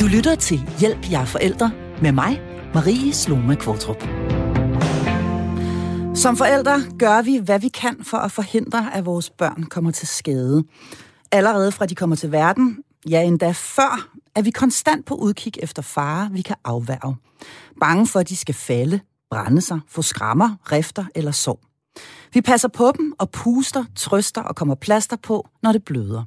Du 0.00 0.06
lytter 0.06 0.34
til 0.34 0.60
Hjælp, 0.78 1.10
jer 1.10 1.24
forældre 1.24 1.70
med 2.02 2.12
mig, 2.12 2.40
Marie 2.74 3.12
Sloma 3.12 3.54
Kvartrup. 3.54 4.02
Som 6.16 6.36
forældre 6.36 6.80
gør 6.98 7.22
vi, 7.22 7.36
hvad 7.36 7.60
vi 7.60 7.68
kan 7.68 8.04
for 8.04 8.16
at 8.16 8.32
forhindre, 8.32 8.94
at 8.94 9.06
vores 9.06 9.30
børn 9.30 9.62
kommer 9.62 9.90
til 9.90 10.08
skade. 10.08 10.64
Allerede 11.32 11.72
fra 11.72 11.86
de 11.86 11.94
kommer 11.94 12.16
til 12.16 12.32
verden, 12.32 12.78
ja 13.08 13.22
endda 13.22 13.50
før, 13.50 14.08
er 14.34 14.42
vi 14.42 14.50
konstant 14.50 15.06
på 15.06 15.14
udkig 15.14 15.52
efter 15.62 15.82
fare, 15.82 16.28
vi 16.32 16.42
kan 16.42 16.56
afværge. 16.64 17.16
Bange 17.80 18.06
for, 18.06 18.20
at 18.20 18.28
de 18.28 18.36
skal 18.36 18.54
falde, 18.54 19.00
brænde 19.30 19.60
sig, 19.60 19.80
få 19.88 20.02
skrammer, 20.02 20.56
rifter 20.72 21.04
eller 21.14 21.32
sår. 21.32 21.60
Vi 22.34 22.40
passer 22.40 22.68
på 22.68 22.92
dem 22.98 23.14
og 23.18 23.30
puster, 23.30 23.84
trøster 23.96 24.42
og 24.42 24.56
kommer 24.56 24.74
plaster 24.74 25.16
på, 25.16 25.48
når 25.62 25.72
det 25.72 25.84
bløder. 25.84 26.24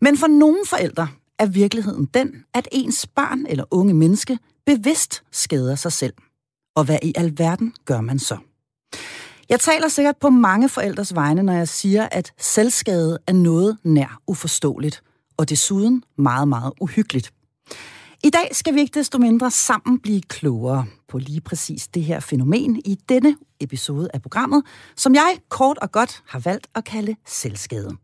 Men 0.00 0.18
for 0.18 0.26
nogle 0.26 0.58
forældre 0.66 1.08
er 1.38 1.46
virkeligheden 1.46 2.08
den, 2.14 2.44
at 2.54 2.68
ens 2.72 3.06
barn 3.06 3.46
eller 3.48 3.64
unge 3.70 3.94
menneske 3.94 4.38
bevidst 4.66 5.22
skader 5.32 5.74
sig 5.74 5.92
selv. 5.92 6.14
Og 6.76 6.84
hvad 6.84 6.98
i 7.02 7.12
alverden 7.16 7.74
gør 7.84 8.00
man 8.00 8.18
så? 8.18 8.38
Jeg 9.48 9.60
taler 9.60 9.88
sikkert 9.88 10.16
på 10.16 10.30
mange 10.30 10.68
forældres 10.68 11.14
vegne, 11.14 11.42
når 11.42 11.52
jeg 11.52 11.68
siger, 11.68 12.08
at 12.12 12.32
selvskade 12.38 13.18
er 13.26 13.32
noget 13.32 13.78
nær 13.84 14.20
uforståeligt, 14.26 15.02
og 15.36 15.48
desuden 15.48 16.02
meget, 16.18 16.48
meget 16.48 16.72
uhyggeligt. 16.80 17.32
I 18.24 18.30
dag 18.30 18.48
skal 18.52 18.74
vi 18.74 18.80
ikke 18.80 18.98
desto 18.98 19.18
mindre 19.18 19.50
sammen 19.50 19.98
blive 20.00 20.20
klogere 20.20 20.86
på 21.08 21.18
lige 21.18 21.40
præcis 21.40 21.88
det 21.88 22.04
her 22.04 22.20
fænomen 22.20 22.76
i 22.84 22.98
denne 23.08 23.36
episode 23.60 24.08
af 24.14 24.22
programmet, 24.22 24.62
som 24.96 25.14
jeg 25.14 25.38
kort 25.48 25.78
og 25.78 25.92
godt 25.92 26.22
har 26.26 26.38
valgt 26.38 26.66
at 26.74 26.84
kalde 26.84 27.16
selvskade. 27.26 27.96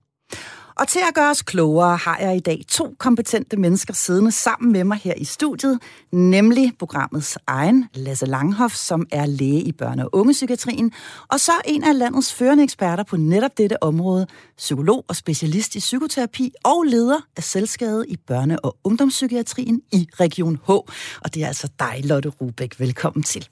Og 0.77 0.89
til 0.89 1.01
at 1.09 1.15
gøre 1.15 1.31
os 1.31 1.43
klogere 1.43 1.97
har 1.97 2.19
jeg 2.19 2.37
i 2.37 2.41
dag 2.41 2.62
to 2.69 2.95
kompetente 2.99 3.57
mennesker 3.57 3.95
siddende 3.95 4.33
sammen 4.33 4.73
med 4.73 4.85
mig 4.85 4.99
her 4.99 5.15
i 5.17 5.25
studiet, 5.25 5.79
nemlig 6.13 6.73
programmets 6.79 7.38
egen 7.46 7.88
Lasse 7.95 8.27
Langhoff, 8.27 8.74
som 8.74 9.07
er 9.13 9.27
læge 9.27 9.61
i 9.61 9.73
børne- 9.83 10.02
og 10.02 10.11
ungepsykiatrien, 10.13 10.93
og 11.29 11.41
så 11.41 11.52
en 11.65 11.85
af 11.85 11.99
landets 11.99 12.35
førende 12.35 12.65
eksperter 12.65 13.05
på 13.05 13.16
netop 13.16 13.59
dette 13.59 13.83
område, 13.83 14.27
psykolog 14.57 15.05
og 15.09 15.16
specialist 15.16 15.74
i 15.74 15.79
psykoterapi 15.79 16.52
og 16.65 16.83
leder 16.83 17.21
af 17.37 17.43
selskabet 17.43 18.05
i 18.09 18.16
børne- 18.30 18.57
og 18.63 18.77
ungdomspsykiatrien 18.85 19.80
i 19.93 20.09
Region 20.21 20.59
H. 20.66 20.71
Og 20.71 21.35
det 21.35 21.43
er 21.43 21.46
altså 21.46 21.68
dig, 21.79 22.01
Lotte 22.05 22.29
Rubæk. 22.29 22.80
Velkommen 22.80 23.23
til. 23.23 23.49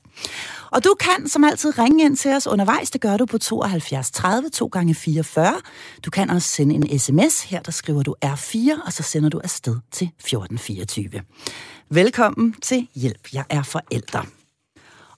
Og 0.73 0.85
du 0.85 0.95
kan 1.01 1.29
som 1.29 1.45
altid 1.45 1.79
ringe 1.79 2.05
ind 2.05 2.17
til 2.17 2.31
os 2.31 2.47
undervejs. 2.47 2.91
Det 2.91 3.01
gør 3.01 3.17
du 3.17 3.27
på 3.27 3.39
72 3.39 4.11
30 4.11 4.49
2 4.51 4.67
gange 4.67 4.95
44. 4.95 5.55
Du 6.05 6.11
kan 6.11 6.31
også 6.31 6.49
sende 6.49 6.75
en 6.75 6.99
sms. 6.99 7.43
Her 7.43 7.61
der 7.61 7.73
skriver 7.73 8.03
du 8.03 8.15
R4, 8.25 8.87
og 8.87 8.93
så 8.93 9.03
sender 9.03 9.29
du 9.29 9.41
afsted 9.45 9.77
til 9.93 10.11
1424. 10.19 11.23
Velkommen 11.91 12.55
til 12.63 12.89
Hjælp, 12.95 13.29
jeg 13.33 13.45
er 13.51 13.63
forældre. 13.63 14.25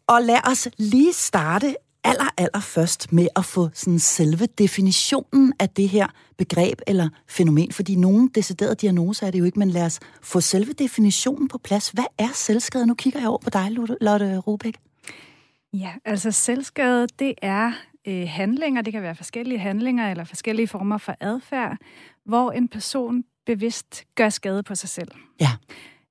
Og 0.07 0.23
lad 0.23 0.49
os 0.51 0.69
lige 0.79 1.13
starte 1.13 1.77
aller, 2.05 2.29
aller 2.37 2.61
først 2.61 3.13
med 3.13 3.29
at 3.37 3.45
få 3.45 3.69
sådan 3.75 3.99
selve 3.99 4.47
definitionen 4.47 5.53
af 5.59 5.69
det 5.69 5.89
her 5.89 6.07
begreb 6.39 6.81
eller 6.87 7.09
fænomen, 7.29 7.73
fordi 7.73 7.95
nogen 7.97 8.29
deciderede 8.29 8.75
diagnoser 8.75 9.27
er 9.27 9.31
det 9.31 9.39
jo 9.39 9.45
ikke, 9.45 9.59
men 9.59 9.71
lad 9.71 9.85
os 9.85 10.01
få 10.23 10.41
selve 10.41 10.73
definitionen 10.73 11.49
på 11.49 11.59
plads. 11.59 11.89
Hvad 11.89 12.05
er 12.19 12.29
selvskade? 12.35 12.87
Nu 12.87 12.95
kigger 12.95 13.21
jeg 13.21 13.29
over 13.29 13.39
på 13.39 13.51
dig, 13.51 13.69
Lotte 14.01 14.39
Rubæk. 14.39 14.92
Ja, 15.73 15.93
altså 16.05 16.31
selvskade, 16.31 17.07
det 17.19 17.35
er 17.43 17.73
øh, 18.09 18.29
handlinger, 18.29 18.83
det 18.83 18.93
kan 18.93 19.03
være 19.03 19.15
forskellige 19.15 19.59
handlinger 19.59 20.11
eller 20.11 20.25
forskellige 20.25 20.69
former 20.69 20.99
for 20.99 21.15
adfærd, 21.21 21.77
hvor 22.25 22.51
en 22.51 22.69
person 22.69 23.25
bevidst 23.47 24.05
gør 24.15 24.29
skade 24.29 24.63
på 24.63 24.75
sig 24.75 24.89
selv. 24.89 25.11
Ja. 25.41 25.51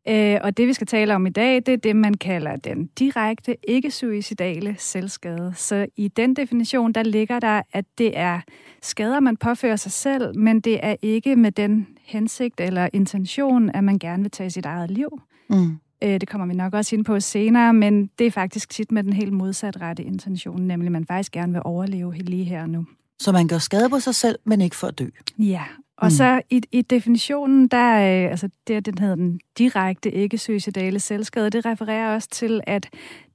Øh, 0.07 0.39
og 0.43 0.57
det, 0.57 0.67
vi 0.67 0.73
skal 0.73 0.87
tale 0.87 1.15
om 1.15 1.25
i 1.25 1.29
dag, 1.29 1.55
det 1.55 1.67
er 1.67 1.77
det, 1.77 1.95
man 1.95 2.13
kalder 2.13 2.55
den 2.55 2.87
direkte, 2.87 3.57
ikke-suicidale 3.69 4.75
selvskade. 4.79 5.53
Så 5.55 5.87
i 5.95 6.07
den 6.07 6.35
definition, 6.35 6.91
der 6.91 7.03
ligger 7.03 7.39
der, 7.39 7.61
at 7.73 7.85
det 7.97 8.17
er 8.17 8.41
skader, 8.81 9.19
man 9.19 9.37
påfører 9.37 9.75
sig 9.75 9.91
selv, 9.91 10.37
men 10.37 10.61
det 10.61 10.85
er 10.85 10.95
ikke 11.01 11.35
med 11.35 11.51
den 11.51 11.87
hensigt 12.01 12.61
eller 12.61 12.89
intention, 12.93 13.69
at 13.69 13.83
man 13.83 13.99
gerne 13.99 14.23
vil 14.23 14.31
tage 14.31 14.49
sit 14.49 14.65
eget 14.65 14.91
liv. 14.91 15.21
Mm. 15.49 15.77
Øh, 16.03 16.21
det 16.21 16.29
kommer 16.29 16.47
vi 16.47 16.53
nok 16.53 16.73
også 16.73 16.95
ind 16.95 17.05
på 17.05 17.19
senere, 17.19 17.73
men 17.73 18.07
det 18.19 18.27
er 18.27 18.31
faktisk 18.31 18.69
tit 18.69 18.91
med 18.91 19.03
den 19.03 19.13
helt 19.13 19.33
modsat 19.33 19.81
rette 19.81 20.03
intention, 20.03 20.61
nemlig 20.61 20.85
at 20.87 20.91
man 20.91 21.05
faktisk 21.05 21.31
gerne 21.31 21.53
vil 21.53 21.61
overleve 21.65 22.13
lige 22.13 22.43
her 22.43 22.61
og 22.61 22.69
nu. 22.69 22.85
Så 23.19 23.31
man 23.31 23.47
gør 23.47 23.57
skade 23.57 23.89
på 23.89 23.99
sig 23.99 24.15
selv, 24.15 24.39
men 24.43 24.61
ikke 24.61 24.75
for 24.75 24.87
at 24.87 24.99
dø? 24.99 25.05
Ja, 25.39 25.63
og 25.97 26.05
mm. 26.05 26.11
så 26.11 26.41
i, 26.49 26.61
i 26.71 26.81
definitionen, 26.81 27.67
der 27.67 27.93
øh, 27.93 28.31
altså 28.31 28.49
det, 28.67 28.85
den 28.85 28.97
hedder 28.97 29.15
den 29.15 29.39
direkte 29.57 30.11
ikke-suicidale 30.11 30.99
selvskade, 30.99 31.49
det 31.49 31.65
refererer 31.65 32.15
også 32.15 32.29
til, 32.29 32.61
at 32.67 32.89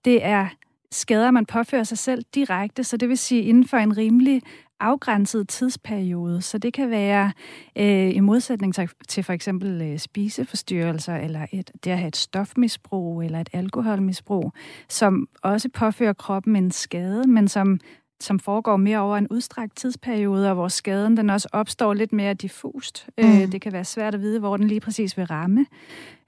det 0.04 0.24
er 0.24 0.48
skader, 0.90 1.30
man 1.30 1.46
påfører 1.46 1.84
sig 1.84 1.98
selv 1.98 2.24
direkte, 2.34 2.84
så 2.84 2.96
det 2.96 3.08
vil 3.08 3.18
sige 3.18 3.42
inden 3.42 3.68
for 3.68 3.76
en 3.76 3.96
rimelig 3.96 4.42
afgrænset 4.80 5.48
tidsperiode. 5.48 6.42
Så 6.42 6.58
det 6.58 6.72
kan 6.72 6.90
være 6.90 7.32
øh, 7.76 8.16
i 8.16 8.20
modsætning 8.20 8.74
til, 8.74 8.88
til 9.08 9.24
for 9.24 9.32
eksempel 9.32 9.82
øh, 9.82 9.98
spiseforstyrrelser, 9.98 11.16
eller 11.16 11.46
et, 11.52 11.70
det 11.84 11.90
at 11.90 11.98
have 11.98 12.08
et 12.08 12.16
stofmisbrug, 12.16 13.22
eller 13.22 13.40
et 13.40 13.48
alkoholmisbrug, 13.52 14.52
som 14.88 15.28
også 15.42 15.68
påfører 15.74 16.12
kroppen 16.12 16.56
en 16.56 16.70
skade, 16.70 17.28
men 17.28 17.48
som 17.48 17.80
som 18.20 18.38
foregår 18.38 18.76
mere 18.76 18.98
over 18.98 19.16
en 19.16 19.28
udstrakt 19.30 19.76
tidsperiode, 19.76 20.48
og 20.48 20.54
hvor 20.54 20.68
skaden 20.68 21.16
den 21.16 21.30
også 21.30 21.48
opstår 21.52 21.94
lidt 21.94 22.12
mere 22.12 22.34
diffust. 22.34 23.06
Øh, 23.18 23.24
mm. 23.24 23.40
Øh, 23.42 23.52
det 23.52 23.60
kan 23.60 23.72
være 23.72 23.84
svært 23.84 24.14
at 24.14 24.20
vide, 24.20 24.38
hvor 24.38 24.56
den 24.56 24.68
lige 24.68 24.80
præcis 24.80 25.16
vil 25.16 25.26
ramme. 25.26 25.66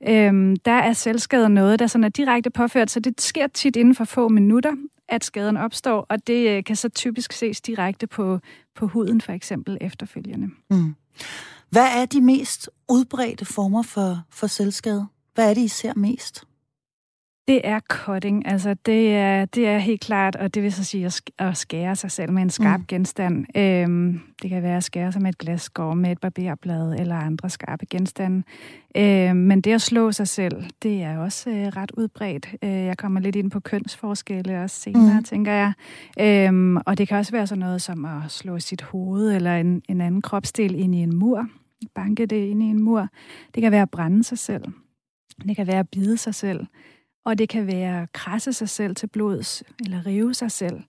Øh, 0.09 0.57
der 0.65 0.73
er 0.73 0.93
selvskade 0.93 1.49
noget, 1.49 1.79
der 1.79 1.87
sådan 1.87 2.05
er 2.05 2.09
direkte 2.09 2.51
påført, 2.51 2.91
så 2.91 3.01
det 3.01 3.21
sker 3.21 3.47
tit 3.47 3.77
inden 3.77 3.95
for 3.95 4.05
få 4.05 4.29
minutter, 4.29 4.73
at 5.09 5.25
skaden 5.25 5.57
opstår, 5.57 6.07
og 6.09 6.27
det 6.27 6.49
øh, 6.49 6.65
kan 6.65 6.77
så 6.77 6.89
typisk 6.89 7.33
ses 7.33 7.61
direkte 7.61 8.07
på, 8.07 8.39
på 8.75 8.87
huden 8.87 9.21
for 9.21 9.33
eksempel 9.33 9.79
efterfølgende. 9.81 10.49
Mm. 10.71 10.95
Hvad 11.71 11.87
er 11.97 12.07
de 12.07 12.21
mest 12.21 12.71
udbredte 12.89 13.45
former 13.45 13.83
for, 13.83 14.23
for 14.31 14.47
selvskade? 14.47 15.07
Hvad 15.35 15.51
er 15.51 15.55
det, 15.55 15.61
I 15.61 15.69
ser 15.69 15.93
mest? 15.97 16.45
Det 17.49 17.61
er 17.65 17.81
cutting. 17.81 18.47
Altså, 18.47 18.75
det 18.87 19.15
er, 19.15 19.45
det 19.45 19.69
er 19.69 19.79
helt 19.79 20.01
klart, 20.01 20.37
og 20.37 20.55
det 20.55 20.63
vil 20.63 20.73
så 20.73 20.85
sige 20.85 21.11
at 21.39 21.57
skære 21.57 21.97
sig 21.97 22.11
selv 22.11 22.33
med 22.33 22.43
en 22.43 22.51
skarp 22.51 22.81
mm. 22.81 22.87
genstand. 22.87 23.57
Øhm, 23.57 24.21
det 24.43 24.51
kan 24.51 24.63
være 24.63 24.77
at 24.77 24.85
skære 24.85 25.13
sig 25.13 25.23
med 25.23 25.31
et 25.31 25.39
glasskår, 25.39 25.95
med 25.95 26.13
et 26.13 26.21
barberblad 26.21 26.95
eller 26.99 27.15
andre 27.17 27.51
skarpe 27.51 27.87
genstande. 27.87 28.43
Øhm, 28.97 29.37
men 29.37 29.61
det 29.61 29.73
at 29.73 29.83
slå 29.83 30.13
sig 30.13 30.29
selv, 30.29 30.65
det 30.83 31.03
er 31.03 31.19
også 31.19 31.51
øh, 31.51 31.67
ret 31.67 31.91
udbredt. 31.91 32.49
Øh, 32.63 32.71
jeg 32.71 32.99
kommer 32.99 33.21
lidt 33.21 33.37
ind 33.37 33.51
på 33.51 33.61
kønsforskelle 33.61 34.63
også 34.63 34.81
senere, 34.81 35.19
mm. 35.19 35.25
tænker 35.25 35.53
jeg. 35.53 35.73
Øhm, 36.21 36.77
og 36.77 36.99
det 36.99 37.09
kan 37.09 37.17
også 37.17 37.33
være 37.33 37.47
sådan 37.47 37.61
noget 37.61 37.83
som 37.83 38.05
at 38.05 38.31
slå 38.31 38.59
sit 38.59 38.83
hoved 38.83 39.37
eller 39.37 39.57
en, 39.57 39.83
en 39.89 40.01
anden 40.01 40.23
kropsdel 40.23 40.75
ind 40.75 40.95
i 40.95 40.99
en 40.99 41.17
mur. 41.17 41.49
Banke 41.95 42.27
det 42.27 42.45
ind 42.45 42.63
i 42.63 42.67
en 42.67 42.83
mur. 42.83 43.09
Det 43.55 43.63
kan 43.63 43.73
være 43.73 43.83
at 43.83 43.91
brænde 43.91 44.25
sig 44.25 44.39
selv. 44.39 44.65
Det 45.49 45.57
kan 45.57 45.67
være 45.67 45.79
at 45.79 45.89
bide 45.89 46.17
sig 46.17 46.35
selv 46.35 46.67
og 47.29 47.39
det 47.39 47.49
kan 47.49 47.67
være 47.67 48.03
at 48.03 48.13
krasse 48.13 48.53
sig 48.53 48.69
selv 48.69 48.95
til 48.95 49.07
blods, 49.07 49.63
eller 49.81 50.07
rive 50.07 50.35
sig 50.35 50.51
selv. 50.51 50.81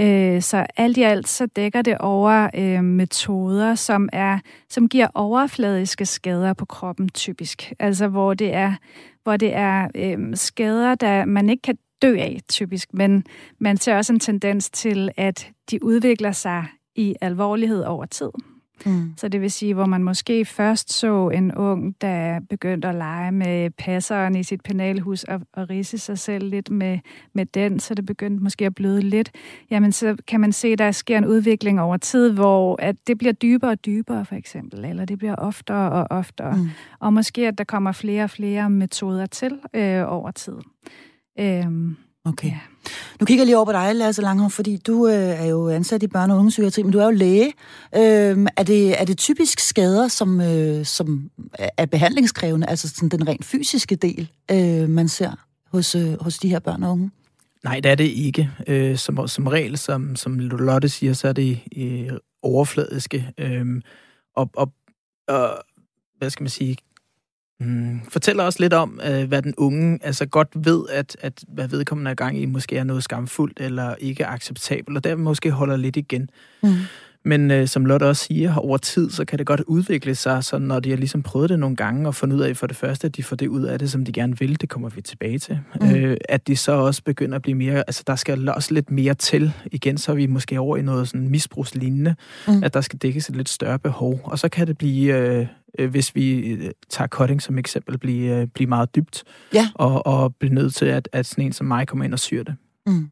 Øh, 0.00 0.42
så 0.42 0.66
alt 0.76 0.96
i 0.96 1.02
alt 1.02 1.28
så 1.28 1.46
dækker 1.46 1.82
det 1.82 1.98
over 1.98 2.50
øh, 2.54 2.84
metoder, 2.84 3.74
som 3.74 4.08
er 4.12 4.38
som 4.68 4.88
giver 4.88 5.08
overfladiske 5.14 6.06
skader 6.06 6.52
på 6.52 6.64
kroppen 6.64 7.08
typisk. 7.08 7.72
Altså 7.78 8.08
hvor 8.08 8.34
det 8.34 8.54
er, 8.54 8.74
hvor 9.22 9.36
det 9.36 9.54
er 9.54 9.88
øh, 9.94 10.36
skader, 10.36 10.94
der 10.94 11.24
man 11.24 11.50
ikke 11.50 11.62
kan 11.62 11.78
dø 12.02 12.16
af 12.18 12.40
typisk, 12.48 12.94
men 12.94 13.24
man 13.58 13.76
ser 13.76 13.96
også 13.96 14.12
en 14.12 14.20
tendens 14.20 14.70
til, 14.70 15.10
at 15.16 15.50
de 15.70 15.84
udvikler 15.84 16.32
sig 16.32 16.66
i 16.94 17.14
alvorlighed 17.20 17.82
over 17.82 18.06
tid. 18.06 18.30
Mm. 18.84 19.12
Så 19.16 19.28
det 19.28 19.40
vil 19.40 19.50
sige, 19.50 19.74
hvor 19.74 19.86
man 19.86 20.02
måske 20.02 20.44
først 20.44 20.92
så 20.92 21.28
en 21.28 21.54
ung, 21.54 21.96
der 22.00 22.40
begyndte 22.50 22.88
at 22.88 22.94
lege 22.94 23.32
med 23.32 23.70
passeren 23.70 24.36
i 24.36 24.42
sit 24.42 24.60
penalhus 24.62 25.24
og, 25.24 25.40
og 25.52 25.70
rise 25.70 25.98
sig 25.98 26.18
selv 26.18 26.48
lidt 26.48 26.70
med, 26.70 26.98
med 27.32 27.46
den, 27.46 27.80
så 27.80 27.94
det 27.94 28.06
begyndte 28.06 28.42
måske 28.42 28.66
at 28.66 28.74
bløde 28.74 29.00
lidt. 29.00 29.30
Jamen, 29.70 29.92
så 29.92 30.16
kan 30.28 30.40
man 30.40 30.52
se, 30.52 30.68
at 30.68 30.78
der 30.78 30.90
sker 30.90 31.18
en 31.18 31.26
udvikling 31.26 31.80
over 31.80 31.96
tid, 31.96 32.32
hvor 32.32 32.76
at 32.82 32.96
det 33.06 33.18
bliver 33.18 33.32
dybere 33.32 33.70
og 33.70 33.86
dybere, 33.86 34.24
for 34.24 34.34
eksempel, 34.34 34.84
eller 34.84 35.04
det 35.04 35.18
bliver 35.18 35.34
oftere 35.34 35.92
og 35.92 36.06
oftere. 36.10 36.56
Mm. 36.56 36.68
Og 37.00 37.12
måske, 37.12 37.48
at 37.48 37.58
der 37.58 37.64
kommer 37.64 37.92
flere 37.92 38.24
og 38.24 38.30
flere 38.30 38.70
metoder 38.70 39.26
til 39.26 39.58
øh, 39.74 40.12
over 40.12 40.30
tid. 40.30 40.56
Øhm, 41.38 41.96
Okay. 42.26 42.48
Ja. 42.48 42.58
Nu 43.20 43.26
kigger 43.26 43.42
jeg 43.42 43.46
lige 43.46 43.56
over 43.56 43.64
på 43.64 43.72
dig, 43.72 43.94
Lasse 43.94 44.22
Langhoff, 44.22 44.54
fordi 44.54 44.76
du 44.76 45.08
øh, 45.08 45.14
er 45.14 45.44
jo 45.46 45.68
ansat 45.68 46.02
i 46.02 46.06
børne- 46.06 46.18
og 46.18 46.36
ungdomspsykiatri, 46.36 46.82
men 46.82 46.92
du 46.92 46.98
er 46.98 47.04
jo 47.04 47.10
læge. 47.10 47.46
Øh, 47.96 48.46
er, 48.56 48.62
det, 48.62 49.00
er 49.00 49.04
det 49.04 49.18
typisk 49.18 49.60
skader, 49.60 50.08
som, 50.08 50.40
øh, 50.40 50.84
som 50.84 51.30
er 51.78 51.86
behandlingskrævende, 51.86 52.66
altså 52.66 52.88
sådan 52.88 53.08
den 53.08 53.28
rent 53.28 53.44
fysiske 53.44 53.96
del, 53.96 54.30
øh, 54.50 54.88
man 54.88 55.08
ser 55.08 55.30
hos, 55.72 55.94
øh, 55.94 56.22
hos 56.22 56.38
de 56.38 56.48
her 56.48 56.58
børn 56.58 56.82
og 56.82 56.92
unge? 56.92 57.10
Nej, 57.64 57.80
det 57.80 57.90
er 57.90 57.94
det 57.94 58.04
ikke. 58.04 58.50
Øh, 58.66 58.96
som, 58.96 59.28
som 59.28 59.46
regel, 59.46 59.78
som, 59.78 60.16
som 60.16 60.38
Lotte 60.38 60.88
siger, 60.88 61.12
så 61.12 61.28
er 61.28 61.32
det 61.32 61.60
øh, 61.76 62.10
overfladiske. 62.42 63.32
Øh, 63.38 63.66
og, 64.36 64.50
og, 64.56 64.72
og, 65.28 65.62
hvad 66.18 66.30
skal 66.30 66.42
man 66.42 66.50
sige, 66.50 66.76
Mm, 67.60 68.00
fortæl 68.08 68.40
også 68.40 68.62
lidt 68.62 68.72
om, 68.72 69.00
øh, 69.06 69.28
hvad 69.28 69.42
den 69.42 69.54
unge 69.56 69.98
altså 70.02 70.26
godt 70.26 70.48
ved, 70.54 70.84
at, 70.90 71.16
at 71.20 71.44
hvad 71.48 71.68
vedkommende 71.68 72.10
er 72.10 72.14
gang 72.14 72.38
i, 72.38 72.46
måske 72.46 72.76
er 72.76 72.84
noget 72.84 73.04
skamfuldt 73.04 73.60
eller 73.60 73.94
ikke 73.94 74.26
acceptabelt, 74.26 74.96
og 74.96 75.04
der 75.04 75.16
måske 75.16 75.50
holder 75.50 75.76
lidt 75.76 75.96
igen. 75.96 76.30
Mm. 76.62 76.74
Men 77.26 77.50
øh, 77.50 77.68
som 77.68 77.84
Lotte 77.84 78.04
også 78.04 78.24
siger, 78.24 78.54
over 78.54 78.76
tid, 78.76 79.10
så 79.10 79.24
kan 79.24 79.38
det 79.38 79.46
godt 79.46 79.60
udvikle 79.60 80.14
sig, 80.14 80.44
så 80.44 80.58
når 80.58 80.80
de 80.80 80.90
har 80.90 80.96
ligesom 80.96 81.22
prøvet 81.22 81.50
det 81.50 81.58
nogle 81.58 81.76
gange, 81.76 82.08
og 82.08 82.14
fundet 82.14 82.36
ud 82.36 82.40
af 82.40 82.56
for 82.56 82.66
det 82.66 82.76
første, 82.76 83.06
at 83.06 83.16
de 83.16 83.22
får 83.22 83.36
det 83.36 83.48
ud 83.48 83.62
af 83.62 83.78
det, 83.78 83.90
som 83.90 84.04
de 84.04 84.12
gerne 84.12 84.38
vil, 84.38 84.60
det 84.60 84.68
kommer 84.68 84.88
vi 84.88 85.02
tilbage 85.02 85.38
til. 85.38 85.58
Mm. 85.80 85.94
Øh, 85.94 86.16
at 86.28 86.46
de 86.46 86.56
så 86.56 86.72
også 86.72 87.02
begynder 87.02 87.36
at 87.36 87.42
blive 87.42 87.54
mere, 87.54 87.78
altså 87.86 88.02
der 88.06 88.16
skal 88.16 88.48
også 88.48 88.74
lidt 88.74 88.90
mere 88.90 89.14
til. 89.14 89.52
Igen, 89.72 89.98
så 89.98 90.12
er 90.12 90.16
vi 90.16 90.26
måske 90.26 90.60
over 90.60 90.76
i 90.76 90.82
noget 90.82 91.08
sådan 91.08 91.28
misbrugslignende, 91.28 92.14
mm. 92.48 92.62
at 92.62 92.74
der 92.74 92.80
skal 92.80 92.98
dækkes 92.98 93.28
et 93.28 93.36
lidt 93.36 93.48
større 93.48 93.78
behov. 93.78 94.20
Og 94.24 94.38
så 94.38 94.48
kan 94.48 94.66
det 94.66 94.78
blive, 94.78 95.16
øh, 95.16 95.46
øh 95.78 95.90
hvis 95.90 96.14
vi 96.14 96.38
øh, 96.38 96.70
tager 96.90 97.08
cutting 97.08 97.42
som 97.42 97.58
eksempel, 97.58 97.98
blive, 97.98 98.36
øh, 98.36 98.46
blive 98.46 98.68
meget 98.68 98.96
dybt, 98.96 99.24
ja. 99.54 99.68
og, 99.74 100.06
og 100.06 100.34
blive 100.34 100.54
nødt 100.54 100.74
til, 100.74 100.86
at, 100.86 101.08
at 101.12 101.26
sådan 101.26 101.44
en 101.44 101.52
som 101.52 101.66
mig 101.66 101.88
kommer 101.88 102.04
ind 102.04 102.12
og 102.12 102.18
syr 102.18 102.42
det. 102.42 102.54
Mm. 102.86 103.10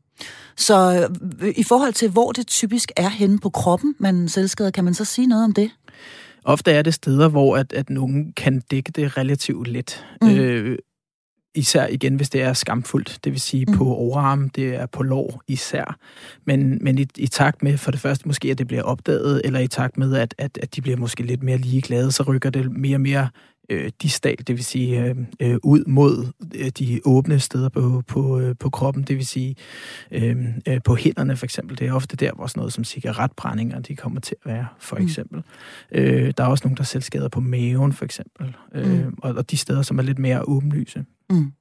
Så 0.56 1.08
øh, 1.42 1.54
i 1.56 1.62
forhold 1.62 1.92
til, 1.92 2.10
hvor 2.10 2.32
det 2.32 2.46
typisk 2.46 2.92
er 2.96 3.08
henne 3.08 3.38
på 3.38 3.50
kroppen, 3.50 3.94
man 3.98 4.28
selvskader, 4.28 4.70
kan 4.70 4.84
man 4.84 4.94
så 4.94 5.04
sige 5.04 5.26
noget 5.26 5.44
om 5.44 5.52
det? 5.52 5.70
Ofte 6.44 6.72
er 6.72 6.82
det 6.82 6.94
steder, 6.94 7.28
hvor 7.28 7.56
at, 7.56 7.72
at 7.72 7.90
nogen 7.90 8.32
kan 8.32 8.62
dække 8.70 8.92
det 8.92 9.16
relativt 9.16 9.68
let. 9.68 10.04
Mm. 10.22 10.28
Øh, 10.28 10.78
især 11.54 11.86
igen, 11.86 12.14
hvis 12.14 12.30
det 12.30 12.42
er 12.42 12.52
skamfuldt, 12.52 13.18
det 13.24 13.32
vil 13.32 13.40
sige 13.40 13.64
mm. 13.68 13.74
på 13.74 13.84
overarm, 13.84 14.48
det 14.48 14.74
er 14.74 14.86
på 14.86 15.02
lår 15.02 15.42
især. 15.48 15.96
Men, 16.44 16.78
men 16.80 16.98
i, 16.98 17.06
i 17.16 17.26
takt 17.26 17.62
med, 17.62 17.78
for 17.78 17.90
det 17.90 18.00
første 18.00 18.28
måske, 18.28 18.50
at 18.50 18.58
det 18.58 18.66
bliver 18.66 18.82
opdaget, 18.82 19.42
eller 19.44 19.60
i 19.60 19.68
takt 19.68 19.98
med, 19.98 20.16
at, 20.16 20.34
at, 20.38 20.58
at 20.62 20.76
de 20.76 20.80
bliver 20.82 20.96
måske 20.96 21.22
lidt 21.22 21.42
mere 21.42 21.58
ligeglade, 21.58 22.12
så 22.12 22.22
rykker 22.22 22.50
det 22.50 22.72
mere 22.72 22.96
og 22.96 23.00
mere 23.00 23.28
øh, 23.70 23.90
distal, 24.02 24.38
det 24.38 24.48
vil 24.48 24.64
sige 24.64 25.04
øh, 25.04 25.16
øh, 25.40 25.56
ud 25.62 25.84
mod 25.86 26.26
øh, 26.54 26.68
de 26.78 27.00
åbne 27.04 27.40
steder 27.40 27.68
på, 27.68 28.02
på, 28.06 28.40
øh, 28.40 28.54
på 28.60 28.70
kroppen, 28.70 29.02
det 29.02 29.16
vil 29.16 29.26
sige 29.26 29.56
øh, 30.10 30.36
øh, 30.68 30.80
på 30.84 30.94
hænderne 30.94 31.36
for 31.36 31.46
eksempel. 31.46 31.78
Det 31.78 31.86
er 31.86 31.92
ofte 31.92 32.16
der, 32.16 32.32
hvor 32.32 32.46
sådan 32.46 32.60
noget 32.60 32.72
som 32.72 32.84
cigaretbrændinger, 32.84 33.80
de 33.80 33.96
kommer 33.96 34.20
til 34.20 34.36
at 34.44 34.52
være, 34.52 34.66
for 34.78 34.96
mm. 34.96 35.04
eksempel. 35.04 35.42
Mm. 35.92 35.98
Øh, 35.98 36.34
der 36.36 36.44
er 36.44 36.48
også 36.48 36.64
nogen, 36.64 36.76
der 36.76 36.84
selv 36.84 37.02
skader 37.02 37.28
på 37.28 37.40
maven, 37.40 37.92
for 37.92 38.04
eksempel. 38.04 38.56
Øh, 38.74 39.04
mm. 39.06 39.14
og, 39.22 39.34
og 39.34 39.50
de 39.50 39.56
steder, 39.56 39.82
som 39.82 39.98
er 39.98 40.02
lidt 40.02 40.18
mere 40.18 40.48
åbenlyse. 40.48 41.04
Mm. 41.30 41.52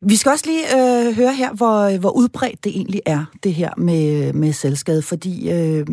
Vi 0.00 0.16
skal 0.16 0.30
også 0.30 0.44
lige 0.46 0.64
øh, 0.76 1.14
høre 1.16 1.34
her, 1.34 1.52
hvor, 1.52 1.98
hvor 1.98 2.10
udbredt 2.10 2.64
det 2.64 2.76
egentlig 2.76 3.00
er, 3.06 3.24
det 3.42 3.54
her 3.54 3.70
med, 3.76 4.32
med 4.32 4.52
selvskade, 4.52 5.02
fordi 5.02 5.50
øh, 5.50 5.86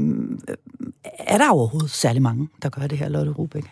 er 1.20 1.38
der 1.38 1.50
overhovedet 1.50 1.92
særlig 1.92 2.22
mange, 2.22 2.50
der 2.62 2.70
gør 2.70 2.88
det 2.88 2.98
her, 2.98 3.10
Lotte 3.10 3.32
Rubik? 3.32 3.66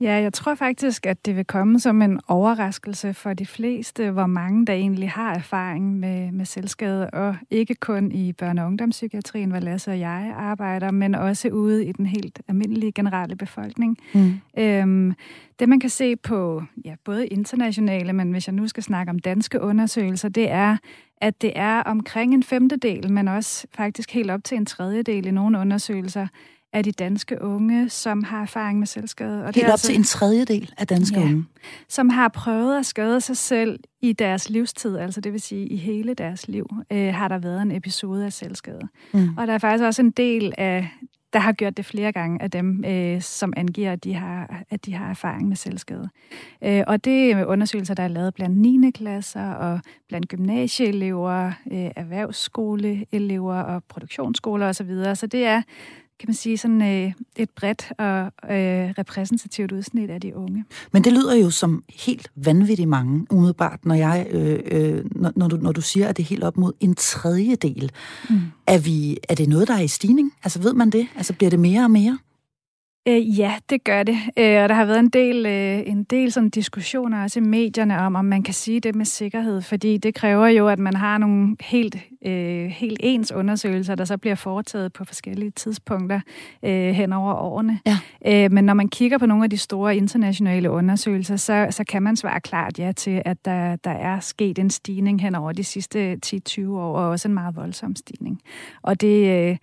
Ja, 0.00 0.12
jeg 0.14 0.32
tror 0.32 0.54
faktisk, 0.54 1.06
at 1.06 1.26
det 1.26 1.36
vil 1.36 1.44
komme 1.44 1.80
som 1.80 2.02
en 2.02 2.20
overraskelse 2.28 3.14
for 3.14 3.32
de 3.32 3.46
fleste, 3.46 4.10
hvor 4.10 4.26
mange 4.26 4.66
der 4.66 4.72
egentlig 4.72 5.10
har 5.10 5.34
erfaring 5.34 5.98
med, 5.98 6.32
med 6.32 6.44
selvskade, 6.44 7.10
og 7.10 7.36
ikke 7.50 7.74
kun 7.74 8.12
i 8.12 8.34
børne- 8.42 8.60
og 8.60 8.66
ungdomspsykiatrien, 8.66 9.50
hvor 9.50 9.60
Lasse 9.60 9.90
og 9.90 10.00
jeg 10.00 10.34
arbejder, 10.36 10.90
men 10.90 11.14
også 11.14 11.48
ude 11.48 11.86
i 11.86 11.92
den 11.92 12.06
helt 12.06 12.40
almindelige 12.48 12.92
generelle 12.92 13.36
befolkning. 13.36 13.98
Mm. 14.14 14.34
Øhm, 14.58 15.14
det 15.58 15.68
man 15.68 15.80
kan 15.80 15.90
se 15.90 16.16
på 16.16 16.62
ja, 16.84 16.94
både 17.04 17.26
internationale, 17.26 18.12
men 18.12 18.30
hvis 18.30 18.46
jeg 18.46 18.54
nu 18.54 18.68
skal 18.68 18.82
snakke 18.82 19.10
om 19.10 19.18
danske 19.18 19.60
undersøgelser, 19.60 20.28
det 20.28 20.50
er, 20.50 20.76
at 21.20 21.42
det 21.42 21.52
er 21.54 21.80
omkring 21.80 22.34
en 22.34 22.42
femtedel, 22.42 23.12
men 23.12 23.28
også 23.28 23.66
faktisk 23.74 24.12
helt 24.12 24.30
op 24.30 24.44
til 24.44 24.56
en 24.56 24.66
tredjedel 24.66 25.26
i 25.26 25.30
nogle 25.30 25.58
undersøgelser, 25.58 26.26
af 26.74 26.84
de 26.84 26.92
danske 26.92 27.42
unge, 27.42 27.88
som 27.88 28.22
har 28.22 28.42
erfaring 28.42 28.78
med 28.78 28.86
selvskade. 28.86 29.38
Og 29.38 29.44
Helt 29.44 29.54
det 29.54 29.62
er 29.62 29.66
op 29.66 29.72
altså, 29.72 29.86
til 29.86 29.96
en 29.96 30.04
tredjedel 30.04 30.74
af 30.78 30.86
danske 30.86 31.20
ja, 31.20 31.24
unge? 31.24 31.44
Som 31.88 32.08
har 32.08 32.28
prøvet 32.28 32.78
at 32.78 32.86
skade 32.86 33.20
sig 33.20 33.36
selv 33.36 33.80
i 34.02 34.12
deres 34.12 34.50
livstid, 34.50 34.96
altså 34.96 35.20
det 35.20 35.32
vil 35.32 35.40
sige 35.40 35.66
i 35.66 35.76
hele 35.76 36.14
deres 36.14 36.48
liv, 36.48 36.66
øh, 36.92 37.14
har 37.14 37.28
der 37.28 37.38
været 37.38 37.62
en 37.62 37.70
episode 37.70 38.24
af 38.24 38.32
selvskade. 38.32 38.88
Mm. 39.12 39.28
Og 39.36 39.46
der 39.46 39.52
er 39.52 39.58
faktisk 39.58 39.84
også 39.84 40.02
en 40.02 40.10
del 40.10 40.52
af 40.58 40.88
der 41.34 41.40
har 41.40 41.52
gjort 41.52 41.76
det 41.76 41.84
flere 41.84 42.12
gange 42.12 42.42
af 42.42 42.50
dem, 42.50 42.84
øh, 42.84 43.20
som 43.22 43.52
angiver, 43.56 43.92
at 43.92 44.04
de 44.04 44.14
har, 44.14 44.62
at 44.70 44.86
de 44.86 44.94
har 44.94 45.10
erfaring 45.10 45.48
med 45.48 45.56
selvskade. 45.56 46.08
Øh, 46.64 46.82
og 46.86 47.04
det 47.04 47.30
er 47.30 47.44
undersøgelser, 47.44 47.94
der 47.94 48.02
er 48.02 48.08
lavet 48.08 48.34
blandt 48.34 48.58
9. 48.58 48.90
klasser 48.90 49.50
og 49.50 49.80
blandt 50.08 50.28
gymnasieelever, 50.28 51.46
øh, 51.46 51.90
erhvervsskoleelever 51.96 53.54
og 53.54 53.84
produktionsskoler 53.84 54.66
osv. 54.66 54.74
Så, 54.74 54.84
videre. 54.84 55.16
så 55.16 55.26
det 55.26 55.44
er 55.44 55.62
kan 56.20 56.28
man 56.28 56.34
sige, 56.34 56.58
sådan 56.58 56.82
øh, 56.82 57.12
et 57.36 57.50
bredt 57.50 57.92
og 57.98 58.24
øh, 58.24 58.94
repræsentativt 58.98 59.72
udsnit 59.72 60.10
af 60.10 60.20
de 60.20 60.36
unge. 60.36 60.64
Men 60.92 61.04
det 61.04 61.12
lyder 61.12 61.34
jo 61.34 61.50
som 61.50 61.84
helt 62.06 62.30
vanvittigt 62.36 62.88
mange, 62.88 63.26
umiddelbart, 63.30 63.84
når, 63.84 63.94
jeg, 63.94 64.26
øh, 64.30 64.60
øh, 64.64 65.04
når, 65.10 65.32
når, 65.36 65.48
du, 65.48 65.56
når 65.56 65.72
du 65.72 65.80
siger, 65.80 66.08
at 66.08 66.16
det 66.16 66.22
er 66.22 66.26
helt 66.26 66.44
op 66.44 66.56
mod 66.56 66.72
en 66.80 66.94
tredjedel. 66.94 67.90
Mm. 68.30 68.40
Er, 68.66 68.78
vi, 68.78 69.18
er 69.28 69.34
det 69.34 69.48
noget, 69.48 69.68
der 69.68 69.74
er 69.74 69.80
i 69.80 69.88
stigning? 69.88 70.32
Altså 70.44 70.60
ved 70.60 70.72
man 70.72 70.90
det? 70.90 71.06
Altså 71.16 71.32
bliver 71.32 71.50
det 71.50 71.60
mere 71.60 71.84
og 71.84 71.90
mere? 71.90 72.18
Øh, 73.08 73.38
ja, 73.38 73.54
det 73.70 73.84
gør 73.84 74.02
det. 74.02 74.16
Øh, 74.38 74.62
og 74.62 74.68
der 74.68 74.74
har 74.74 74.84
været 74.84 74.98
en 74.98 75.08
del, 75.08 75.46
øh, 75.46 75.82
en 75.86 76.04
del 76.04 76.32
sådan 76.32 76.50
diskussioner 76.50 77.22
også 77.22 77.38
i 77.38 77.42
medierne 77.42 77.98
om, 77.98 78.14
om 78.14 78.24
man 78.24 78.42
kan 78.42 78.54
sige 78.54 78.80
det 78.80 78.94
med 78.94 79.04
sikkerhed, 79.04 79.62
fordi 79.62 79.96
det 79.96 80.14
kræver 80.14 80.46
jo, 80.46 80.68
at 80.68 80.78
man 80.78 80.94
har 80.96 81.18
nogle 81.18 81.56
helt, 81.60 81.96
øh, 82.26 82.66
helt 82.66 83.00
ens 83.02 83.32
undersøgelser, 83.32 83.94
der 83.94 84.04
så 84.04 84.18
bliver 84.18 84.34
foretaget 84.34 84.92
på 84.92 85.04
forskellige 85.04 85.50
tidspunkter 85.50 86.20
øh, 86.62 86.90
hen 86.90 87.12
over 87.12 87.34
årene. 87.34 87.80
Ja. 87.86 87.98
Øh, 88.26 88.52
men 88.52 88.64
når 88.64 88.74
man 88.74 88.88
kigger 88.88 89.18
på 89.18 89.26
nogle 89.26 89.44
af 89.44 89.50
de 89.50 89.58
store 89.58 89.96
internationale 89.96 90.70
undersøgelser, 90.70 91.36
så, 91.36 91.66
så 91.70 91.84
kan 91.84 92.02
man 92.02 92.16
svare 92.16 92.40
klart 92.40 92.78
ja 92.78 92.92
til, 92.92 93.22
at 93.24 93.44
der, 93.44 93.76
der 93.76 93.90
er 93.90 94.20
sket 94.20 94.58
en 94.58 94.70
stigning 94.70 95.22
hen 95.22 95.34
over 95.34 95.52
de 95.52 95.64
sidste 95.64 96.18
10-20 96.26 96.68
år, 96.68 96.96
og 96.96 97.08
også 97.08 97.28
en 97.28 97.34
meget 97.34 97.56
voldsom 97.56 97.96
stigning. 97.96 98.40
Og 98.82 99.00
det... 99.00 99.48
Øh, 99.50 99.56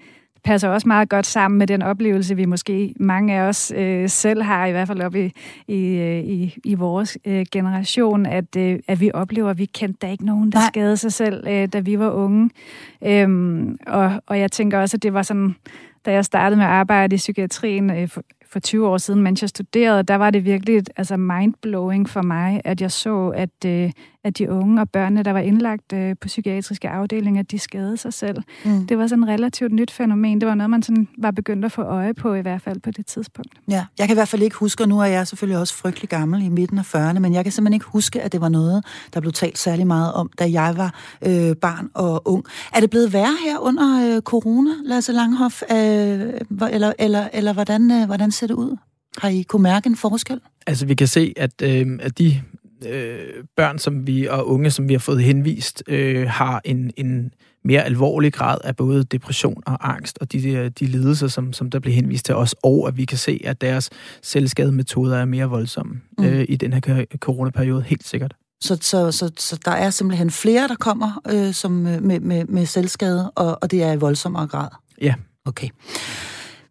passer 0.44 0.70
også 0.70 0.88
meget 0.88 1.10
godt 1.10 1.26
sammen 1.26 1.58
med 1.58 1.68
den 1.68 1.82
oplevelse, 1.82 2.36
vi 2.36 2.46
måske 2.46 2.94
mange 3.00 3.34
af 3.34 3.42
os 3.42 3.74
øh, 3.76 4.10
selv 4.10 4.42
har, 4.42 4.66
i 4.66 4.72
hvert 4.72 4.88
fald 4.88 5.02
op 5.02 5.16
i, 5.16 5.32
i, 5.68 5.98
øh, 5.98 6.24
i, 6.24 6.56
i 6.64 6.76
vores 6.76 7.18
øh, 7.26 7.46
generation, 7.52 8.26
at, 8.26 8.56
øh, 8.58 8.80
at 8.88 9.00
vi 9.00 9.12
oplever, 9.14 9.50
at 9.50 9.58
vi 9.58 9.66
kendte 9.66 9.98
der 10.02 10.12
ikke 10.12 10.26
nogen, 10.26 10.52
der 10.52 10.60
Nej. 10.60 10.68
skadede 10.68 10.98
sig 10.98 11.14
selv, 11.14 11.48
øh, 11.48 11.68
da 11.74 11.80
vi 11.80 12.00
var 12.00 12.10
unge. 12.10 12.50
Øhm, 13.06 13.78
og, 13.88 14.22
og 14.28 14.40
jeg 14.40 14.52
tænker 14.52 14.80
også, 14.80 14.98
at 14.98 15.04
det 15.04 15.14
var 15.14 15.22
sådan, 15.22 15.56
da 16.06 16.12
jeg 16.12 16.26
startede 16.26 16.58
med 16.58 16.66
at 16.66 16.72
arbejde 16.72 17.14
i 17.16 17.18
psykiatrien 17.18 17.90
øh, 17.90 18.08
for, 18.08 18.24
for 18.52 18.60
20 18.60 18.88
år 18.88 18.98
siden, 18.98 19.22
mens 19.22 19.42
jeg 19.42 19.50
studerede, 19.50 20.04
der 20.04 20.16
var 20.16 20.30
det 20.30 20.46
virkelig 20.46 20.84
altså 20.98 21.18
mindblowing 21.18 22.10
for 22.10 22.22
mig, 22.22 22.62
at 22.66 22.82
jeg 22.82 22.92
så, 22.92 23.28
at, 23.36 23.66
øh, 23.66 23.92
at 24.24 24.38
de 24.38 24.50
unge 24.50 24.82
og 24.82 24.90
børnene, 24.90 25.24
der 25.24 25.32
var 25.32 25.40
indlagt 25.40 25.94
øh, 25.94 26.16
på 26.22 26.28
psykiatriske 26.28 26.90
afdelinger, 26.90 27.44
de 27.44 27.60
skadede 27.60 27.98
sig 27.98 28.14
selv. 28.14 28.38
Mm. 28.66 28.88
Det 28.88 28.98
var 28.98 29.08
sådan 29.08 29.24
et 29.24 29.30
relativt 29.30 29.72
nyt 29.72 29.92
fænomen. 29.92 30.42
Det 30.42 30.48
var 30.48 30.56
noget, 30.56 30.70
man 30.70 30.84
sådan 30.84 31.08
var 31.18 31.32
begyndt 31.32 31.66
at 31.66 31.72
få 31.72 31.82
øje 31.82 32.14
på, 32.14 32.34
i 32.34 32.42
hvert 32.42 32.62
fald 32.62 32.80
på 32.80 32.92
det 32.92 33.06
tidspunkt. 33.06 33.54
Ja, 33.70 33.86
jeg 34.00 34.08
kan 34.08 34.14
i 34.14 34.18
hvert 34.18 34.28
fald 34.28 34.42
ikke 34.42 34.56
huske, 34.56 34.84
og 34.84 34.90
nu 34.90 35.00
er 35.00 35.06
jeg 35.06 35.28
selvfølgelig 35.28 35.60
også 35.60 35.76
frygtelig 35.76 36.10
gammel 36.10 36.44
i 36.44 36.50
midten 36.50 36.78
af 36.78 36.96
40'erne, 36.96 37.20
men 37.20 37.34
jeg 37.34 37.46
kan 37.46 37.52
simpelthen 37.52 37.74
ikke 37.74 37.86
huske, 37.86 38.22
at 38.22 38.32
det 38.32 38.42
var 38.42 38.50
noget, 38.50 38.86
der 39.14 39.20
blev 39.20 39.34
talt 39.34 39.58
særlig 39.58 39.88
meget 39.88 40.14
om, 40.14 40.30
da 40.40 40.52
jeg 40.52 40.74
var 40.78 41.00
øh, 41.26 41.56
barn 41.56 41.90
og 41.94 42.28
ung. 42.28 42.46
Er 42.74 42.80
det 42.80 42.90
blevet 42.90 43.14
værre 43.14 43.38
her 43.46 43.58
under 43.58 44.16
øh, 44.16 44.22
corona, 44.22 44.72
Lasse 44.86 45.12
Langhoff? 45.12 45.62
Øh, 45.72 45.78
eller, 46.72 46.94
eller, 47.00 47.28
eller 47.34 47.54
hvordan, 47.54 47.92
øh, 47.92 48.06
hvordan 48.06 48.32
ser 48.32 48.48
det 48.48 48.54
ud? 48.54 48.78
Har 49.18 49.30
I 49.30 49.42
kunne 49.42 49.64
mærke 49.64 49.88
en 49.88 49.96
forskel? 49.96 50.40
Altså, 50.68 50.86
vi 50.86 50.94
kan 50.94 51.08
se, 51.08 51.34
at, 51.38 51.62
øh, 51.62 52.00
at 52.02 52.18
de 52.18 52.42
øh, 52.88 53.44
børn 53.58 53.80
som 53.80 54.08
vi 54.08 54.26
og 54.26 54.48
unge, 54.48 54.72
som 54.72 54.88
vi 54.88 54.94
har 54.94 55.00
fået 55.00 55.24
henvist, 55.24 55.84
øh, 55.88 56.28
har 56.28 56.62
en, 56.66 56.92
en 56.98 57.32
mere 57.64 57.84
alvorlig 57.84 58.34
grad 58.34 58.58
af 58.64 58.76
både 58.76 59.04
depression 59.04 59.64
og 59.66 59.90
angst, 59.90 60.18
og 60.22 60.32
de, 60.32 60.70
de 60.70 60.86
lidelser, 60.86 61.28
som, 61.28 61.54
som 61.54 61.70
der 61.70 61.80
bliver 61.80 61.96
henvist 61.96 62.26
til 62.26 62.36
os, 62.36 62.56
og 62.64 62.88
at 62.88 62.98
vi 62.98 63.06
kan 63.06 63.18
se, 63.18 63.42
at 63.46 63.62
deres 63.62 63.90
selvskademetoder 64.22 65.18
er 65.18 65.26
mere 65.26 65.46
voldsomme 65.46 66.02
mm. 66.18 66.26
øh, 66.26 66.46
i 66.50 66.56
den 66.56 66.74
her 66.74 67.06
coronaperiode, 67.18 67.84
helt 67.84 68.08
sikkert. 68.08 68.34
Så, 68.62 68.78
så, 68.82 69.12
så, 69.12 69.32
så 69.38 69.60
der 69.66 69.72
er 69.72 69.90
simpelthen 69.90 70.32
flere, 70.32 70.68
der 70.68 70.76
kommer 70.76 71.22
øh, 71.32 71.54
som, 71.54 71.88
øh, 71.88 72.04
med, 72.04 72.20
med, 72.20 72.46
med 72.46 72.66
selvskade, 72.66 73.32
og, 73.36 73.58
og 73.62 73.72
det 73.72 73.84
er 73.84 73.92
i 73.92 73.98
voldsommere 73.98 74.48
grad? 74.48 74.70
Ja. 75.02 75.14
Okay. 75.46 75.68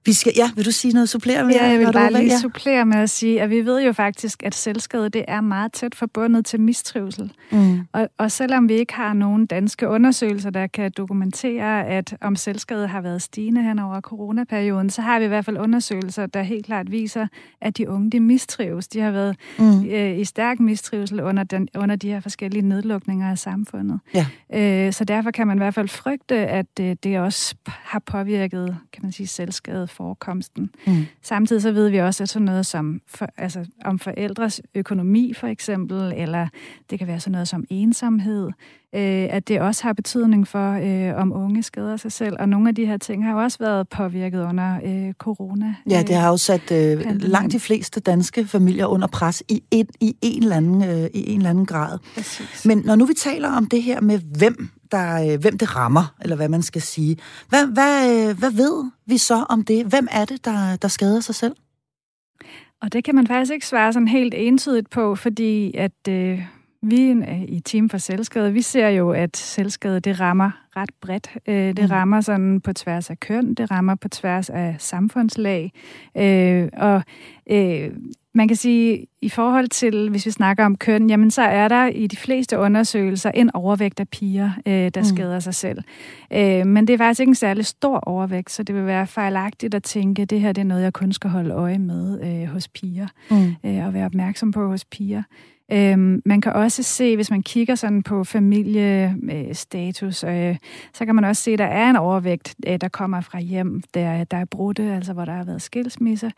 Vi 0.05 0.13
skal, 0.13 0.33
ja, 0.37 0.51
vil 0.57 0.65
du 0.65 0.71
sige 0.71 0.95
noget 0.95 1.09
supplere 1.09 1.45
med? 1.45 1.55
Ja, 1.55 1.67
jeg 1.67 1.79
vil 1.79 1.93
bare 1.93 2.13
lige 2.13 2.25
ja. 2.25 2.39
supplere 2.39 2.87
med 2.87 2.97
at 2.97 3.11
sige, 3.11 3.43
at 3.43 3.51
vi 3.51 3.65
ved 3.67 3.83
jo 3.83 3.93
faktisk, 3.93 4.43
at 4.43 4.55
selvskade 4.55 5.09
det 5.09 5.25
er 5.29 5.41
meget 5.41 5.73
tæt 5.73 5.95
forbundet 5.95 6.47
til 6.47 6.61
mistrivsel. 6.61 7.33
Mm. 7.53 7.81
Og, 7.93 8.09
og 8.19 8.33
selvom 8.33 8.69
vi 8.69 8.75
ikke 8.75 8.95
har 8.95 9.13
nogen 9.13 9.47
danske 9.47 9.89
undersøgelser, 9.89 10.51
der 10.51 10.67
kan 10.67 10.93
dokumentere, 10.97 11.87
at 11.87 12.17
om 12.21 12.37
selvskade 12.37 12.87
har 12.87 13.01
været 13.01 13.23
stigende 13.23 13.63
hen 13.63 13.79
over 13.79 14.01
coronaperioden, 14.01 14.91
så 14.91 15.03
har 15.03 15.19
vi 15.19 15.25
i 15.25 15.29
hvert 15.29 15.45
fald 15.45 15.59
undersøgelser, 15.59 16.27
der 16.27 16.43
helt 16.43 16.67
klart 16.67 16.91
viser, 16.91 17.27
at 17.61 17.79
de 17.79 17.89
unge 17.89 18.11
de 18.11 18.21
mistrives. 18.21 18.89
De 18.89 19.01
har 19.01 19.11
været 19.11 19.37
mm. 19.59 19.85
øh, 19.85 20.19
i 20.19 20.25
stærk 20.25 20.61
mistrivsel 20.61 21.21
under, 21.21 21.43
den, 21.43 21.69
under 21.75 21.97
de 21.97 22.09
her 22.09 22.21
forskellige 22.21 22.63
nedlukninger 22.63 23.31
af 23.31 23.39
samfundet. 23.39 24.01
Ja. 24.15 24.27
Øh, 24.87 24.93
så 24.93 25.05
derfor 25.05 25.31
kan 25.31 25.47
man 25.47 25.57
i 25.57 25.61
hvert 25.61 25.75
fald 25.75 25.89
frygte, 25.89 26.37
at 26.37 26.67
øh, 26.81 26.97
det 27.03 27.19
også 27.19 27.55
har 27.67 27.99
påvirket, 27.99 28.77
kan 28.93 29.03
man 29.03 29.13
sige, 29.13 29.27
selvskade 29.27 29.90
forekomsten. 29.91 30.71
Mm. 30.87 31.07
Samtidig 31.23 31.63
så 31.63 31.73
ved 31.73 31.89
vi 31.89 31.99
også, 31.99 32.23
at 32.23 32.29
sådan 32.29 32.47
noget 32.47 32.67
som 32.67 33.01
for, 33.07 33.29
altså, 33.37 33.67
om 33.85 33.99
forældres 33.99 34.61
økonomi 34.75 35.33
for 35.35 35.47
eksempel, 35.47 36.13
eller 36.17 36.49
det 36.91 36.99
kan 36.99 37.09
være 37.09 37.21
sådan 37.21 37.33
noget 37.33 37.49
som 37.49 37.65
ensomhed, 37.71 38.51
øh, 38.95 39.27
at 39.31 39.49
det 39.49 39.61
også 39.61 39.83
har 39.83 39.93
betydning 39.93 40.49
for, 40.49 40.73
øh, 40.73 41.21
om 41.21 41.33
unge 41.33 41.63
skader 41.63 41.97
sig 41.97 42.13
selv. 42.13 42.37
Og 42.39 42.49
nogle 42.49 42.69
af 42.69 42.75
de 42.75 42.87
her 42.87 42.97
ting 42.97 43.25
har 43.25 43.33
jo 43.33 43.39
også 43.39 43.59
været 43.59 43.89
påvirket 43.89 44.45
under 44.45 44.81
øh, 44.85 45.13
corona. 45.13 45.75
Ja, 45.91 46.03
det 46.03 46.17
har 46.17 46.29
jo 46.29 46.37
sat 46.37 46.73
øh, 46.73 47.21
langt 47.21 47.53
de 47.53 47.61
fleste 47.61 48.01
danske 48.01 48.47
familier 48.47 48.87
under 48.87 49.07
pres 49.07 49.43
i, 49.49 49.63
et, 49.71 49.91
i, 50.01 50.17
en, 50.23 50.43
eller 50.43 50.57
anden, 50.57 50.85
øh, 50.85 51.11
i 51.15 51.31
en 51.31 51.37
eller 51.37 51.51
anden 51.51 51.67
grad. 51.67 51.99
Præcis. 52.15 52.67
Men 52.67 52.83
når 52.85 52.97
nu 52.97 53.05
vi 53.05 53.15
taler 53.15 53.49
om 53.49 53.67
det 53.67 53.83
her 53.83 54.01
med, 54.01 54.19
hvem 54.39 54.71
der, 54.93 55.33
øh, 55.33 55.41
hvem 55.41 55.59
det 55.59 55.77
rammer, 55.77 56.15
eller 56.23 56.37
hvad 56.37 56.49
man 56.49 56.63
skal 56.63 56.83
sige. 56.83 57.17
Hvad, 57.49 57.67
hvad, 57.67 58.29
øh, 58.29 58.39
hvad 58.39 58.51
ved 58.51 58.91
vi 59.07 59.19
så 59.19 59.47
om 59.49 59.65
det? 59.65 59.87
Hvem 59.87 60.09
er 60.11 60.25
det, 60.25 60.45
der, 60.45 60.77
der 60.77 60.89
skader 60.89 61.21
sig 61.21 61.35
selv? 61.35 61.57
Og 62.83 62.93
det 62.93 63.05
kan 63.05 63.15
man 63.15 63.27
faktisk 63.27 63.53
ikke 63.53 63.67
svare 63.67 63.93
sådan 63.93 64.09
helt 64.09 64.35
entydigt 64.35 64.91
på, 64.91 65.15
fordi 65.15 65.77
at 65.77 66.09
øh, 66.09 66.43
vi 66.83 67.11
i 67.49 67.61
Team 67.61 67.89
for 67.89 67.99
Selvskade, 67.99 68.53
vi 68.53 68.63
ser 68.63 68.89
jo, 68.89 69.11
at 69.11 69.37
selvskade 69.37 70.01
det 70.01 70.21
rammer 70.21 70.51
ret 70.77 70.91
bredt. 71.01 71.31
Øh, 71.47 71.55
det 71.55 71.79
mm. 71.79 71.91
rammer 71.91 72.21
sådan 72.21 72.61
på 72.61 72.73
tværs 72.73 73.11
af 73.11 73.21
køn, 73.21 73.55
det 73.55 73.71
rammer 73.71 73.95
på 73.95 74.09
tværs 74.09 74.51
af 74.51 74.77
samfundslag. 74.79 75.73
Øh, 76.17 76.69
og 76.73 77.03
øh, 77.51 77.91
man 78.35 78.49
kan 78.49 78.57
sige, 78.57 79.07
i 79.23 79.29
forhold 79.29 79.69
til, 79.69 80.11
hvis 80.11 80.27
vi 80.27 80.31
snakker 80.31 80.65
om 80.65 80.77
køn, 80.77 81.11
jamen 81.11 81.31
så 81.31 81.43
er 81.43 81.69
der 81.69 81.87
i 81.87 82.07
de 82.07 82.17
fleste 82.17 82.59
undersøgelser 82.59 83.31
en 83.31 83.51
overvægt 83.55 84.01
af 84.01 84.09
piger, 84.09 84.51
øh, 84.67 84.73
der 84.73 85.01
mm. 85.01 85.05
skader 85.05 85.41
sig 85.41 85.55
selv. 85.55 85.83
Øh, 86.33 86.67
men 86.67 86.87
det 86.87 86.95
er 86.95 86.99
faktisk 86.99 87.21
ikke 87.21 87.31
en 87.31 87.35
særlig 87.35 87.67
stor 87.67 87.99
overvægt, 87.99 88.51
så 88.51 88.63
det 88.63 88.75
vil 88.75 88.87
være 88.87 89.07
fejlagtigt 89.07 89.75
at 89.75 89.83
tænke, 89.83 90.23
at 90.23 90.31
det 90.31 90.41
her 90.41 90.53
det 90.53 90.61
er 90.61 90.67
noget, 90.67 90.83
jeg 90.83 90.93
kun 90.93 91.13
skal 91.13 91.31
holde 91.31 91.55
øje 91.55 91.79
med 91.79 92.21
øh, 92.43 92.49
hos 92.49 92.69
piger, 92.69 93.07
mm. 93.31 93.71
øh, 93.71 93.87
og 93.87 93.95
være 93.95 94.07
opmærksom 94.07 94.53
på 94.53 94.69
hos 94.69 94.85
piger. 94.85 95.23
Øhm, 95.73 96.23
man 96.25 96.41
kan 96.41 96.53
også 96.53 96.83
se, 96.83 97.17
hvis 97.17 97.31
man 97.31 97.43
kigger 97.43 97.75
sådan 97.75 98.03
på 98.03 98.25
familiestatus, 98.25 100.25
øh, 100.25 100.57
så 100.95 101.07
kan 101.07 101.15
man 101.15 101.25
også 101.25 101.43
se, 101.43 101.53
at 101.53 101.59
der 101.59 101.65
er 101.65 101.91
en 101.91 101.97
overvægt, 101.97 102.55
øh, 102.67 102.81
der 102.81 102.89
kommer 102.89 103.21
fra 103.21 103.41
hjem, 103.41 103.83
der, 103.95 104.25
der 104.25 104.37
er 104.37 104.45
brudte, 104.45 104.83
altså 104.83 105.13
hvor 105.13 105.25
der 105.25 105.33
har 105.33 105.45
været 105.45 105.63
skilsmisse. 105.63 106.33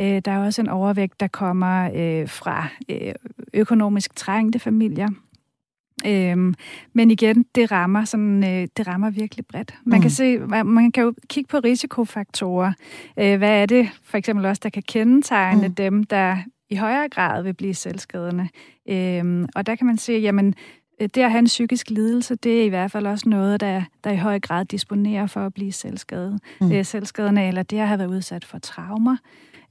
Øh, 0.00 0.22
der 0.24 0.32
er 0.32 0.38
også 0.38 0.62
en 0.62 0.68
overvægt, 0.68 1.20
der 1.20 1.26
kommer 1.26 1.90
øh, 1.94 2.28
fra 2.28 2.68
øh, 2.88 3.14
økonomisk 3.54 4.16
trængte 4.16 4.58
familier. 4.58 5.08
Øhm, 6.06 6.54
men 6.92 7.10
igen, 7.10 7.44
det 7.54 7.72
rammer 7.72 8.04
sådan, 8.04 8.44
øh, 8.44 8.68
det 8.76 8.86
rammer 8.86 9.10
virkelig 9.10 9.46
bredt. 9.46 9.74
Man 9.84 9.98
mm. 9.98 10.02
kan 10.02 10.10
se, 10.10 10.38
man 10.64 10.92
kan 10.92 11.04
jo 11.04 11.14
kigge 11.28 11.48
på 11.48 11.58
risikofaktorer. 11.58 12.72
Øh, 13.16 13.38
hvad 13.38 13.62
er 13.62 13.66
det 13.66 13.88
for 14.04 14.18
eksempel 14.18 14.46
også, 14.46 14.60
der 14.62 14.68
kan 14.68 14.82
kendetegne 14.82 15.68
mm. 15.68 15.74
dem, 15.74 16.04
der 16.04 16.36
i 16.72 16.74
højere 16.74 17.08
grad 17.08 17.42
vil 17.42 17.54
blive 17.54 17.74
selvskadende. 17.74 18.48
Øhm, 18.88 19.48
og 19.54 19.66
der 19.66 19.74
kan 19.74 19.86
man 19.86 19.98
se, 19.98 20.12
jamen, 20.12 20.54
øh, 21.00 21.08
det 21.14 21.22
at 21.22 21.30
have 21.30 21.38
en 21.38 21.44
psykisk 21.44 21.90
lidelse, 21.90 22.34
det 22.34 22.60
er 22.60 22.64
i 22.64 22.68
hvert 22.68 22.90
fald 22.90 23.06
også 23.06 23.28
noget, 23.28 23.60
der, 23.60 23.82
der 24.04 24.10
i 24.10 24.16
høj 24.16 24.40
grad 24.40 24.64
disponerer 24.64 25.26
for 25.26 25.46
at 25.46 25.54
blive 25.54 25.72
selvskadet. 25.72 26.40
Mm. 26.60 26.72
Øh, 26.72 26.84
selvskadende, 26.84 27.48
eller 27.48 27.62
det 27.62 27.78
at 27.78 27.88
have 27.88 27.98
været 27.98 28.10
udsat 28.10 28.44
for 28.44 28.58
traumer. 28.58 29.16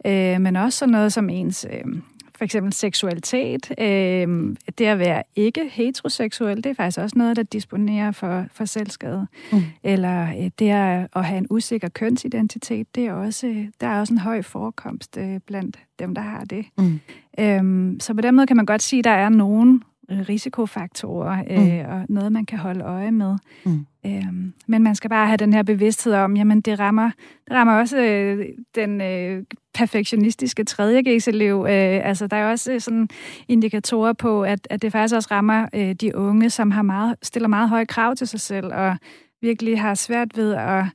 Øh, 0.06 0.42
men 0.42 0.56
også 0.56 0.80
sådan 0.80 0.92
noget 0.92 1.14
som 1.14 1.30
ens 1.30 1.66
øh, 1.72 2.02
for 2.42 2.46
eksempel 2.46 2.74
seksualitet. 2.74 3.72
Øh, 3.80 4.56
det 4.78 4.86
at 4.86 5.00
være 5.00 5.24
ikke 5.36 5.70
heteroseksuel, 5.72 6.58
det 6.58 6.66
er 6.66 6.74
faktisk 6.74 7.00
også 7.00 7.18
noget, 7.18 7.36
der 7.36 7.44
disponerer 7.44 8.12
for, 8.12 8.46
for 8.54 8.66
selvskade. 8.66 9.28
Mm. 9.52 9.60
Eller 9.84 10.28
øh, 10.30 10.50
det 10.60 10.70
at, 10.70 11.26
have 11.26 11.38
en 11.38 11.48
usikker 11.50 11.90
kønsidentitet, 11.90 12.96
det 12.96 13.06
er 13.06 13.14
også, 13.14 13.66
der 13.82 13.88
er 13.88 14.00
også 14.00 14.14
en 14.14 14.18
høj 14.18 14.42
forekomst 14.42 15.18
øh, 15.18 15.40
blandt 15.48 15.80
dem, 16.00 16.16
der 16.16 16.22
har 16.22 16.44
det. 16.44 16.66
Mm. 16.78 17.00
Øh, 17.40 17.96
så 18.00 18.14
på 18.14 18.22
den 18.22 18.36
måde 18.36 18.48
kan 18.48 18.58
man 18.58 18.66
godt 18.66 18.82
sige, 18.82 19.00
at 19.00 19.04
der 19.04 19.12
er 19.12 19.30
nogen 19.30 19.84
risikofaktorer 20.30 21.44
øh, 21.50 21.86
mm. 21.86 21.92
og 21.92 22.06
noget, 22.10 22.32
man 22.32 22.46
kan 22.46 22.60
holde 22.60 22.84
øje 22.84 23.12
med. 23.12 23.36
Mm. 23.66 23.86
Øhm, 24.06 24.54
men 24.68 24.84
man 24.84 24.96
skal 24.96 25.10
bare 25.10 25.28
have 25.28 25.38
den 25.38 25.54
her 25.54 25.64
bevidsthed 25.64 26.14
om, 26.14 26.36
jamen 26.36 26.62
det 26.62 26.80
rammer, 26.80 27.12
det 27.48 27.54
rammer 27.54 27.74
også 27.74 27.98
øh, 27.98 28.46
den 28.76 29.02
øh, 29.02 29.44
perfektionistiske 29.74 30.64
3. 30.64 31.02
G-elev. 31.04 31.66
Øh, 31.70 32.08
altså 32.08 32.28
der 32.28 32.38
er 32.38 32.52
også 32.52 32.74
øh, 32.74 32.82
sådan 32.82 33.10
indikatorer 33.48 34.14
på, 34.14 34.44
at, 34.44 34.68
at 34.70 34.82
det 34.82 34.92
faktisk 34.92 35.16
også 35.16 35.30
rammer 35.32 35.68
øh, 35.74 35.94
de 35.94 36.16
unge, 36.16 36.50
som 36.50 36.72
har 36.72 36.82
meget, 36.82 37.16
stiller 37.22 37.50
meget 37.50 37.70
høje 37.70 37.86
krav 37.86 38.16
til 38.16 38.28
sig 38.28 38.40
selv 38.40 38.74
og 38.74 38.98
virkelig 39.42 39.82
har 39.82 39.94
svært 39.94 40.38
ved 40.38 40.54
at 40.54 40.86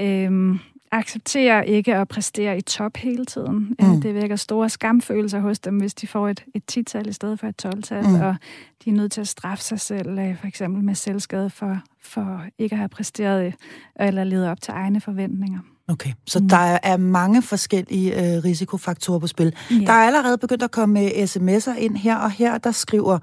øh, 0.00 0.58
accepterer 0.92 1.62
ikke 1.62 1.94
at 1.94 2.08
præstere 2.08 2.58
i 2.58 2.60
top 2.60 2.96
hele 2.96 3.24
tiden. 3.24 3.76
Øh, 3.80 3.88
mm. 3.88 4.00
Det 4.00 4.14
vækker 4.14 4.36
store 4.36 4.68
skamfølelser 4.68 5.40
hos 5.40 5.58
dem, 5.58 5.76
hvis 5.76 5.94
de 5.94 6.06
får 6.06 6.28
et, 6.28 6.44
et 6.54 6.64
tital 6.66 7.08
i 7.08 7.12
stedet 7.12 7.40
for 7.40 7.46
et 7.46 7.64
12-tal, 7.66 8.08
mm. 8.08 8.14
og 8.14 8.36
de 8.84 8.90
er 8.90 8.94
nødt 8.94 9.12
til 9.12 9.20
at 9.20 9.28
straffe 9.28 9.64
sig 9.64 9.80
selv, 9.80 10.18
øh, 10.18 10.38
for 10.38 10.46
eksempel 10.46 10.84
med 10.84 10.94
selvskade 10.94 11.50
for, 11.50 11.78
for 12.02 12.42
ikke 12.58 12.72
at 12.72 12.78
have 12.78 12.88
præsteret 12.88 13.46
øh, 13.46 13.52
eller 14.00 14.24
levet 14.24 14.48
op 14.48 14.60
til 14.60 14.72
egne 14.72 15.00
forventninger. 15.00 15.58
Okay, 15.88 16.12
så 16.26 16.38
mm. 16.38 16.48
der 16.48 16.78
er 16.82 16.96
mange 16.96 17.42
forskellige 17.42 18.12
øh, 18.12 18.44
risikofaktorer 18.44 19.18
på 19.18 19.26
spil. 19.26 19.54
Ja. 19.70 19.76
Der 19.76 19.92
er 19.92 20.06
allerede 20.06 20.38
begyndt 20.38 20.62
at 20.62 20.70
komme 20.70 21.08
sms'er 21.08 21.78
ind 21.78 21.96
her, 21.96 22.16
og 22.16 22.30
her 22.30 22.58
der 22.58 22.72
skriver 22.72 23.18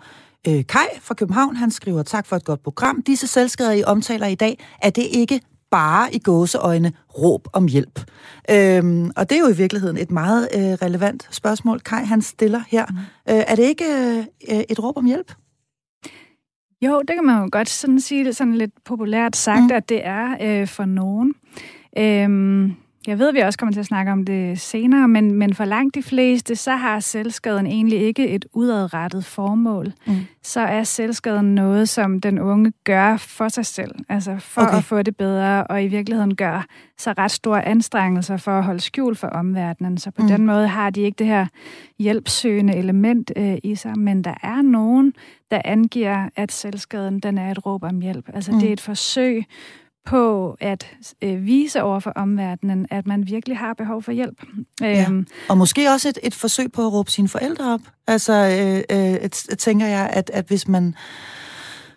øh, 0.48 0.66
Kai 0.66 0.88
fra 1.02 1.14
København, 1.14 1.56
han 1.56 1.72
skriver, 1.72 2.04
tak 2.04 2.26
for 2.26 2.36
et 2.36 2.46
godt 2.46 2.64
program. 2.64 3.02
Disse 3.02 3.28
selvskader, 3.28 3.72
I 3.72 3.84
omtaler 3.84 4.28
i 4.28 4.36
dag, 4.36 4.60
er 4.82 4.90
det 4.90 5.06
ikke 5.12 5.42
bare 5.72 6.16
i 6.16 6.20
gåseøjne 6.20 6.92
råb 7.18 7.48
om 7.54 7.68
hjælp? 7.68 8.00
Øhm, 8.52 9.12
og 9.16 9.30
det 9.30 9.36
er 9.36 9.40
jo 9.40 9.48
i 9.48 9.56
virkeligheden 9.56 9.98
et 9.98 10.12
meget 10.12 10.48
øh, 10.56 10.62
relevant 10.62 11.28
spørgsmål, 11.32 11.80
Kai 11.80 12.04
han 12.04 12.22
stiller 12.22 12.62
her. 12.68 12.86
Mm. 12.90 12.98
Øh, 13.34 13.44
er 13.48 13.56
det 13.56 13.64
ikke 13.64 13.86
øh, 14.52 14.64
et 14.70 14.84
råb 14.84 14.98
om 14.98 15.06
hjælp? 15.06 15.34
Jo, 16.82 17.02
det 17.02 17.16
kan 17.16 17.26
man 17.26 17.42
jo 17.44 17.50
godt 17.52 17.70
sådan 17.70 18.00
sige 18.00 18.26
det 18.26 18.36
sådan 18.36 18.56
lidt 18.56 18.84
populært 18.86 19.36
sagt, 19.36 19.64
mm. 19.64 19.72
at 19.72 19.90
det 19.90 20.06
er 20.06 20.38
øh, 20.42 20.68
for 20.68 20.86
nogen. 20.86 21.34
Øhm, 21.98 22.76
jeg 23.08 23.20
ved, 23.20 23.30
at 23.30 23.36
vi 23.36 23.40
også 23.40 23.60
kommer 23.60 23.74
til 23.74 23.80
at 23.80 23.86
snakke 23.86 24.12
om 24.12 24.24
det 24.24 24.60
senere, 24.60 25.08
men, 25.08 25.32
men 25.32 25.54
for 25.54 25.66
langt 25.66 25.96
de 25.96 26.04
fleste, 26.04 26.56
så 26.56 26.72
har 26.72 27.00
selvskaden 27.00 27.68
egentlig 27.68 28.02
ikke 28.02 28.28
et 28.28 28.46
udadrettet 28.54 29.26
formål. 29.26 29.94
Mm. 30.08 30.16
Så 30.44 30.60
er 30.60 30.84
selvskaden 30.84 31.56
noget, 31.56 31.90
som 31.90 32.22
den 32.22 32.40
unge 32.40 32.74
gør 32.84 33.18
for 33.18 33.48
sig 33.48 33.66
selv, 33.66 33.96
altså 34.10 34.36
for 34.40 34.62
okay. 34.62 34.78
at 34.78 34.84
få 34.84 35.02
det 35.02 35.18
bedre, 35.18 35.64
og 35.64 35.84
i 35.84 35.88
virkeligheden 35.88 36.36
gør 36.36 36.66
så 36.98 37.14
ret 37.18 37.32
store 37.32 37.66
anstrengelser 37.66 38.38
for 38.38 38.52
at 38.52 38.64
holde 38.64 38.80
skjul 38.80 39.16
for 39.16 39.28
omverdenen. 39.28 39.98
Så 39.98 40.12
på 40.12 40.22
mm. 40.22 40.28
den 40.28 40.46
måde 40.46 40.68
har 40.68 40.90
de 40.90 41.02
ikke 41.02 41.16
det 41.20 41.28
her 41.28 41.46
hjælpsøgende 42.00 42.76
element 42.76 43.32
øh, 43.36 43.58
i 43.64 43.76
sig, 43.76 44.00
men 44.00 44.24
der 44.24 44.34
er 44.44 44.62
nogen, 44.62 45.14
der 45.52 45.62
angiver, 45.66 46.30
at 46.36 46.52
selvskaden 46.52 47.20
den 47.20 47.38
er 47.38 47.52
et 47.52 47.66
råb 47.66 47.84
om 47.84 48.02
hjælp. 48.02 48.30
Altså 48.34 48.52
mm. 48.52 48.60
det 48.60 48.70
er 48.70 48.74
et 48.74 48.82
forsøg 48.82 49.46
på 50.08 50.56
at 50.60 50.92
øh, 51.22 51.46
vise 51.46 51.84
over 51.84 52.00
for 52.00 52.12
omverdenen, 52.16 52.88
at 52.90 53.08
man 53.08 53.28
virkelig 53.28 53.58
har 53.58 53.74
behov 53.74 54.04
for 54.04 54.12
hjælp. 54.12 54.44
Ja. 54.82 55.06
Øhm, 55.10 55.28
og 55.50 55.58
måske 55.58 55.90
også 55.90 56.10
et, 56.10 56.20
et 56.24 56.34
forsøg 56.34 56.72
på 56.72 56.88
at 56.88 56.94
råbe 56.94 57.12
sine 57.12 57.28
forældre 57.28 57.74
op. 57.74 57.82
Altså, 58.08 58.34
øh, 58.34 58.98
øh, 58.98 59.14
et, 59.14 59.32
tænker 59.60 59.88
jeg, 59.88 60.10
at, 60.14 60.32
at 60.34 60.48
hvis 60.48 60.68
man 60.68 60.96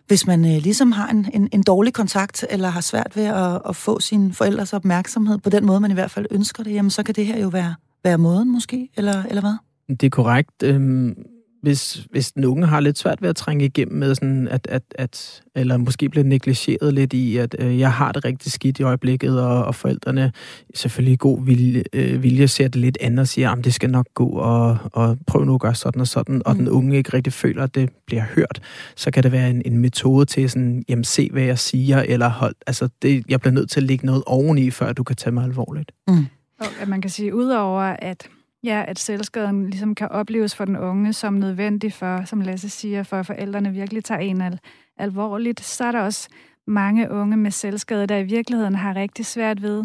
hvis 0.06 0.26
man 0.26 0.44
øh, 0.44 0.62
ligesom 0.62 0.92
har 0.92 1.08
en, 1.08 1.30
en, 1.34 1.48
en 1.52 1.62
dårlig 1.62 1.92
kontakt, 1.92 2.44
eller 2.50 2.68
har 2.68 2.80
svært 2.80 3.16
ved 3.16 3.24
at, 3.24 3.62
at 3.68 3.76
få 3.76 4.00
sine 4.00 4.32
forældres 4.32 4.72
opmærksomhed 4.72 5.38
på 5.38 5.50
den 5.50 5.66
måde, 5.66 5.80
man 5.80 5.90
i 5.90 5.94
hvert 5.94 6.10
fald 6.10 6.26
ønsker 6.30 6.62
det, 6.62 6.74
jamen 6.74 6.90
så 6.90 7.02
kan 7.02 7.14
det 7.14 7.26
her 7.26 7.38
jo 7.40 7.48
være, 7.48 7.74
være 8.04 8.18
måden 8.18 8.52
måske, 8.52 8.88
eller, 8.96 9.24
eller 9.24 9.40
hvad? 9.40 9.54
Det 9.96 10.02
er 10.02 10.10
korrekt. 10.10 10.62
Øhm, 10.62 11.14
hvis, 11.62 12.06
hvis 12.10 12.32
den 12.32 12.44
unge 12.44 12.66
har 12.66 12.80
lidt 12.80 12.98
svært 12.98 13.22
ved 13.22 13.28
at 13.28 13.36
trænge 13.36 13.64
igennem 13.64 13.98
med 13.98 14.14
sådan, 14.14 14.48
at, 14.48 14.66
at, 14.70 14.82
at 14.94 15.42
eller 15.54 15.76
måske 15.76 16.08
bliver 16.08 16.24
negligeret 16.24 16.94
lidt 16.94 17.12
i, 17.12 17.36
at 17.36 17.56
øh, 17.58 17.78
jeg 17.78 17.92
har 17.92 18.12
det 18.12 18.24
rigtig 18.24 18.52
skidt 18.52 18.78
i 18.78 18.82
øjeblikket, 18.82 19.40
og, 19.40 19.64
og 19.64 19.74
forældrene 19.74 20.32
selvfølgelig 20.74 21.12
i 21.12 21.16
god 21.16 21.44
vilje, 21.44 21.84
øh, 21.92 22.22
vilje 22.22 22.48
ser 22.48 22.68
det 22.68 22.80
lidt 22.80 22.98
andet 23.00 23.18
og 23.18 23.28
siger, 23.28 23.50
at 23.50 23.64
det 23.64 23.74
skal 23.74 23.90
nok 23.90 24.06
gå, 24.14 24.28
og, 24.28 24.78
og 24.92 25.18
prøv 25.26 25.44
nu 25.44 25.54
at 25.54 25.60
gøre 25.60 25.74
sådan 25.74 26.00
og 26.00 26.06
sådan, 26.06 26.34
mm. 26.34 26.42
og 26.44 26.54
den 26.54 26.68
unge 26.68 26.96
ikke 26.96 27.14
rigtig 27.14 27.32
føler, 27.32 27.62
at 27.62 27.74
det 27.74 27.90
bliver 28.06 28.24
hørt, 28.34 28.62
så 28.96 29.10
kan 29.10 29.22
det 29.22 29.32
være 29.32 29.50
en, 29.50 29.62
en 29.64 29.78
metode 29.78 30.24
til 30.24 30.50
sådan, 30.50 30.84
jamen 30.88 31.04
se 31.04 31.28
hvad 31.32 31.42
jeg 31.42 31.58
siger, 31.58 32.02
eller 32.02 32.28
hold, 32.28 32.54
altså 32.66 32.88
det, 33.02 33.24
jeg 33.28 33.40
bliver 33.40 33.52
nødt 33.52 33.70
til 33.70 33.80
at 33.80 33.86
lægge 33.86 34.06
noget 34.06 34.22
oveni, 34.26 34.70
før 34.70 34.92
du 34.92 35.02
kan 35.02 35.16
tage 35.16 35.32
mig 35.34 35.44
alvorligt. 35.44 35.92
Mm. 36.08 36.26
Og 36.60 36.66
at 36.80 36.88
man 36.88 37.00
kan 37.00 37.10
sige, 37.10 37.34
udover 37.34 37.82
at 37.82 38.28
Ja, 38.64 38.84
at 38.88 38.98
selvskaden 38.98 39.70
ligesom 39.70 39.94
kan 39.94 40.08
opleves 40.08 40.54
for 40.54 40.64
den 40.64 40.76
unge 40.76 41.12
som 41.12 41.34
nødvendig 41.34 41.92
for, 41.92 42.24
som 42.24 42.40
Lasse 42.40 42.68
siger, 42.68 43.02
for 43.02 43.16
at 43.16 43.26
forældrene 43.26 43.72
virkelig 43.72 44.04
tager 44.04 44.20
en 44.20 44.40
al- 44.40 44.60
alvorligt. 44.98 45.60
Så 45.60 45.84
er 45.84 45.92
der 45.92 46.00
også 46.00 46.28
mange 46.66 47.10
unge 47.10 47.36
med 47.36 47.50
selvskade, 47.50 48.06
der 48.06 48.16
i 48.16 48.24
virkeligheden 48.24 48.74
har 48.74 48.96
rigtig 48.96 49.26
svært 49.26 49.62
ved 49.62 49.84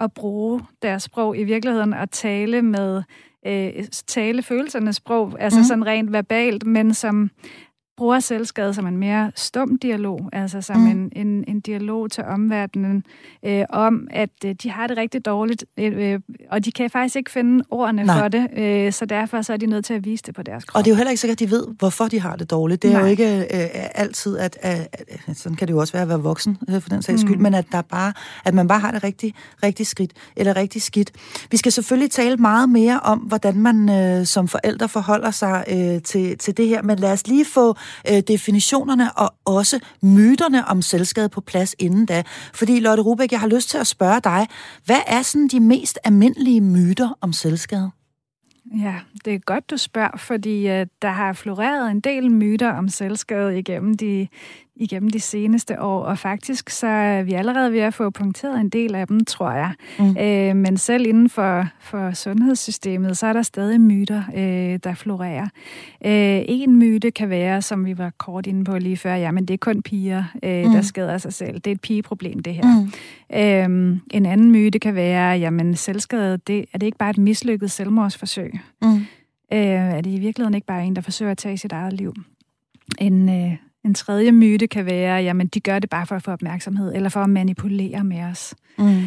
at 0.00 0.12
bruge 0.12 0.60
deres 0.82 1.02
sprog 1.02 1.38
i 1.38 1.44
virkeligheden 1.44 1.92
og 1.92 2.10
tale 2.10 2.62
med 2.62 3.02
øh, 3.46 3.84
tale 4.06 4.42
følelsernes 4.42 4.96
sprog, 4.96 5.36
altså 5.38 5.58
mm. 5.58 5.64
sådan 5.64 5.86
rent 5.86 6.12
verbalt, 6.12 6.66
men 6.66 6.94
som 6.94 7.30
bruger 8.02 8.20
selvskade 8.20 8.74
som 8.74 8.86
en 8.86 8.96
mere 8.96 9.32
stum 9.34 9.78
dialog, 9.78 10.28
altså 10.32 10.60
som 10.60 10.76
mm. 10.76 10.86
en, 10.86 11.12
en, 11.16 11.44
en 11.48 11.60
dialog 11.60 12.10
til 12.10 12.24
omverdenen 12.24 13.04
øh, 13.42 13.64
om, 13.70 14.08
at 14.10 14.30
øh, 14.44 14.54
de 14.62 14.70
har 14.70 14.86
det 14.86 14.96
rigtig 14.96 15.24
dårligt, 15.24 15.64
øh, 15.76 16.20
og 16.50 16.64
de 16.64 16.72
kan 16.72 16.90
faktisk 16.90 17.16
ikke 17.16 17.30
finde 17.30 17.64
ordene 17.70 18.04
Nej. 18.04 18.18
for 18.18 18.28
det, 18.28 18.48
øh, 18.56 18.92
så 18.92 19.04
derfor 19.04 19.42
så 19.42 19.52
er 19.52 19.56
de 19.56 19.66
nødt 19.66 19.84
til 19.84 19.94
at 19.94 20.04
vise 20.04 20.22
det 20.26 20.34
på 20.34 20.42
deres 20.42 20.64
krop. 20.64 20.78
Og 20.78 20.84
det 20.84 20.90
er 20.90 20.94
jo 20.94 20.96
heller 20.96 21.10
ikke 21.10 21.20
sikkert, 21.20 21.42
at 21.42 21.48
de 21.48 21.50
ved, 21.50 21.66
hvorfor 21.78 22.08
de 22.08 22.20
har 22.20 22.36
det 22.36 22.50
dårligt. 22.50 22.82
Det 22.82 22.88
er 22.88 22.92
Nej. 22.92 23.02
jo 23.02 23.06
ikke 23.06 23.38
øh, 23.38 23.68
altid, 23.94 24.38
at, 24.38 24.58
at, 24.60 24.96
at 25.28 25.36
sådan 25.36 25.56
kan 25.56 25.68
det 25.68 25.74
jo 25.74 25.78
også 25.78 25.92
være 25.92 26.02
at 26.02 26.08
være 26.08 26.20
voksen, 26.20 26.58
øh, 26.68 26.80
for 26.80 26.88
den 26.88 27.02
sags 27.02 27.20
skyld, 27.20 27.36
mm. 27.36 27.42
men 27.42 27.54
at, 27.54 27.66
der 27.72 27.82
bare, 27.82 28.12
at 28.44 28.54
man 28.54 28.68
bare 28.68 28.80
har 28.80 28.90
det 28.90 29.04
rigtig, 29.04 29.34
rigtig 29.62 29.86
skidt, 29.86 30.12
eller 30.36 30.56
rigtig 30.56 30.82
skidt. 30.82 31.10
Vi 31.50 31.56
skal 31.56 31.72
selvfølgelig 31.72 32.10
tale 32.10 32.36
meget 32.36 32.68
mere 32.68 33.00
om, 33.00 33.18
hvordan 33.18 33.56
man 33.56 33.88
øh, 33.88 34.26
som 34.26 34.48
forældre 34.48 34.88
forholder 34.88 35.30
sig 35.30 35.64
øh, 35.68 36.02
til, 36.02 36.38
til 36.38 36.56
det 36.56 36.68
her, 36.68 36.82
men 36.82 36.98
lad 36.98 37.12
os 37.12 37.26
lige 37.26 37.44
få 37.44 37.76
øh, 38.10 38.20
definitionerne 38.28 39.18
og 39.18 39.34
også 39.44 39.80
myterne 40.02 40.68
om 40.68 40.82
selvskade 40.82 41.28
på 41.28 41.40
plads 41.40 41.74
inden 41.78 42.06
da. 42.06 42.22
Fordi 42.54 42.80
Lotte 42.80 43.02
Rubæk, 43.02 43.32
jeg 43.32 43.40
har 43.40 43.48
lyst 43.48 43.70
til 43.70 43.78
at 43.78 43.86
spørge 43.86 44.20
dig, 44.24 44.46
hvad 44.84 45.00
er 45.06 45.22
sådan 45.22 45.48
de 45.48 45.60
mest 45.60 45.98
almindelige 46.04 46.60
myter 46.60 47.18
om 47.20 47.32
selvskade? 47.32 47.90
Ja, 48.80 48.94
det 49.24 49.34
er 49.34 49.38
godt, 49.38 49.70
du 49.70 49.76
spørger, 49.76 50.16
fordi 50.16 50.68
øh, 50.68 50.86
der 51.02 51.10
har 51.10 51.32
floreret 51.32 51.90
en 51.90 52.00
del 52.00 52.30
myter 52.30 52.72
om 52.72 52.88
selvskade 52.88 53.58
igennem 53.58 53.96
de, 53.96 54.28
igennem 54.76 55.10
de 55.10 55.20
seneste 55.20 55.80
år, 55.80 56.02
og 56.02 56.18
faktisk 56.18 56.70
så 56.70 56.86
er 56.86 57.22
vi 57.22 57.32
allerede 57.32 57.72
ved 57.72 57.80
at 57.80 57.94
få 57.94 58.10
punkteret 58.10 58.60
en 58.60 58.68
del 58.68 58.94
af 58.94 59.06
dem, 59.06 59.24
tror 59.24 59.50
jeg. 59.50 59.72
Mm. 59.98 60.16
Øh, 60.16 60.56
men 60.56 60.76
selv 60.76 61.06
inden 61.06 61.28
for, 61.28 61.66
for 61.80 62.12
sundhedssystemet, 62.12 63.18
så 63.18 63.26
er 63.26 63.32
der 63.32 63.42
stadig 63.42 63.80
myter, 63.80 64.22
øh, 64.34 64.78
der 64.84 64.94
florerer. 64.94 65.48
Øh, 66.04 66.44
en 66.48 66.76
myte 66.76 67.10
kan 67.10 67.30
være, 67.30 67.62
som 67.62 67.86
vi 67.86 67.98
var 67.98 68.10
kort 68.18 68.46
inde 68.46 68.64
på 68.64 68.78
lige 68.78 68.96
før, 68.96 69.14
jamen 69.14 69.44
det 69.48 69.54
er 69.54 69.58
kun 69.58 69.82
piger, 69.82 70.24
øh, 70.42 70.64
mm. 70.64 70.72
der 70.72 70.82
skader 70.82 71.18
sig 71.18 71.32
selv. 71.32 71.54
Det 71.54 71.66
er 71.66 71.74
et 71.74 71.80
pigeproblem, 71.80 72.38
det 72.38 72.54
her. 72.54 72.80
Mm. 72.80 73.92
Øh, 73.92 73.98
en 74.10 74.26
anden 74.26 74.50
myte 74.50 74.78
kan 74.78 74.94
være, 74.94 75.38
jamen 75.38 75.74
selvskade, 75.76 76.38
det, 76.46 76.64
er 76.72 76.78
det 76.78 76.86
ikke 76.86 76.98
bare 76.98 77.10
et 77.10 77.18
mislykket 77.18 77.70
selvmordsforsøg? 77.70 78.60
Mm. 78.82 78.96
Øh, 79.52 79.58
er 79.58 80.00
det 80.00 80.10
i 80.10 80.18
virkeligheden 80.18 80.54
ikke 80.54 80.66
bare 80.66 80.84
en, 80.84 80.96
der 80.96 81.02
forsøger 81.02 81.32
at 81.32 81.38
tage 81.38 81.58
sit 81.58 81.72
eget 81.72 81.92
liv? 81.92 82.14
En, 82.98 83.28
øh, 83.28 83.56
en 83.84 83.94
tredje 83.94 84.32
myte 84.32 84.66
kan 84.66 84.86
være, 84.86 85.22
jamen 85.22 85.46
de 85.46 85.60
gør 85.60 85.78
det 85.78 85.90
bare 85.90 86.06
for 86.06 86.14
at 86.14 86.22
få 86.22 86.30
opmærksomhed, 86.30 86.94
eller 86.94 87.08
for 87.08 87.20
at 87.20 87.30
manipulere 87.30 88.04
med 88.04 88.22
os. 88.22 88.54
Mm. 88.78 89.04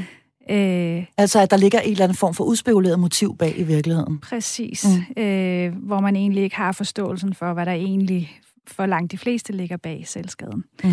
Øh, 0.49 1.05
altså 1.17 1.39
at 1.39 1.51
der 1.51 1.57
ligger 1.57 1.79
en 1.79 1.91
eller 1.91 2.03
anden 2.03 2.17
form 2.17 2.33
for 2.33 2.43
udspekuleret 2.43 2.99
motiv 2.99 3.37
bag 3.37 3.59
i 3.59 3.63
virkeligheden. 3.63 4.19
Præcis. 4.19 4.85
Mm. 5.17 5.23
Øh, 5.23 5.73
hvor 5.75 5.99
man 5.99 6.15
egentlig 6.15 6.43
ikke 6.43 6.55
har 6.55 6.71
forståelsen 6.71 7.33
for, 7.33 7.53
hvad 7.53 7.65
der 7.65 7.71
egentlig 7.71 8.39
for 8.67 8.85
langt 8.85 9.11
de 9.11 9.17
fleste 9.17 9.53
ligger 9.53 9.77
bag 9.77 10.03
selvskaden. 10.07 10.63
Mm. 10.83 10.91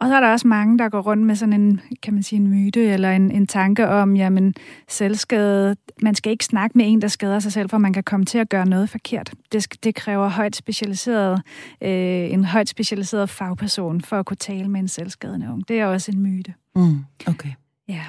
Og 0.00 0.08
så 0.08 0.14
er 0.14 0.20
der 0.20 0.32
også 0.32 0.48
mange, 0.48 0.78
der 0.78 0.88
går 0.88 1.00
rundt 1.00 1.26
med 1.26 1.36
sådan 1.36 1.52
en, 1.52 1.80
kan 2.02 2.14
man 2.14 2.22
sige, 2.22 2.36
en 2.36 2.48
myte 2.48 2.80
eller 2.80 3.10
en, 3.10 3.30
en 3.30 3.46
tanke 3.46 3.88
om, 3.88 4.16
jamen, 4.16 4.54
selvskade, 4.88 5.76
man 6.02 6.14
skal 6.14 6.32
ikke 6.32 6.44
snakke 6.44 6.78
med 6.78 6.84
en, 6.88 7.02
der 7.02 7.08
skader 7.08 7.38
sig 7.38 7.52
selv, 7.52 7.70
for 7.70 7.78
man 7.78 7.92
kan 7.92 8.02
komme 8.02 8.26
til 8.26 8.38
at 8.38 8.48
gøre 8.48 8.66
noget 8.66 8.90
forkert. 8.90 9.32
Det, 9.52 9.84
det 9.84 9.94
kræver 9.94 10.28
højt 10.28 10.56
specialiseret, 10.56 11.42
øh, 11.82 12.32
en 12.32 12.44
højt 12.44 12.68
specialiseret 12.68 13.30
fagperson 13.30 14.00
for 14.00 14.18
at 14.18 14.26
kunne 14.26 14.36
tale 14.36 14.68
med 14.68 14.80
en 14.80 14.88
selvskadende 14.88 15.46
ung. 15.52 15.68
Det 15.68 15.80
er 15.80 15.86
også 15.86 16.12
en 16.12 16.20
myte. 16.20 16.54
Mm, 16.76 16.98
okay. 17.26 17.50
Ja. 17.88 18.02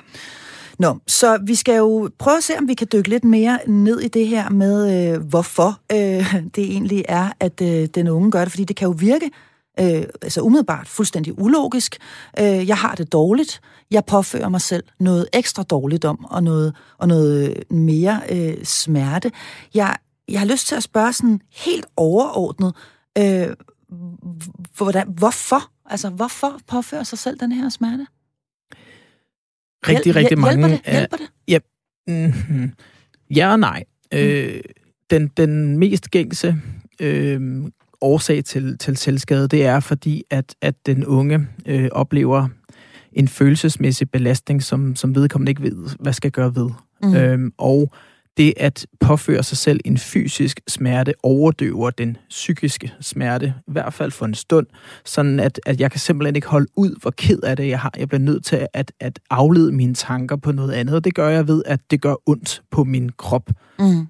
Nå, 0.80 1.00
så 1.08 1.40
vi 1.44 1.56
skal 1.56 1.78
jo 1.78 2.10
prøve 2.20 2.38
at 2.38 2.44
se, 2.44 2.54
om 2.58 2.68
vi 2.68 2.74
kan 2.74 2.88
dykke 2.94 3.10
lidt 3.10 3.24
mere 3.24 3.60
ned 3.68 4.00
i 4.00 4.08
det 4.08 4.28
her 4.28 4.50
med, 4.50 5.14
øh, 5.14 5.22
hvorfor 5.22 5.80
øh, 5.92 6.34
det 6.56 6.64
egentlig 6.64 7.06
er, 7.10 7.30
at 7.40 7.62
øh, 7.62 7.88
den 7.96 8.08
unge 8.08 8.32
gør 8.32 8.44
det. 8.44 8.52
Fordi 8.52 8.64
det 8.64 8.76
kan 8.76 8.88
jo 8.88 8.96
virke 8.98 9.30
øh, 9.80 10.04
altså 10.22 10.42
umiddelbart 10.42 10.88
fuldstændig 10.88 11.40
ulogisk. 11.40 11.98
Øh, 12.40 12.68
jeg 12.68 12.78
har 12.78 12.96
det 12.96 13.12
dårligt. 13.12 13.62
Jeg 13.92 14.06
påfører 14.06 14.50
mig 14.50 14.62
selv 14.62 14.84
noget 15.00 15.28
ekstra 15.34 15.64
dårligt 15.64 16.06
om, 16.06 16.26
og 16.26 16.44
noget, 16.44 16.76
og 16.98 17.08
noget 17.08 17.64
mere 17.72 18.22
øh, 18.30 18.64
smerte. 18.64 19.32
Jeg, 19.74 19.98
jeg 20.28 20.40
har 20.40 20.48
lyst 20.48 20.68
til 20.68 20.76
at 20.76 20.84
spørge 20.84 21.14
sådan 21.14 21.42
helt 21.52 21.86
overordnet, 21.96 22.76
øh, 23.18 23.48
hvordan, 24.78 25.08
hvorfor? 25.08 25.72
Altså, 25.86 26.10
hvorfor 26.10 26.60
påfører 26.68 27.04
sig 27.04 27.20
selv 27.20 27.40
den 27.40 27.52
her 27.52 27.70
smerte? 27.70 28.08
Rigtig, 29.88 30.14
Hjæl, 30.14 30.14
rigtig 30.14 30.40
mange... 30.40 30.68
Hjælper 30.68 30.78
det? 30.78 30.92
Hjælper 30.94 31.18
det? 31.18 31.28
Ja, 31.48 31.60
mm, 32.08 32.72
ja 33.36 33.52
og 33.52 33.60
nej. 33.60 33.84
Mm. 34.12 34.18
Øh, 34.18 34.62
den, 35.10 35.28
den 35.28 35.78
mest 35.78 36.12
gængse 36.12 36.56
øh, 37.00 37.64
årsag 38.02 38.46
til, 38.46 38.78
til 38.78 38.98
selvskade, 38.98 39.48
det 39.48 39.66
er 39.66 39.80
fordi, 39.80 40.24
at, 40.30 40.56
at 40.62 40.76
den 40.86 41.06
unge 41.06 41.48
øh, 41.66 41.90
oplever 41.92 42.48
en 43.14 43.28
følelsesmæssig 43.28 44.12
belastning, 44.12 44.64
som, 44.64 44.96
som 44.96 45.16
vedkommende 45.16 45.50
ikke 45.50 45.64
ved, 45.64 45.90
hvad 46.00 46.14
skal 46.14 46.32
gøre 46.32 46.56
ved. 46.56 46.70
Mm. 47.04 47.16
Øhm, 47.16 47.54
og 47.58 47.92
det 48.38 48.54
at 48.58 48.88
påføre 49.00 49.44
sig 49.44 49.58
selv 49.58 49.80
en 49.86 49.98
fysisk 49.98 50.62
smerte 50.68 51.14
overdøver 51.24 51.90
den 51.90 52.18
psykiske 52.30 52.94
smerte, 53.02 53.54
i 53.68 53.72
hvert 53.72 53.94
fald 53.94 54.12
for 54.12 54.26
en 54.26 54.34
stund, 54.34 54.68
sådan 55.06 55.40
at, 55.40 55.60
at 55.66 55.80
jeg 55.80 55.92
kan 55.92 56.00
simpelthen 56.00 56.36
ikke 56.36 56.48
holde 56.48 56.68
ud, 56.76 57.02
hvor 57.02 57.12
ked 57.12 57.40
af 57.40 57.58
det 57.58 57.68
jeg 57.68 57.80
har. 57.80 57.94
Jeg 57.98 58.08
bliver 58.08 58.22
nødt 58.22 58.46
til 58.46 58.68
at, 58.74 58.92
at 59.00 59.20
aflede 59.30 59.72
mine 59.72 59.94
tanker 59.94 60.36
på 60.36 60.52
noget 60.52 60.74
andet, 60.74 60.96
og 60.96 61.04
det 61.04 61.16
gør 61.16 61.30
jeg 61.30 61.48
ved, 61.48 61.64
at 61.66 61.80
det 61.92 62.02
gør 62.02 62.16
ondt 62.26 62.62
på 62.72 62.84
min 62.84 63.10
krop. 63.18 63.50
Mm. 63.80 64.08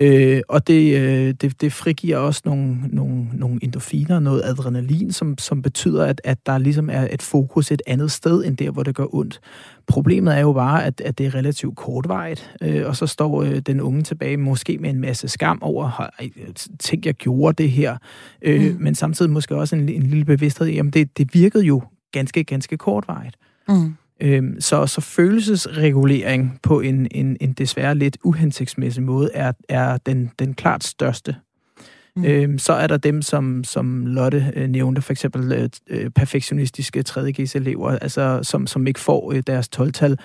Øh, 0.00 0.42
og 0.48 0.66
det, 0.66 0.96
øh, 0.96 1.34
det, 1.40 1.60
det 1.60 1.72
frigiver 1.72 2.16
også 2.16 2.42
nogle, 2.44 2.76
nogle, 2.88 3.28
nogle 3.32 3.58
endorfiner, 3.62 4.20
noget 4.20 4.42
adrenalin, 4.44 5.12
som, 5.12 5.38
som 5.38 5.62
betyder, 5.62 6.04
at, 6.04 6.20
at 6.24 6.46
der 6.46 6.58
ligesom 6.58 6.90
er 6.90 7.08
et 7.10 7.22
fokus 7.22 7.70
et 7.70 7.82
andet 7.86 8.12
sted, 8.12 8.44
end 8.44 8.56
der, 8.56 8.70
hvor 8.70 8.82
det 8.82 8.94
gør 8.94 9.14
ondt. 9.14 9.40
Problemet 9.86 10.36
er 10.36 10.40
jo 10.40 10.52
bare, 10.52 10.84
at, 10.84 11.00
at 11.00 11.18
det 11.18 11.26
er 11.26 11.34
relativt 11.34 11.76
kortvarigt, 11.76 12.56
øh, 12.62 12.86
og 12.86 12.96
så 12.96 13.06
står 13.06 13.42
øh, 13.42 13.58
den 13.58 13.80
unge 13.80 14.02
tilbage 14.02 14.36
måske 14.36 14.78
med 14.78 14.90
en 14.90 15.00
masse 15.00 15.28
skam 15.28 15.58
over, 15.62 16.10
tænk, 16.78 17.06
jeg 17.06 17.14
gjorde 17.14 17.62
det 17.62 17.70
her, 17.70 17.96
øh, 18.42 18.72
mm. 18.72 18.76
men 18.80 18.94
samtidig 18.94 19.30
måske 19.30 19.56
også 19.56 19.76
en, 19.76 19.88
en 19.88 20.02
lille 20.02 20.24
bevidsthed, 20.24 20.66
jamen 20.66 20.92
det, 20.92 21.18
det 21.18 21.34
virkede 21.34 21.64
jo 21.64 21.82
ganske, 22.12 22.44
ganske 22.44 22.76
kortvarigt. 22.76 23.36
Mm. 23.68 23.94
Øhm, 24.20 24.60
så, 24.60 24.86
så 24.86 25.00
følelsesregulering 25.00 26.58
på 26.62 26.80
en, 26.80 27.08
en, 27.10 27.36
en 27.40 27.52
desværre 27.52 27.94
lidt 27.94 28.18
uhensigtsmæssig 28.24 29.02
måde 29.02 29.30
er, 29.34 29.52
er 29.68 29.96
den, 29.96 30.30
den 30.38 30.54
klart 30.54 30.84
største. 30.84 31.36
Mm. 32.16 32.24
Øhm, 32.24 32.58
så 32.58 32.72
er 32.72 32.86
der 32.86 32.96
dem, 32.96 33.22
som, 33.22 33.64
som 33.64 34.06
Lotte 34.06 34.52
øh, 34.56 34.68
nævnte, 34.68 35.02
for 35.02 35.12
eksempel 35.12 35.52
øh, 35.52 35.68
øh 35.90 36.10
perfektionistiske 36.10 37.04
3.G's-elever, 37.08 37.88
altså, 37.88 38.40
som, 38.42 38.66
som 38.66 38.86
ikke 38.86 39.00
får 39.00 39.32
øh, 39.32 39.42
deres 39.46 39.68
12-tal. 39.76 40.18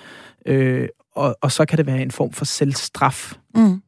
Øh, 0.46 0.88
og, 1.14 1.36
og 1.40 1.52
så 1.52 1.64
kan 1.64 1.78
det 1.78 1.86
være 1.86 2.02
en 2.02 2.10
form 2.10 2.32
for 2.32 2.44
selvstraf. 2.44 3.32
Mm. 3.54 3.82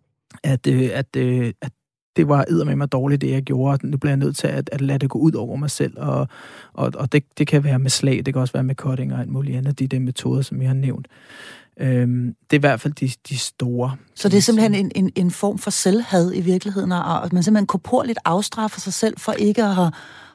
At, 0.45 0.67
øh, 0.67 0.91
at, 0.93 1.17
øh, 1.17 1.53
at 1.63 1.73
det 2.17 2.29
var 2.29 2.65
med 2.65 2.77
mig 2.77 2.93
dårligt, 2.93 3.21
det 3.21 3.31
jeg 3.31 3.43
gjorde. 3.43 3.87
Nu 3.87 3.97
bliver 3.97 4.11
jeg 4.11 4.17
nødt 4.17 4.37
til 4.37 4.47
at, 4.47 4.71
at 4.73 4.81
lade 4.81 4.99
det 4.99 5.11
gå 5.11 5.19
ud 5.19 5.33
over 5.33 5.57
mig 5.57 5.71
selv. 5.71 5.93
Og, 5.97 6.29
og, 6.73 6.93
og 6.95 7.13
det, 7.13 7.25
det 7.39 7.47
kan 7.47 7.65
være 7.65 7.79
med 7.79 7.91
slag, 7.91 8.23
det 8.27 8.35
kan 8.35 8.41
også 8.41 8.53
være 8.53 8.63
med 8.63 8.75
cutting 8.75 9.13
og 9.13 9.21
alt 9.21 9.31
muligt 9.31 9.57
andet. 9.57 9.79
De 9.79 9.87
der 9.87 10.01
metoder, 10.01 10.43
som 10.43 10.63
jeg 10.63 10.69
har 10.69 10.75
nævnt. 10.75 11.09
Øhm, 11.81 12.35
det 12.51 12.57
er 12.57 12.59
i 12.59 12.61
hvert 12.61 12.81
fald 12.81 12.93
de, 12.93 13.11
de 13.29 13.39
store. 13.39 13.97
Så 14.15 14.29
det 14.29 14.37
er 14.37 14.43
simpelthen 14.43 14.75
en, 14.75 14.93
en, 14.95 15.13
en 15.15 15.31
form 15.31 15.59
for 15.59 15.71
selvhad 15.71 16.33
i 16.35 16.41
virkeligheden, 16.41 16.93
og 16.93 17.25
at 17.25 17.33
man 17.33 17.43
simpelthen 17.43 17.67
korporligt 17.67 18.19
afstraffer 18.25 18.81
sig 18.81 18.93
selv 18.93 19.19
for 19.19 19.33
ikke 19.33 19.63
at 19.63 19.75
have, 19.75 19.93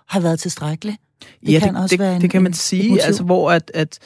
have 0.07 0.23
været 0.23 0.39
tilstrækkelig? 0.39 0.97
Det 1.45 1.53
ja, 1.53 1.59
kan 1.59 1.73
det, 1.73 1.81
også 1.81 1.93
det, 1.93 1.99
være 1.99 2.15
en, 2.15 2.21
det 2.21 2.29
kan 2.29 2.43
man 2.43 2.53
sige, 2.53 3.01
altså 3.01 3.23
hvor 3.23 3.51
at, 3.51 3.71
at 3.73 3.99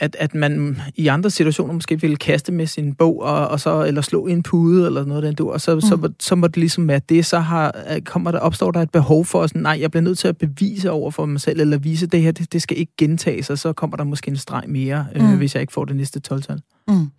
at, 0.00 0.16
at 0.18 0.34
man 0.34 0.80
i 0.94 1.06
andre 1.06 1.30
situationer 1.30 1.74
måske 1.74 2.00
ville 2.00 2.16
kaste 2.16 2.52
med 2.52 2.66
sin 2.66 2.94
bog, 2.94 3.22
og, 3.22 3.48
og 3.48 3.60
så, 3.60 3.84
eller 3.84 4.00
slå 4.00 4.26
i 4.26 4.32
en 4.32 4.42
pude, 4.42 4.86
eller 4.86 5.04
noget 5.04 5.22
den 5.22 5.34
du, 5.34 5.50
og 5.50 5.60
så, 5.60 5.74
mm. 5.74 5.80
så, 5.80 6.12
så 6.20 6.34
må 6.34 6.46
det 6.46 6.56
ligesom 6.56 6.88
være 6.88 7.00
det, 7.08 7.26
så 7.26 7.38
har, 7.38 7.74
kommer 8.04 8.30
der, 8.30 8.38
opstår 8.38 8.70
der 8.70 8.80
et 8.80 8.90
behov 8.90 9.24
for, 9.24 9.46
sådan, 9.46 9.62
nej, 9.62 9.78
jeg 9.80 9.90
bliver 9.90 10.02
nødt 10.02 10.18
til 10.18 10.28
at 10.28 10.36
bevise 10.36 10.90
over 10.90 11.10
for 11.10 11.26
mig 11.26 11.40
selv, 11.40 11.60
eller 11.60 11.78
vise 11.78 12.06
det 12.06 12.22
her, 12.22 12.32
det, 12.32 12.52
det 12.52 12.62
skal 12.62 12.78
ikke 12.78 12.92
gentages, 12.98 13.50
og 13.50 13.58
så 13.58 13.72
kommer 13.72 13.96
der 13.96 14.04
måske 14.04 14.28
en 14.28 14.36
streg 14.36 14.64
mere, 14.68 15.06
øh, 15.14 15.22
mm. 15.22 15.32
øh, 15.32 15.38
hvis 15.38 15.54
jeg 15.54 15.60
ikke 15.60 15.72
får 15.72 15.84
det 15.84 15.96
næste 15.96 16.20
12-tal. 16.32 16.60
Mm. 16.88 17.10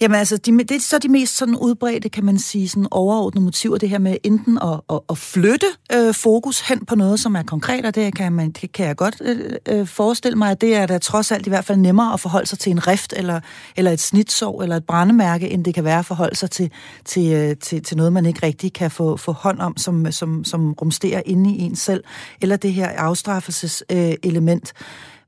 Jamen 0.00 0.18
altså, 0.18 0.36
de, 0.36 0.58
det 0.58 0.70
er 0.70 0.80
så 0.80 0.98
de 0.98 1.08
mest 1.08 1.36
sådan 1.36 1.56
udbredte, 1.56 2.08
kan 2.08 2.24
man 2.24 2.38
sige, 2.38 2.68
sådan 2.68 2.86
overordnede 2.90 3.44
motiver, 3.44 3.78
det 3.78 3.88
her 3.88 3.98
med 3.98 4.16
enten 4.22 4.58
at, 4.62 4.80
at, 4.90 5.00
at 5.08 5.18
flytte 5.18 5.66
øh, 5.92 6.14
fokus 6.14 6.60
hen 6.60 6.86
på 6.86 6.94
noget, 6.94 7.20
som 7.20 7.36
er 7.36 7.42
konkret, 7.42 7.86
og 7.86 7.94
det 7.94 8.14
kan, 8.14 8.32
man, 8.32 8.50
det 8.50 8.72
kan 8.72 8.86
jeg 8.86 8.96
godt 8.96 9.16
øh, 9.20 9.52
øh, 9.68 9.86
forestille 9.86 10.38
mig, 10.38 10.50
at 10.50 10.60
det 10.60 10.76
er 10.76 10.86
da 10.86 10.98
trods 10.98 11.32
alt 11.32 11.46
i 11.46 11.50
hvert 11.50 11.64
fald 11.64 11.78
nemmere 11.78 12.12
at 12.12 12.20
forholde 12.20 12.46
sig 12.46 12.58
til 12.58 12.70
en 12.70 12.86
rift, 12.86 13.12
eller, 13.16 13.40
eller 13.76 13.90
et 13.90 14.00
snitsår, 14.00 14.62
eller 14.62 14.76
et 14.76 14.86
brændemærke, 14.86 15.50
end 15.50 15.64
det 15.64 15.74
kan 15.74 15.84
være 15.84 15.98
at 15.98 16.06
forholde 16.06 16.36
sig 16.36 16.50
til, 16.50 16.70
til, 17.04 17.32
øh, 17.32 17.56
til, 17.56 17.82
til 17.82 17.96
noget, 17.96 18.12
man 18.12 18.26
ikke 18.26 18.46
rigtig 18.46 18.72
kan 18.72 18.90
få, 18.90 19.16
få 19.16 19.32
hånd 19.32 19.60
om, 19.60 19.76
som, 19.76 20.12
som, 20.12 20.44
som 20.44 20.72
rumsterer 20.72 21.22
inde 21.26 21.54
i 21.54 21.62
en 21.62 21.76
selv, 21.76 22.04
eller 22.40 22.56
det 22.56 22.72
her 22.72 22.88
afstraffelseselement. 22.88 24.72
Øh, 24.80 24.84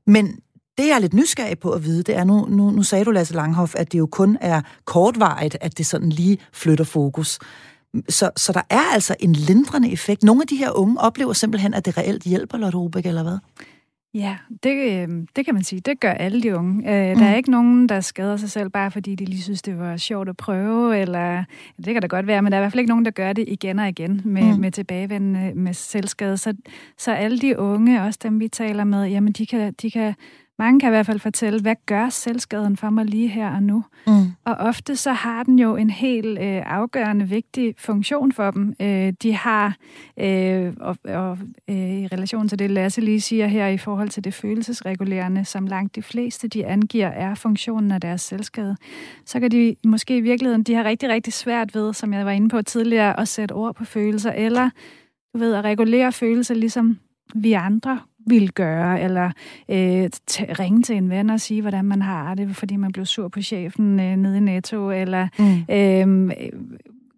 Men 0.07 0.39
det, 0.77 0.87
jeg 0.87 0.95
er 0.95 0.99
lidt 0.99 1.13
nysgerrig 1.13 1.59
på 1.59 1.71
at 1.71 1.83
vide, 1.83 2.03
det 2.03 2.15
er, 2.15 2.23
nu, 2.23 2.45
nu, 2.49 2.71
nu 2.71 2.83
sagde 2.83 3.05
du, 3.05 3.11
Lasse 3.11 3.33
Langhoff, 3.33 3.75
at 3.77 3.91
det 3.91 3.99
jo 3.99 4.05
kun 4.05 4.37
er 4.41 4.61
kortvarigt, 4.85 5.57
at 5.61 5.77
det 5.77 5.85
sådan 5.85 6.09
lige 6.09 6.37
flytter 6.53 6.85
fokus. 6.85 7.39
Så, 8.09 8.31
så 8.35 8.51
der 8.53 8.61
er 8.69 8.93
altså 8.93 9.15
en 9.19 9.33
lindrende 9.33 9.91
effekt. 9.91 10.23
Nogle 10.23 10.41
af 10.41 10.47
de 10.47 10.55
her 10.55 10.71
unge 10.71 10.99
oplever 10.99 11.33
simpelthen, 11.33 11.73
at 11.73 11.85
det 11.85 11.97
reelt 11.97 12.23
hjælper, 12.23 12.57
Lotte 12.57 12.77
Rubik, 12.77 13.05
eller 13.05 13.23
hvad? 13.23 13.37
Ja, 14.13 14.37
det, 14.63 14.69
øh, 14.69 15.07
det 15.35 15.45
kan 15.45 15.53
man 15.53 15.63
sige. 15.63 15.79
Det 15.79 15.99
gør 15.99 16.11
alle 16.11 16.43
de 16.43 16.55
unge. 16.55 16.71
Øh, 16.73 17.13
mm. 17.13 17.19
Der 17.19 17.25
er 17.25 17.35
ikke 17.35 17.51
nogen, 17.51 17.89
der 17.89 18.01
skader 18.01 18.37
sig 18.37 18.51
selv, 18.51 18.69
bare 18.69 18.91
fordi 18.91 19.15
de 19.15 19.25
lige 19.25 19.41
synes, 19.41 19.61
det 19.61 19.79
var 19.79 19.97
sjovt 19.97 20.29
at 20.29 20.37
prøve, 20.37 20.97
eller 20.97 21.43
det 21.77 21.93
kan 21.93 22.01
da 22.01 22.07
godt 22.07 22.27
være, 22.27 22.41
men 22.41 22.51
der 22.51 22.57
er 22.57 22.61
i 22.61 22.63
hvert 22.63 22.71
fald 22.71 22.79
ikke 22.79 22.89
nogen, 22.89 23.05
der 23.05 23.11
gør 23.11 23.33
det 23.33 23.45
igen 23.47 23.79
og 23.79 23.89
igen 23.89 24.21
med, 24.25 24.53
mm. 24.53 24.59
med 24.59 24.71
tilbagevendende 24.71 25.51
med 25.55 25.73
selvskade. 25.73 26.37
Så, 26.37 26.53
så 26.97 27.11
alle 27.11 27.39
de 27.39 27.59
unge, 27.59 28.03
også 28.03 28.19
dem 28.23 28.39
vi 28.39 28.47
taler 28.47 28.83
med, 28.83 29.05
jamen 29.05 29.33
de 29.33 29.45
kan, 29.45 29.73
de 29.81 29.91
kan 29.91 30.13
mange 30.59 30.79
kan 30.79 30.89
i 30.89 30.89
hvert 30.89 31.05
fald 31.05 31.19
fortælle, 31.19 31.61
hvad 31.61 31.75
gør 31.85 32.09
selvskaden 32.09 32.77
for 32.77 32.89
mig 32.89 33.05
lige 33.05 33.27
her 33.27 33.51
og 33.51 33.63
nu? 33.63 33.83
Mm. 34.07 34.13
Og 34.45 34.55
ofte 34.55 34.95
så 34.95 35.11
har 35.11 35.43
den 35.43 35.59
jo 35.59 35.75
en 35.75 35.89
helt 35.89 36.39
øh, 36.39 36.61
afgørende 36.65 37.29
vigtig 37.29 37.75
funktion 37.77 38.31
for 38.31 38.51
dem. 38.51 38.75
Øh, 38.81 39.13
de 39.23 39.33
har, 39.33 39.77
øh, 40.19 40.73
og, 40.79 40.97
og 41.03 41.37
øh, 41.69 41.99
i 41.99 42.07
relation 42.07 42.47
til 42.47 42.59
det 42.59 42.71
Lasse 42.71 43.01
lige 43.01 43.21
siger 43.21 43.47
her, 43.47 43.67
i 43.67 43.77
forhold 43.77 44.09
til 44.09 44.23
det 44.23 44.33
følelsesregulerende, 44.33 45.45
som 45.45 45.67
langt 45.67 45.95
de 45.95 46.01
fleste 46.01 46.47
de 46.47 46.65
angiver, 46.65 47.07
er 47.07 47.35
funktionen 47.35 47.91
af 47.91 48.01
deres 48.01 48.21
selvskade, 48.21 48.75
så 49.25 49.39
kan 49.39 49.51
de 49.51 49.75
måske 49.85 50.17
i 50.17 50.21
virkeligheden, 50.21 50.63
de 50.63 50.73
har 50.73 50.83
rigtig, 50.83 51.09
rigtig 51.09 51.33
svært 51.33 51.75
ved, 51.75 51.93
som 51.93 52.13
jeg 52.13 52.25
var 52.25 52.31
inde 52.31 52.49
på 52.49 52.61
tidligere, 52.61 53.19
at 53.19 53.27
sætte 53.27 53.53
ord 53.53 53.75
på 53.75 53.85
følelser, 53.85 54.31
eller 54.31 54.69
du 55.33 55.39
ved, 55.39 55.53
at 55.53 55.63
regulere 55.63 56.11
følelser, 56.11 56.55
ligesom 56.55 56.97
vi 57.35 57.53
andre 57.53 57.99
ville 58.27 58.47
gøre, 58.47 59.01
eller 59.01 59.31
øh, 59.69 60.09
ringe 60.59 60.81
til 60.81 60.95
en 60.95 61.09
ven 61.09 61.29
og 61.29 61.39
sige, 61.39 61.61
hvordan 61.61 61.85
man 61.85 62.01
har 62.01 62.35
det, 62.35 62.55
fordi 62.55 62.75
man 62.75 62.91
blev 62.91 63.05
sur 63.05 63.27
på 63.27 63.41
chefen 63.41 63.99
øh, 63.99 64.15
nede 64.15 64.37
i 64.37 64.39
Netto, 64.39 64.91
eller 64.91 65.27
mm. 65.39 65.75
øh, 65.75 66.31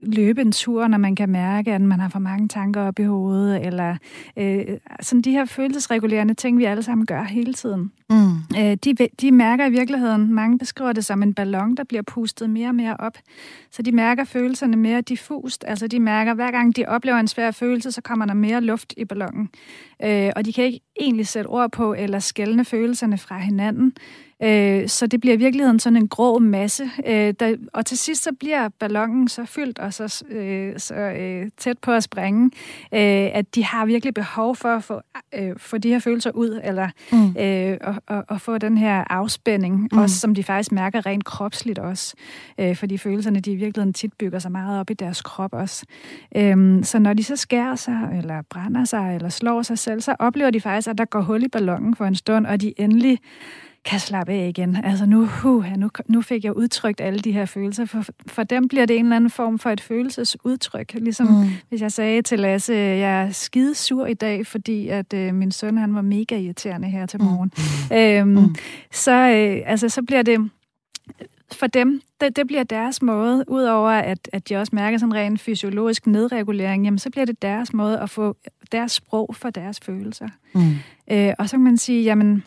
løbe 0.01 0.41
en 0.41 0.51
tur, 0.51 0.87
når 0.87 0.97
man 0.97 1.15
kan 1.15 1.29
mærke, 1.29 1.73
at 1.73 1.81
man 1.81 1.99
har 1.99 2.09
for 2.09 2.19
mange 2.19 2.47
tanker 2.47 2.81
op 2.81 2.99
i 2.99 3.03
hovedet, 3.03 3.65
eller 3.65 3.95
øh, 4.37 4.65
sådan 5.01 5.21
de 5.21 5.31
her 5.31 5.45
følelsesregulerende 5.45 6.33
ting, 6.33 6.57
vi 6.57 6.65
alle 6.65 6.83
sammen 6.83 7.05
gør 7.05 7.23
hele 7.23 7.53
tiden. 7.53 7.91
Mm. 8.09 8.57
Øh, 8.59 8.77
de, 8.85 8.95
de 9.21 9.31
mærker 9.31 9.65
i 9.65 9.69
virkeligheden, 9.69 10.33
mange 10.33 10.57
beskriver 10.57 10.93
det 10.93 11.05
som 11.05 11.23
en 11.23 11.33
ballon, 11.33 11.75
der 11.75 11.83
bliver 11.83 12.01
pustet 12.01 12.49
mere 12.49 12.67
og 12.67 12.75
mere 12.75 12.97
op. 12.99 13.17
Så 13.71 13.81
de 13.81 13.91
mærker 13.91 14.23
følelserne 14.23 14.77
mere 14.77 15.01
diffust, 15.01 15.63
altså 15.67 15.87
de 15.87 15.99
mærker, 15.99 16.33
hver 16.33 16.51
gang 16.51 16.75
de 16.75 16.85
oplever 16.87 17.17
en 17.17 17.27
svær 17.27 17.51
følelse, 17.51 17.91
så 17.91 18.01
kommer 18.01 18.25
der 18.25 18.33
mere 18.33 18.61
luft 18.61 18.93
i 18.97 19.05
ballonen. 19.05 19.49
Øh, 20.03 20.31
og 20.35 20.45
de 20.45 20.53
kan 20.53 20.63
ikke 20.63 20.79
egentlig 20.99 21.27
sætte 21.27 21.47
ord 21.47 21.71
på 21.71 21.93
eller 21.93 22.19
skælne 22.19 22.65
følelserne 22.65 23.17
fra 23.17 23.37
hinanden. 23.37 23.93
Øh, 24.43 24.87
så 24.87 25.07
det 25.07 25.21
bliver 25.21 25.33
i 25.33 25.37
virkeligheden 25.37 25.79
sådan 25.79 25.97
en 25.97 26.07
grå 26.07 26.39
masse. 26.39 26.89
Øh, 27.05 27.33
der, 27.39 27.55
og 27.73 27.85
til 27.85 27.97
sidst 27.97 28.23
så 28.23 28.31
bliver 28.39 28.69
ballonen 28.79 29.27
så 29.27 29.45
fyldt 29.45 29.79
og 29.79 29.93
så, 29.93 30.23
øh, 30.29 30.73
så 30.77 30.95
øh, 30.95 31.49
tæt 31.57 31.77
på 31.77 31.91
at 31.91 32.03
springe, 32.03 32.45
øh, 32.93 33.29
at 33.33 33.55
de 33.55 33.63
har 33.63 33.85
virkelig 33.85 34.13
behov 34.13 34.55
for 34.55 34.69
at 34.69 34.83
få, 34.83 35.01
øh, 35.35 35.51
få 35.57 35.77
de 35.77 35.89
her 35.89 35.99
følelser 35.99 36.31
ud, 36.31 36.59
eller 36.63 36.89
mm. 37.11 37.35
øh, 37.41 37.77
og, 37.81 37.95
og, 38.07 38.25
og 38.27 38.41
få 38.41 38.57
den 38.57 38.77
her 38.77 39.03
afspænding, 39.09 39.89
mm. 39.91 39.97
også 39.97 40.19
som 40.19 40.35
de 40.35 40.43
faktisk 40.43 40.71
mærker 40.71 41.05
rent 41.05 41.25
kropsligt 41.25 41.79
også. 41.79 42.15
Øh, 42.59 42.75
fordi 42.75 42.97
følelserne, 42.97 43.39
de 43.39 43.51
i 43.51 43.55
virkeligheden 43.55 43.93
tit 43.93 44.13
bygger 44.13 44.39
sig 44.39 44.51
meget 44.51 44.79
op 44.79 44.89
i 44.89 44.93
deres 44.93 45.21
krop 45.21 45.53
også. 45.53 45.85
Øh, 46.35 46.83
så 46.83 46.99
når 46.99 47.13
de 47.13 47.23
så 47.23 47.35
skærer 47.35 47.75
sig, 47.75 48.09
eller 48.17 48.41
brænder 48.49 48.85
sig, 48.85 49.15
eller 49.15 49.29
slår 49.29 49.61
sig 49.61 49.77
selv, 49.77 50.01
så 50.01 50.15
oplever 50.19 50.49
de 50.49 50.61
faktisk, 50.61 50.87
at 50.87 50.97
der 50.97 51.05
går 51.05 51.21
hul 51.21 51.43
i 51.43 51.47
ballonen 51.47 51.95
for 51.95 52.05
en 52.05 52.15
stund, 52.15 52.45
og 52.45 52.61
de 52.61 52.73
endelig 52.77 53.19
kan 53.85 53.99
slappe 53.99 54.33
af 54.33 54.47
igen. 54.47 54.75
Altså 54.75 55.05
nu, 55.05 55.27
uh, 55.45 55.65
nu, 55.77 55.89
nu 56.07 56.21
fik 56.21 56.43
jeg 56.43 56.57
udtrykt 56.57 57.01
alle 57.01 57.19
de 57.19 57.31
her 57.31 57.45
følelser. 57.45 57.85
For, 57.85 58.05
for 58.27 58.43
dem 58.43 58.67
bliver 58.67 58.85
det 58.85 58.97
en 58.97 59.05
eller 59.05 59.15
anden 59.15 59.29
form 59.29 59.59
for 59.59 59.69
et 59.69 59.81
følelsesudtryk. 59.81 60.93
Ligesom 60.93 61.27
mm. 61.27 61.49
hvis 61.69 61.81
jeg 61.81 61.91
sagde 61.91 62.21
til 62.21 62.39
Lasse, 62.39 62.73
jeg 62.73 63.21
er 63.21 63.31
skide 63.31 63.75
sur 63.75 64.05
i 64.05 64.13
dag, 64.13 64.47
fordi 64.47 64.87
at 64.87 65.13
øh, 65.13 65.33
min 65.33 65.51
søn 65.51 65.77
han 65.77 65.95
var 65.95 66.01
mega 66.01 66.37
irriterende 66.37 66.87
her 66.87 67.05
til 67.05 67.21
morgen. 67.21 67.51
Mm. 67.91 67.95
Øhm, 67.97 68.47
mm. 68.47 68.55
Så, 68.91 69.11
øh, 69.11 69.61
altså, 69.65 69.89
så 69.89 70.01
bliver 70.01 70.21
det 70.21 70.49
for 71.51 71.67
dem, 71.67 72.01
det, 72.21 72.35
det 72.35 72.47
bliver 72.47 72.63
deres 72.63 73.01
måde, 73.01 73.43
udover 73.47 73.89
at, 73.89 74.29
at 74.33 74.49
de 74.49 74.55
også 74.55 74.75
mærker 74.75 74.97
sådan 74.97 75.09
en 75.09 75.15
ren 75.15 75.37
fysiologisk 75.37 76.07
nedregulering, 76.07 76.83
jamen 76.83 76.99
så 76.99 77.09
bliver 77.09 77.25
det 77.25 77.41
deres 77.41 77.73
måde 77.73 77.99
at 77.99 78.09
få 78.09 78.35
deres 78.71 78.91
sprog 78.91 79.35
for 79.35 79.49
deres 79.49 79.79
følelser. 79.79 80.27
Mm. 80.53 80.75
Øh, 81.11 81.33
og 81.39 81.49
så 81.49 81.55
kan 81.55 81.63
man 81.63 81.77
sige, 81.77 82.03
jamen 82.03 82.43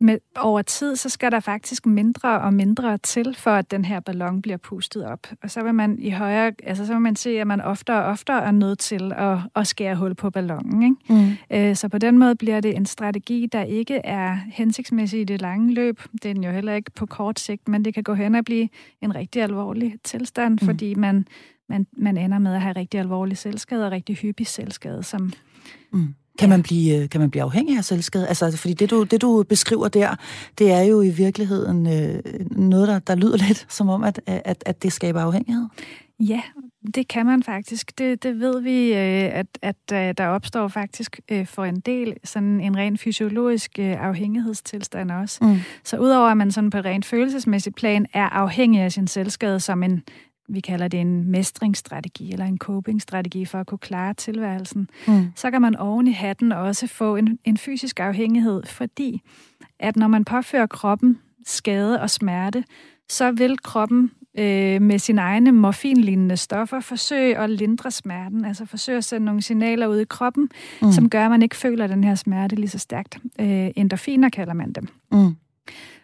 med, 0.00 0.18
over 0.36 0.62
tid, 0.62 0.96
så 0.96 1.08
skal 1.08 1.32
der 1.32 1.40
faktisk 1.40 1.86
mindre 1.86 2.40
og 2.40 2.54
mindre 2.54 2.98
til, 2.98 3.34
for 3.38 3.50
at 3.50 3.70
den 3.70 3.84
her 3.84 4.00
ballon 4.00 4.42
bliver 4.42 4.56
pustet 4.56 5.06
op. 5.06 5.26
Og 5.42 5.50
så 5.50 5.62
vil 5.62 5.74
man 5.74 5.98
i 5.98 6.10
højere, 6.10 6.52
altså 6.62 6.86
så 6.86 6.92
vil 6.92 7.02
man 7.02 7.16
se, 7.16 7.40
at 7.40 7.46
man 7.46 7.60
oftere 7.60 8.04
og 8.04 8.10
oftere 8.10 8.44
er 8.44 8.50
nødt 8.50 8.78
til 8.78 9.12
at, 9.16 9.38
at 9.56 9.66
skære 9.66 9.96
hul 9.96 10.14
på 10.14 10.30
ballonen. 10.30 10.82
Ikke? 10.82 10.96
Mm. 11.08 11.36
Øh, 11.50 11.76
så 11.76 11.88
på 11.88 11.98
den 11.98 12.18
måde 12.18 12.34
bliver 12.34 12.60
det 12.60 12.76
en 12.76 12.86
strategi, 12.86 13.46
der 13.52 13.62
ikke 13.62 13.96
er 13.96 14.38
hensigtsmæssig 14.52 15.20
i 15.20 15.24
det 15.24 15.40
lange 15.40 15.74
løb. 15.74 16.00
Det 16.12 16.24
er 16.24 16.34
den 16.34 16.44
jo 16.44 16.50
heller 16.50 16.72
ikke 16.72 16.90
på 16.90 17.06
kort 17.06 17.40
sigt, 17.40 17.68
men 17.68 17.84
det 17.84 17.94
kan 17.94 18.02
gå 18.02 18.14
hen 18.14 18.34
og 18.34 18.44
blive 18.44 18.68
en 19.02 19.14
rigtig 19.14 19.42
alvorlig 19.42 19.94
tilstand, 20.04 20.58
mm. 20.60 20.66
fordi 20.66 20.94
man, 20.94 21.26
man, 21.68 21.86
man 21.92 22.16
ender 22.16 22.38
med 22.38 22.54
at 22.54 22.60
have 22.60 22.76
rigtig 22.76 23.00
alvorlig 23.00 23.36
selvskade 23.36 23.86
og 23.86 23.92
rigtig 23.92 24.16
hyppig 24.16 24.46
selvskade, 24.46 25.02
som... 25.02 25.32
Mm 25.92 26.14
kan, 26.38 26.48
man 26.48 26.62
blive, 26.62 27.02
øh, 27.02 27.08
kan 27.08 27.20
man 27.20 27.30
blive 27.30 27.42
afhængig 27.42 27.78
af 27.78 27.84
selvskade? 27.84 28.28
Altså, 28.28 28.56
fordi 28.56 28.74
det 28.74 28.90
du, 28.90 29.02
det, 29.02 29.22
du 29.22 29.44
beskriver 29.48 29.88
der, 29.88 30.16
det 30.58 30.72
er 30.72 30.82
jo 30.82 31.02
i 31.02 31.10
virkeligheden 31.10 31.86
øh, 31.86 32.22
noget, 32.50 32.88
der, 32.88 32.98
der 32.98 33.14
lyder 33.14 33.36
lidt 33.48 33.66
som 33.68 33.88
om, 33.88 34.04
at, 34.04 34.20
at, 34.26 34.62
at 34.66 34.82
det 34.82 34.92
skaber 34.92 35.20
afhængighed. 35.20 35.66
Ja, 36.20 36.40
det 36.94 37.08
kan 37.08 37.26
man 37.26 37.42
faktisk. 37.42 37.98
Det, 37.98 38.22
det 38.22 38.40
ved 38.40 38.60
vi, 38.60 38.92
øh, 38.92 39.38
at, 39.38 39.46
at 39.62 39.76
øh, 39.92 40.14
der 40.18 40.26
opstår 40.26 40.68
faktisk 40.68 41.20
for 41.44 41.64
en 41.64 41.80
del 41.80 42.16
sådan 42.24 42.60
en 42.60 42.76
ren 42.76 42.98
fysiologisk 42.98 43.78
afhængighedstilstand 43.78 45.10
også. 45.10 45.38
Mm. 45.44 45.56
Så 45.84 45.96
udover 45.98 46.28
at 46.28 46.36
man 46.36 46.50
sådan 46.50 46.70
på 46.70 46.78
rent 46.78 47.04
følelsesmæssigt 47.04 47.76
plan 47.76 48.06
er 48.12 48.28
afhængig 48.28 48.80
af 48.80 48.92
sin 48.92 49.06
selvskade 49.06 49.60
som 49.60 49.82
en 49.82 50.02
vi 50.48 50.60
kalder 50.60 50.88
det 50.88 51.00
en 51.00 51.30
mestringsstrategi 51.30 52.32
eller 52.32 52.44
en 52.44 52.58
copingstrategi 52.58 53.44
for 53.44 53.60
at 53.60 53.66
kunne 53.66 53.78
klare 53.78 54.14
tilværelsen, 54.14 54.88
mm. 55.08 55.26
så 55.36 55.50
kan 55.50 55.62
man 55.62 55.76
oven 55.76 56.06
i 56.06 56.12
hatten 56.12 56.52
også 56.52 56.86
få 56.86 57.16
en, 57.16 57.38
en 57.44 57.56
fysisk 57.56 58.00
afhængighed, 58.00 58.62
fordi 58.66 59.22
at 59.78 59.96
når 59.96 60.08
man 60.08 60.24
påfører 60.24 60.66
kroppen 60.66 61.18
skade 61.46 62.00
og 62.00 62.10
smerte, 62.10 62.64
så 63.08 63.30
vil 63.30 63.58
kroppen 63.58 64.10
øh, 64.38 64.82
med 64.82 64.98
sine 64.98 65.20
egne 65.20 65.52
morfinlignende 65.52 66.36
stoffer 66.36 66.80
forsøge 66.80 67.38
at 67.38 67.50
lindre 67.50 67.90
smerten, 67.90 68.44
altså 68.44 68.66
forsøge 68.66 68.98
at 68.98 69.04
sende 69.04 69.24
nogle 69.24 69.42
signaler 69.42 69.86
ud 69.86 69.98
i 69.98 70.04
kroppen, 70.04 70.48
mm. 70.82 70.92
som 70.92 71.10
gør, 71.10 71.24
at 71.24 71.30
man 71.30 71.42
ikke 71.42 71.56
føler 71.56 71.86
den 71.86 72.04
her 72.04 72.14
smerte 72.14 72.56
lige 72.56 72.68
så 72.68 72.78
stærkt. 72.78 73.18
Øh, 73.40 73.70
endorfiner 73.76 74.28
kalder 74.28 74.54
man 74.54 74.72
dem. 74.72 74.88
Mm. 75.12 75.36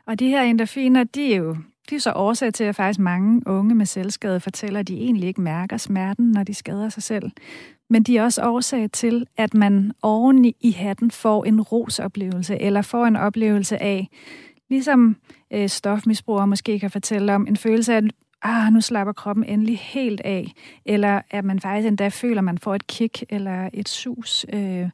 Og 0.07 0.19
de 0.19 0.29
her 0.29 0.43
endorfiner, 0.43 1.05
de 1.05 1.33
er 1.33 1.37
jo 1.37 1.57
det 1.91 1.97
er 1.97 2.01
så 2.01 2.13
årsag 2.13 2.55
til, 2.55 2.65
at 2.65 2.77
faktisk 2.77 3.01
mange 3.01 3.43
unge 3.47 3.75
med 3.75 3.87
selvskade 3.87 4.41
fortæller, 4.41 4.81
at 4.81 4.89
de 4.89 4.97
egentlig 4.97 5.29
ikke 5.29 5.41
mærker 5.41 5.77
smerten, 5.77 6.31
når 6.31 6.43
de 6.43 6.55
skader 6.55 6.89
sig 6.89 7.03
selv. 7.03 7.31
Men 7.91 8.03
de 8.03 8.17
er 8.17 8.23
også 8.23 8.43
årsag 8.43 8.91
til, 8.91 9.27
at 9.37 9.55
man 9.55 9.93
oven 10.03 10.45
i 10.61 10.71
hatten 10.71 11.11
får 11.11 11.45
en 11.45 11.61
rosoplevelse, 11.61 12.61
eller 12.61 12.83
får 12.83 13.07
en 13.07 13.17
oplevelse 13.17 13.83
af, 13.83 14.09
ligesom 14.71 15.17
øh, 15.53 15.69
stofmisbrugere 15.69 16.47
måske 16.47 16.79
kan 16.79 16.91
fortælle 16.91 17.35
om, 17.35 17.47
en 17.47 17.57
følelse 17.57 17.93
af, 17.93 17.97
at 17.97 18.05
ah, 18.43 18.73
nu 18.73 18.81
slapper 18.81 19.13
kroppen 19.13 19.45
endelig 19.45 19.79
helt 19.79 20.21
af, 20.21 20.53
eller 20.87 21.21
at 21.31 21.45
man 21.45 21.61
faktisk 21.61 21.89
endda 21.89 22.09
føler, 22.09 22.39
at 22.39 22.45
man 22.45 22.59
får 22.59 22.75
et 22.75 22.87
kick 22.87 23.25
eller 23.29 23.71
et 23.73 23.89
sus, 23.89 24.47
øh, 24.53 24.89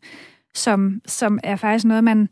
som, 0.54 1.00
som 1.06 1.38
er 1.42 1.56
faktisk 1.56 1.84
noget, 1.84 2.04
man 2.04 2.28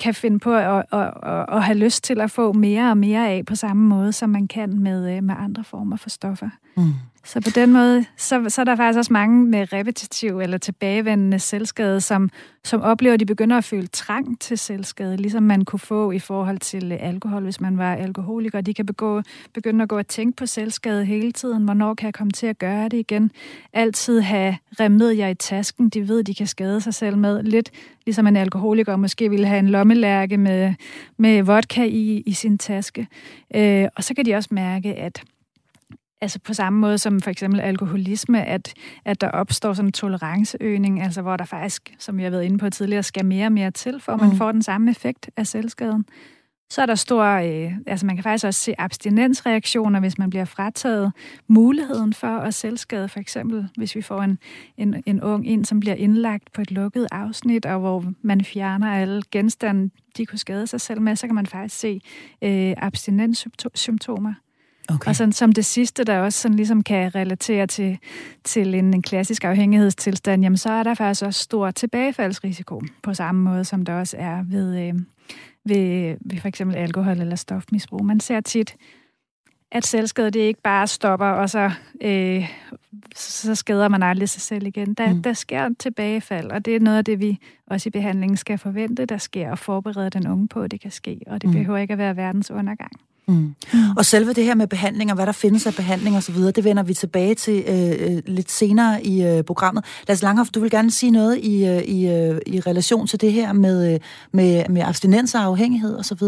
kan 0.00 0.14
finde 0.14 0.38
på 0.38 0.54
at, 0.54 0.84
at, 0.92 1.12
at, 1.22 1.44
at 1.48 1.64
have 1.64 1.78
lyst 1.78 2.04
til 2.04 2.20
at 2.20 2.30
få 2.30 2.52
mere 2.52 2.90
og 2.90 2.98
mere 2.98 3.28
af 3.28 3.46
på 3.46 3.54
samme 3.54 3.88
måde, 3.88 4.12
som 4.12 4.30
man 4.30 4.48
kan 4.48 4.78
med, 4.78 5.16
øh, 5.16 5.22
med 5.22 5.34
andre 5.38 5.64
former 5.64 5.96
for 5.96 6.10
stoffer. 6.10 6.48
Mm. 6.76 6.92
Så 7.24 7.40
på 7.40 7.50
den 7.54 7.72
måde, 7.72 8.04
så, 8.16 8.44
så 8.48 8.60
er 8.60 8.64
der 8.64 8.76
faktisk 8.76 8.98
også 8.98 9.12
mange 9.12 9.46
med 9.46 9.72
repetitiv 9.72 10.38
eller 10.38 10.58
tilbagevendende 10.58 11.38
selvskade, 11.38 12.00
som, 12.00 12.30
som 12.64 12.82
oplever, 12.82 13.14
at 13.14 13.20
de 13.20 13.26
begynder 13.26 13.56
at 13.56 13.64
føle 13.64 13.86
trang 13.86 14.40
til 14.40 14.58
selvskade, 14.58 15.16
ligesom 15.16 15.42
man 15.42 15.64
kunne 15.64 15.80
få 15.80 16.10
i 16.10 16.18
forhold 16.18 16.58
til 16.58 16.92
alkohol, 16.92 17.42
hvis 17.42 17.60
man 17.60 17.78
var 17.78 17.94
alkoholiker. 17.94 18.60
De 18.60 18.74
kan 18.74 18.86
begå, 18.86 19.22
begynde 19.54 19.82
at 19.82 19.88
gå 19.88 19.98
og 19.98 20.08
tænke 20.08 20.36
på 20.36 20.46
selvskade 20.46 21.04
hele 21.04 21.32
tiden. 21.32 21.64
Hvornår 21.64 21.94
kan 21.94 22.06
jeg 22.06 22.14
komme 22.14 22.30
til 22.30 22.46
at 22.46 22.58
gøre 22.58 22.84
det 22.84 22.96
igen? 22.96 23.30
Altid 23.72 24.20
have 24.20 24.56
remedier 24.80 25.28
i 25.28 25.34
tasken, 25.34 25.88
de 25.88 26.08
ved, 26.08 26.24
de 26.24 26.34
kan 26.34 26.46
skade 26.46 26.80
sig 26.80 26.94
selv 26.94 27.18
med. 27.18 27.42
Lidt 27.42 27.70
ligesom 28.06 28.26
en 28.26 28.36
alkoholiker 28.36 28.96
måske 28.96 29.30
ville 29.30 29.46
have 29.46 29.58
en 29.58 29.68
lommelærke 29.68 30.36
med, 30.36 30.74
med 31.16 31.42
vodka 31.42 31.84
i, 31.84 32.22
i 32.26 32.32
sin 32.32 32.58
taske. 32.58 33.06
Øh, 33.54 33.88
og 33.96 34.04
så 34.04 34.14
kan 34.14 34.26
de 34.26 34.34
også 34.34 34.48
mærke, 34.52 34.94
at 34.94 35.22
Altså 36.24 36.38
på 36.38 36.54
samme 36.54 36.78
måde 36.80 36.98
som 36.98 37.20
for 37.20 37.30
eksempel 37.30 37.60
alkoholisme, 37.60 38.44
at, 38.44 38.74
at 39.04 39.20
der 39.20 39.28
opstår 39.28 39.72
sådan 39.72 39.88
en 39.88 39.92
toleranceøgning, 39.92 41.02
altså 41.02 41.22
hvor 41.22 41.36
der 41.36 41.44
faktisk, 41.44 41.94
som 41.98 42.20
jeg 42.20 42.26
har 42.26 42.30
været 42.30 42.44
inde 42.44 42.58
på 42.58 42.70
tidligere, 42.70 43.02
skal 43.02 43.24
mere 43.24 43.46
og 43.46 43.52
mere 43.52 43.70
til, 43.70 44.00
for 44.00 44.16
man 44.16 44.28
mm. 44.28 44.36
får 44.36 44.52
den 44.52 44.62
samme 44.62 44.90
effekt 44.90 45.30
af 45.36 45.46
selvskaden. 45.46 46.04
Så 46.70 46.82
er 46.82 46.86
der 46.86 46.94
stor, 46.94 47.24
øh, 47.24 47.72
altså 47.86 48.06
man 48.06 48.16
kan 48.16 48.22
faktisk 48.22 48.46
også 48.46 48.60
se 48.60 48.74
abstinensreaktioner, 48.78 50.00
hvis 50.00 50.18
man 50.18 50.30
bliver 50.30 50.44
frataget 50.44 51.12
muligheden 51.48 52.12
for 52.12 52.38
at 52.38 52.54
selvskade. 52.54 53.08
For 53.08 53.20
eksempel, 53.20 53.68
hvis 53.76 53.96
vi 53.96 54.02
får 54.02 54.22
en, 54.22 54.38
en, 54.76 55.02
en 55.06 55.22
ung 55.22 55.48
ind, 55.48 55.64
som 55.64 55.80
bliver 55.80 55.96
indlagt 55.96 56.52
på 56.52 56.60
et 56.60 56.70
lukket 56.70 57.06
afsnit, 57.12 57.66
og 57.66 57.80
hvor 57.80 58.04
man 58.22 58.44
fjerner 58.44 58.94
alle 58.94 59.22
genstande, 59.30 59.90
de 60.16 60.26
kunne 60.26 60.38
skade 60.38 60.66
sig 60.66 60.80
selv 60.80 61.00
med, 61.00 61.16
så 61.16 61.26
kan 61.26 61.34
man 61.34 61.46
faktisk 61.46 61.80
se 61.80 62.00
øh, 62.42 62.74
abstinenssymptomer. 62.76 64.34
Okay. 64.88 65.08
Og 65.08 65.16
sådan, 65.16 65.32
som 65.32 65.52
det 65.52 65.64
sidste, 65.64 66.04
der 66.04 66.18
også 66.18 66.40
sådan 66.40 66.56
ligesom 66.56 66.82
kan 66.82 67.14
relatere 67.14 67.66
til, 67.66 67.98
til 68.44 68.74
en, 68.74 68.94
en 68.94 69.02
klassisk 69.02 69.44
afhængighedstilstand, 69.44 70.42
jamen 70.42 70.56
så 70.56 70.70
er 70.70 70.82
der 70.82 70.94
faktisk 70.94 71.24
også 71.24 71.42
stor 71.42 71.70
tilbagefaldsrisiko, 71.70 72.82
på 73.02 73.14
samme 73.14 73.42
måde 73.42 73.64
som 73.64 73.84
der 73.84 73.94
også 73.94 74.16
er 74.18 74.42
ved, 74.42 74.78
øh, 74.78 74.94
ved, 75.64 76.16
ved 76.20 76.40
for 76.40 76.48
eksempel 76.48 76.76
alkohol 76.76 77.20
eller 77.20 77.36
stofmisbrug. 77.36 78.04
Man 78.04 78.20
ser 78.20 78.40
tit, 78.40 78.76
at 79.72 79.86
selvskade 79.86 80.30
det 80.30 80.40
ikke 80.40 80.62
bare 80.62 80.86
stopper, 80.86 81.26
og 81.26 81.50
så, 81.50 81.70
øh, 82.00 82.48
så 83.14 83.54
skader 83.54 83.88
man 83.88 84.02
aldrig 84.02 84.28
sig 84.28 84.42
selv 84.42 84.66
igen. 84.66 84.94
Der, 84.94 85.12
mm. 85.12 85.22
der 85.22 85.32
sker 85.32 85.70
tilbagefald, 85.78 86.50
og 86.50 86.64
det 86.64 86.76
er 86.76 86.80
noget 86.80 86.98
af 86.98 87.04
det, 87.04 87.20
vi 87.20 87.38
også 87.66 87.88
i 87.88 87.90
behandlingen 87.90 88.36
skal 88.36 88.58
forvente, 88.58 89.04
der 89.04 89.18
sker, 89.18 89.50
og 89.50 89.58
forberede 89.58 90.10
den 90.10 90.26
unge 90.26 90.48
på, 90.48 90.60
at 90.62 90.70
det 90.70 90.80
kan 90.80 90.90
ske. 90.90 91.20
Og 91.26 91.42
det 91.42 91.50
mm. 91.50 91.56
behøver 91.56 91.78
ikke 91.78 91.92
at 91.92 91.98
være 91.98 92.16
verdens 92.16 92.50
undergang. 92.50 92.92
Mm. 93.28 93.54
Og 93.96 94.04
selve 94.04 94.32
det 94.32 94.44
her 94.44 94.54
med 94.54 94.66
behandling, 94.66 95.10
og 95.10 95.14
hvad 95.14 95.26
der 95.26 95.32
findes 95.32 95.66
af 95.66 95.74
behandling 95.74 96.16
osv., 96.16 96.34
det 96.34 96.64
vender 96.64 96.82
vi 96.82 96.94
tilbage 96.94 97.34
til 97.34 97.64
øh, 97.68 98.10
øh, 98.16 98.22
lidt 98.26 98.50
senere 98.50 99.04
i 99.06 99.22
øh, 99.22 99.44
programmet. 99.44 99.84
Lars 100.08 100.22
Langhoff, 100.22 100.50
du 100.50 100.60
vil 100.60 100.70
gerne 100.70 100.90
sige 100.90 101.10
noget 101.10 101.38
i, 101.38 101.66
øh, 101.66 101.82
i, 101.82 102.08
øh, 102.08 102.40
i 102.46 102.60
relation 102.60 103.06
til 103.06 103.20
det 103.20 103.32
her 103.32 103.52
med, 103.52 103.94
øh, 103.94 104.00
med, 104.32 104.64
med 104.68 104.82
abstinens 104.82 105.34
og 105.34 105.40
afhængighed 105.40 105.98
osv.? 105.98 106.22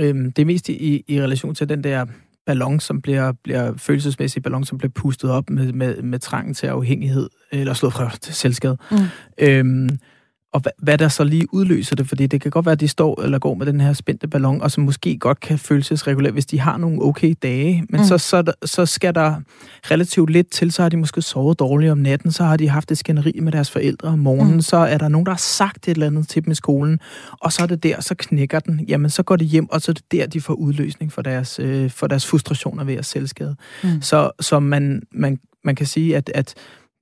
Øhm, 0.00 0.32
det 0.32 0.42
er 0.42 0.46
mest 0.46 0.68
i, 0.68 1.04
i 1.08 1.22
relation 1.22 1.54
til 1.54 1.68
den 1.68 1.84
der 1.84 2.06
ballon, 2.46 2.80
som 2.80 3.02
bliver, 3.02 3.32
bliver 3.44 3.72
følelsesmæssig 3.76 4.42
ballon, 4.42 4.64
som 4.64 4.78
bliver 4.78 4.92
pustet 4.92 5.30
op 5.30 5.50
med, 5.50 5.72
med, 5.72 6.02
med 6.02 6.18
trangen 6.18 6.54
til 6.54 6.66
afhængighed, 6.66 7.28
eller 7.52 7.74
slået 7.74 7.94
fra 7.94 8.10
selvskade. 8.20 8.76
Mm. 8.90 8.96
Øhm, 9.38 9.88
og 10.52 10.60
hvad, 10.60 10.72
hvad 10.78 10.98
der 10.98 11.08
så 11.08 11.24
lige 11.24 11.54
udløser 11.54 11.96
det, 11.96 12.08
fordi 12.08 12.26
det 12.26 12.40
kan 12.40 12.50
godt 12.50 12.66
være, 12.66 12.72
at 12.72 12.80
de 12.80 12.88
står 12.88 13.22
eller 13.22 13.38
går 13.38 13.54
med 13.54 13.66
den 13.66 13.80
her 13.80 13.92
spændte 13.92 14.28
ballon, 14.28 14.62
og 14.62 14.70
som 14.70 14.84
måske 14.84 15.18
godt 15.18 15.40
kan 15.40 15.58
føles 15.58 16.06
regulært, 16.06 16.32
hvis 16.32 16.46
de 16.46 16.60
har 16.60 16.76
nogle 16.76 17.02
okay 17.02 17.34
dage, 17.42 17.84
men 17.90 18.00
mm. 18.00 18.06
så, 18.06 18.18
så, 18.18 18.52
så 18.64 18.86
skal 18.86 19.14
der 19.14 19.34
relativt 19.90 20.30
lidt 20.30 20.50
til, 20.50 20.72
så 20.72 20.82
har 20.82 20.88
de 20.88 20.96
måske 20.96 21.22
sovet 21.22 21.58
dårligt 21.58 21.92
om 21.92 21.98
natten, 21.98 22.32
så 22.32 22.44
har 22.44 22.56
de 22.56 22.68
haft 22.68 22.90
et 22.90 22.98
skænderi 22.98 23.32
med 23.42 23.52
deres 23.52 23.70
forældre 23.70 24.08
om 24.08 24.18
morgenen, 24.18 24.54
mm. 24.54 24.60
så 24.60 24.76
er 24.76 24.98
der 24.98 25.08
nogen, 25.08 25.26
der 25.26 25.32
har 25.32 25.38
sagt 25.38 25.88
et 25.88 25.92
eller 25.92 26.06
andet 26.06 26.28
til 26.28 26.44
dem 26.44 26.50
i 26.50 26.54
skolen, 26.54 27.00
og 27.32 27.52
så 27.52 27.62
er 27.62 27.66
det 27.66 27.82
der, 27.82 28.00
så 28.00 28.14
knækker 28.18 28.60
den, 28.60 28.80
jamen 28.88 29.10
så 29.10 29.22
går 29.22 29.36
de 29.36 29.44
hjem, 29.44 29.70
og 29.70 29.80
så 29.80 29.92
er 29.92 29.94
det 29.94 30.12
der, 30.12 30.26
de 30.26 30.40
får 30.40 30.54
udløsning 30.54 31.12
for 31.12 31.22
deres, 31.22 31.58
øh, 31.58 31.90
for 31.90 32.06
deres 32.06 32.26
frustrationer 32.26 32.84
ved 32.84 32.94
at 32.94 33.04
selvskade. 33.04 33.56
Mm. 33.84 34.02
Så, 34.02 34.30
så 34.40 34.60
man, 34.60 35.02
man, 35.12 35.38
man 35.64 35.74
kan 35.74 35.86
sige, 35.86 36.16
at, 36.16 36.30
at 36.34 36.54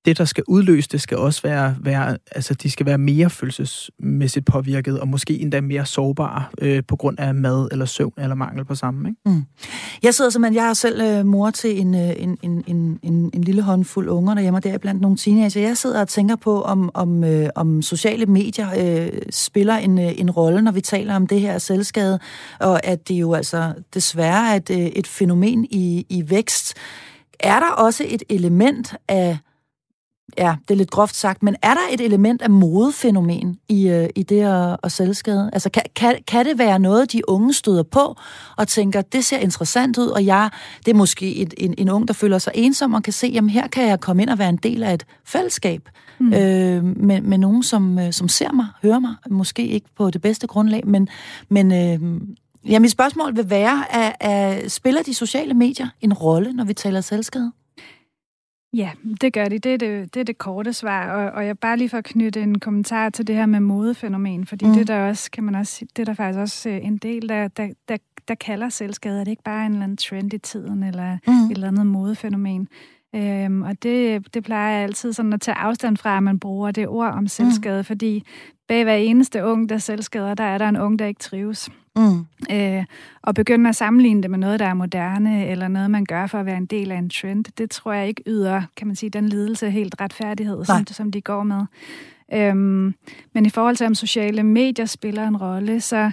det, 0.07 0.19
der 0.19 0.25
skal 0.25 0.45
udløse 0.47 0.89
det, 0.93 1.01
skal 1.01 1.19
også 1.19 1.43
være, 1.43 1.77
være 1.81 2.17
altså 2.33 2.55
de 2.55 2.71
skal 2.71 2.87
være 2.87 2.99
mere 2.99 3.31
følelsesmæssigt 3.31 4.47
påvirket, 4.47 5.01
og 5.01 5.09
måske 5.09 5.41
endda 5.41 5.61
mere 5.61 5.87
sårbare 5.87 6.45
øh, 6.59 6.83
på 6.89 6.97
grund 6.97 7.21
af 7.21 7.35
mad 7.35 7.69
eller 7.73 7.85
søvn 7.85 8.13
eller 8.19 8.35
mangel 8.35 8.65
på 8.65 8.75
samme. 8.75 9.09
Ikke? 9.09 9.21
Mm. 9.27 9.45
Jeg 10.03 10.15
sidder 10.15 10.31
simpelthen, 10.31 10.63
jeg 10.63 10.69
er 10.69 10.75
selv 10.75 11.03
øh, 11.03 11.27
mor 11.27 11.51
til 11.51 11.81
en, 11.81 11.95
øh, 11.95 12.13
en, 12.17 12.39
en, 12.43 12.65
en, 12.67 12.99
en, 13.03 13.31
en 13.35 13.45
lille 13.45 13.63
håndfuld 13.63 14.09
unger 14.09 14.35
derhjemme, 14.35 14.59
og 14.59 14.65
der 14.65 14.73
er 14.73 14.79
blandt 14.79 15.01
nogle 15.01 15.17
teenager. 15.17 15.61
Jeg 15.61 15.77
sidder 15.77 16.01
og 16.01 16.09
tænker 16.09 16.37
på, 16.37 16.63
om, 16.63 16.91
om, 16.95 17.25
øh, 17.25 17.49
om 17.55 17.83
sociale 17.83 18.27
medier 18.27 18.69
øh, 19.05 19.13
spiller 19.31 19.75
en, 19.75 19.99
øh, 19.99 20.21
en 20.21 20.31
rolle, 20.31 20.63
når 20.63 20.73
vi 20.73 20.81
taler 20.81 21.17
om 21.17 21.27
det 21.27 21.41
her 21.41 21.59
selvskade, 21.59 22.19
og 22.61 22.87
at 22.87 23.09
det 23.09 23.15
jo 23.15 23.35
altså 23.35 23.73
desværre 23.95 24.53
er 24.53 24.57
et, 24.57 24.71
øh, 24.71 24.77
et 24.77 25.07
fænomen 25.07 25.65
i, 25.71 26.07
i 26.09 26.31
vækst. 26.31 26.75
Er 27.41 27.61
der 27.61 27.71
også 27.71 28.05
et 28.09 28.23
element 28.29 28.95
af 29.09 29.39
ja, 30.39 30.57
det 30.69 30.75
er 30.75 30.79
lidt 30.79 30.91
groft 30.91 31.17
sagt, 31.17 31.43
men 31.43 31.57
er 31.63 31.75
der 31.75 31.81
et 31.93 32.01
element 32.01 32.43
af 32.43 32.51
modefænomen 32.51 33.59
i, 33.69 33.89
øh, 33.89 34.09
i 34.17 34.23
det 34.23 34.41
at, 34.41 34.77
at 34.83 34.93
selvskade? 34.93 35.51
Altså, 35.53 35.71
kan, 35.71 35.83
kan, 35.97 36.17
kan 36.27 36.47
det 36.47 36.59
være 36.59 36.79
noget, 36.79 37.13
de 37.13 37.29
unge 37.29 37.55
støder 37.55 37.83
på 37.83 38.17
og 38.57 38.69
tænker, 38.69 39.03
det 39.03 39.25
ser 39.25 39.39
interessant 39.39 39.99
ud, 39.99 40.07
og 40.07 40.27
jeg, 40.27 40.51
det 40.85 40.91
er 40.91 40.97
måske 40.97 41.37
et, 41.37 41.55
en, 41.57 41.75
en 41.79 41.89
ung, 41.89 42.09
der 42.09 42.15
føler 42.15 42.39
sig 42.39 42.53
ensom 42.55 42.95
og 42.95 43.03
kan 43.03 43.13
se, 43.13 43.27
jamen 43.27 43.51
her 43.51 43.67
kan 43.67 43.89
jeg 43.89 44.01
komme 44.01 44.23
ind 44.23 44.31
og 44.31 44.39
være 44.39 44.49
en 44.49 44.57
del 44.57 44.83
af 44.83 44.95
et 44.95 45.07
fællesskab 45.25 45.89
mm. 46.19 46.33
øh, 46.33 46.85
med, 46.85 47.21
med 47.21 47.39
nogen, 47.39 47.63
som, 47.63 47.99
øh, 47.99 48.13
som 48.13 48.29
ser 48.29 48.53
mig, 48.53 48.67
hører 48.83 48.99
mig, 48.99 49.15
måske 49.31 49.67
ikke 49.67 49.87
på 49.97 50.11
det 50.11 50.23
bedste 50.23 50.47
grundlag, 50.47 50.87
men, 50.87 51.09
men 51.49 51.73
øh, 51.73 52.21
ja, 52.71 52.79
mit 52.79 52.91
spørgsmål 52.91 53.37
vil 53.37 53.51
være, 53.51 53.95
at, 53.95 54.17
at, 54.21 54.73
spiller 54.73 55.03
de 55.03 55.15
sociale 55.15 55.55
medier 55.55 55.89
en 56.01 56.13
rolle, 56.13 56.53
når 56.53 56.65
vi 56.65 56.75
taler 56.75 57.01
selvskade? 57.01 57.53
Ja, 58.75 58.91
det 59.21 59.33
gør 59.33 59.45
de. 59.45 59.59
Det 59.59 59.75
er 59.75 59.77
det, 59.77 60.15
det, 60.15 60.21
er 60.21 60.25
det 60.25 60.39
korte 60.39 60.73
svar. 60.73 61.11
Og, 61.11 61.33
og 61.33 61.47
jeg 61.47 61.59
bare 61.59 61.77
lige 61.77 61.89
for 61.89 61.99
at 61.99 62.05
knytte 62.05 62.43
en 62.43 62.61
kommentar 62.61 63.11
til 63.11 63.27
det 63.27 63.35
her 63.35 63.47
med 63.47 63.61
modefænomen, 63.61 64.47
fordi 64.47 64.67
mm. 64.67 64.73
det 64.73 64.89
der 64.89 65.09
også, 65.09 65.31
kan 65.31 65.45
man 65.45 65.55
også, 65.55 65.87
det 65.97 66.03
er 66.03 66.05
der 66.05 66.15
faktisk 66.15 66.39
også 66.39 66.69
øh, 66.69 66.87
en 66.87 66.97
del, 66.97 67.29
der, 67.29 67.49
der, 67.49 67.69
der, 67.89 67.97
der 68.29 68.35
kalder 68.35 68.69
selvskade. 68.69 69.21
Er 69.21 69.25
det 69.25 69.31
ikke 69.31 69.43
bare 69.43 69.67
en 69.67 69.73
eller 69.73 69.85
anden 69.85 69.97
trend 69.97 70.35
i 70.35 70.39
tiden, 70.39 70.83
eller 70.83 71.19
mm. 71.27 71.33
et 71.33 71.51
eller 71.51 71.69
andet 71.69 71.87
modefænomen? 71.87 72.69
Øhm, 73.15 73.63
og 73.63 73.83
det, 73.83 74.35
det 74.35 74.45
plejer 74.45 74.75
jeg 74.75 74.83
altid 74.83 75.13
sådan 75.13 75.33
at 75.33 75.41
tage 75.41 75.59
afstand 75.59 75.97
fra, 75.97 76.17
at 76.17 76.23
man 76.23 76.39
bruger 76.39 76.71
det 76.71 76.89
ord 76.89 77.13
om 77.13 77.27
selvskade, 77.27 77.81
mm. 77.81 77.85
fordi 77.85 78.23
bag 78.69 78.85
hver 78.85 78.95
eneste 78.95 79.45
ung, 79.45 79.69
der 79.69 79.79
selvskader, 79.79 80.35
der 80.35 80.45
er 80.45 80.59
der 80.59 80.69
en 80.69 80.77
ung, 80.77 80.99
der 80.99 81.07
ikke 81.07 81.21
trives. 81.21 81.71
Mm. 81.97 82.27
Øh, 82.55 82.85
og 83.23 83.35
begynde 83.35 83.69
at 83.69 83.77
sammenligne 83.77 84.23
det 84.23 84.31
med 84.31 84.39
noget, 84.39 84.61
der 84.61 84.67
er 84.67 84.75
moderne, 84.75 85.47
eller 85.47 85.69
noget, 85.69 85.91
man 85.91 86.05
gør 86.05 86.27
for 86.27 86.39
at 86.39 86.47
være 86.47 86.57
en 86.57 86.67
del 86.67 86.93
af 86.93 86.97
en 86.97 87.11
trend, 87.11 87.45
det 87.59 87.71
tror 87.71 87.93
jeg 87.93 88.09
ikke 88.09 88.23
yder, 88.27 88.63
kan 88.77 88.87
man 88.87 88.97
sige, 88.97 89.11
den 89.11 89.29
lidelse 89.29 89.71
helt 89.71 89.95
retfærdighed, 90.01 90.65
som, 90.65 90.87
som 90.87 91.11
de 91.11 91.21
går 91.21 91.43
med. 91.43 91.65
Øhm, 92.33 92.95
men 93.33 93.47
i 93.47 93.51
forhold 93.51 93.77
til, 93.77 93.87
om 93.87 93.95
sociale 93.95 94.43
medier 94.43 94.87
spiller 94.87 95.29
en 95.29 95.37
rolle, 95.37 95.81
så 95.81 96.11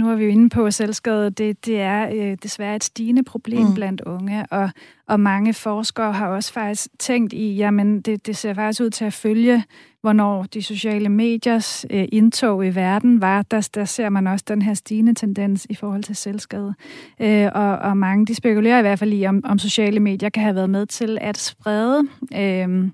nu 0.00 0.10
er 0.10 0.14
vi 0.14 0.24
jo 0.24 0.30
inde 0.30 0.48
på, 0.48 0.70
selvskade 0.70 1.30
det, 1.30 1.66
det 1.66 1.80
er 1.80 2.08
øh, 2.12 2.36
desværre 2.42 2.76
et 2.76 2.84
stigende 2.84 3.22
problem 3.22 3.66
mm. 3.66 3.74
blandt 3.74 4.00
unge, 4.00 4.46
og, 4.50 4.70
og 5.06 5.20
mange 5.20 5.54
forskere 5.54 6.12
har 6.12 6.28
også 6.28 6.52
faktisk 6.52 6.88
tænkt 6.98 7.32
i, 7.32 7.54
jamen 7.54 8.00
det, 8.00 8.26
det 8.26 8.36
ser 8.36 8.54
faktisk 8.54 8.82
ud 8.82 8.90
til 8.90 9.04
at 9.04 9.12
følge, 9.12 9.64
hvornår 10.00 10.42
de 10.42 10.62
sociale 10.62 11.08
mediers 11.08 11.86
øh, 11.90 12.08
indtog 12.12 12.66
i 12.66 12.74
verden 12.74 13.20
var, 13.20 13.42
der, 13.42 13.68
der 13.74 13.84
ser 13.84 14.08
man 14.08 14.26
også 14.26 14.44
den 14.48 14.62
her 14.62 14.74
stigende 14.74 15.14
tendens 15.14 15.66
i 15.70 15.74
forhold 15.74 16.02
til 16.02 16.16
selvskade. 16.16 16.74
Øh, 17.20 17.48
og, 17.54 17.76
og 17.76 17.96
mange 17.96 18.26
de 18.26 18.34
spekulerer 18.34 18.78
i 18.78 18.82
hvert 18.82 18.98
fald 18.98 19.12
i, 19.12 19.26
om, 19.26 19.40
om 19.44 19.58
sociale 19.58 20.00
medier 20.00 20.28
kan 20.28 20.42
have 20.42 20.54
været 20.54 20.70
med 20.70 20.86
til 20.86 21.18
at 21.20 21.38
sprede 21.38 22.02
øh, 22.36 22.90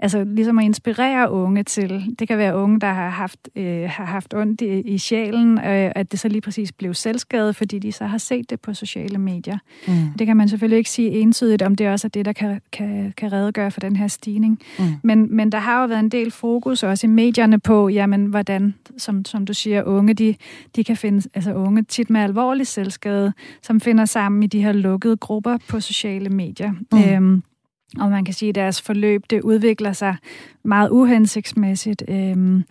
altså 0.00 0.24
ligesom 0.24 0.58
at 0.58 0.64
inspirere 0.64 1.30
unge 1.30 1.62
til, 1.62 2.14
det 2.18 2.28
kan 2.28 2.38
være 2.38 2.56
unge, 2.56 2.80
der 2.80 2.92
har 2.92 3.08
haft, 3.08 3.48
øh, 3.56 3.88
har 3.90 4.04
haft 4.04 4.34
ondt 4.34 4.60
i, 4.60 4.80
i 4.80 4.98
sjælen, 4.98 5.58
øh, 5.58 5.92
at 5.94 6.12
det 6.12 6.20
så 6.20 6.28
lige 6.28 6.40
præcis 6.40 6.72
blev 6.72 6.94
selvskadet, 6.94 7.56
fordi 7.56 7.78
de 7.78 7.92
så 7.92 8.04
har 8.04 8.18
set 8.18 8.50
det 8.50 8.60
på 8.60 8.74
sociale 8.74 9.18
medier. 9.18 9.58
Mm. 9.88 9.94
Det 10.18 10.26
kan 10.26 10.36
man 10.36 10.48
selvfølgelig 10.48 10.78
ikke 10.78 10.90
sige 10.90 11.10
entydigt, 11.10 11.62
om 11.62 11.74
det 11.74 11.88
også 11.88 12.06
er 12.06 12.10
det, 12.10 12.24
der 12.24 12.32
kan, 12.32 12.60
kan, 12.72 13.14
kan 13.16 13.32
redegøre 13.32 13.70
for 13.70 13.80
den 13.80 13.96
her 13.96 14.08
stigning. 14.08 14.58
Mm. 14.78 14.84
Men, 15.02 15.36
men 15.36 15.52
der 15.52 15.58
har 15.58 15.80
jo 15.80 15.86
været 15.86 16.00
en 16.00 16.08
del 16.08 16.30
fokus 16.30 16.82
også 16.82 17.06
i 17.06 17.10
medierne 17.10 17.58
på, 17.58 17.88
jamen, 17.88 18.26
hvordan, 18.26 18.74
som, 18.96 19.24
som 19.24 19.46
du 19.46 19.54
siger, 19.54 19.82
unge, 19.82 20.14
de, 20.14 20.34
de 20.76 20.84
kan 20.84 20.96
finde, 20.96 21.28
altså 21.34 21.54
unge 21.54 21.82
tit 21.82 22.10
med 22.10 22.20
alvorlig 22.20 22.66
selvskade, 22.66 23.32
som 23.62 23.80
finder 23.80 24.04
sammen 24.04 24.42
i 24.42 24.46
de 24.46 24.62
her 24.62 24.72
lukkede 24.72 25.16
grupper 25.16 25.56
på 25.68 25.80
sociale 25.80 26.28
medier. 26.28 26.72
Mm. 26.92 26.98
Øhm, 26.98 27.42
og 27.98 28.10
man 28.10 28.24
kan 28.24 28.34
sige, 28.34 28.48
at 28.48 28.54
deres 28.54 28.82
forløb 28.82 29.22
det 29.30 29.40
udvikler 29.42 29.92
sig 29.92 30.16
meget 30.64 30.90
uhensigtsmæssigt. 30.90 32.02
Øhm, 32.08 32.64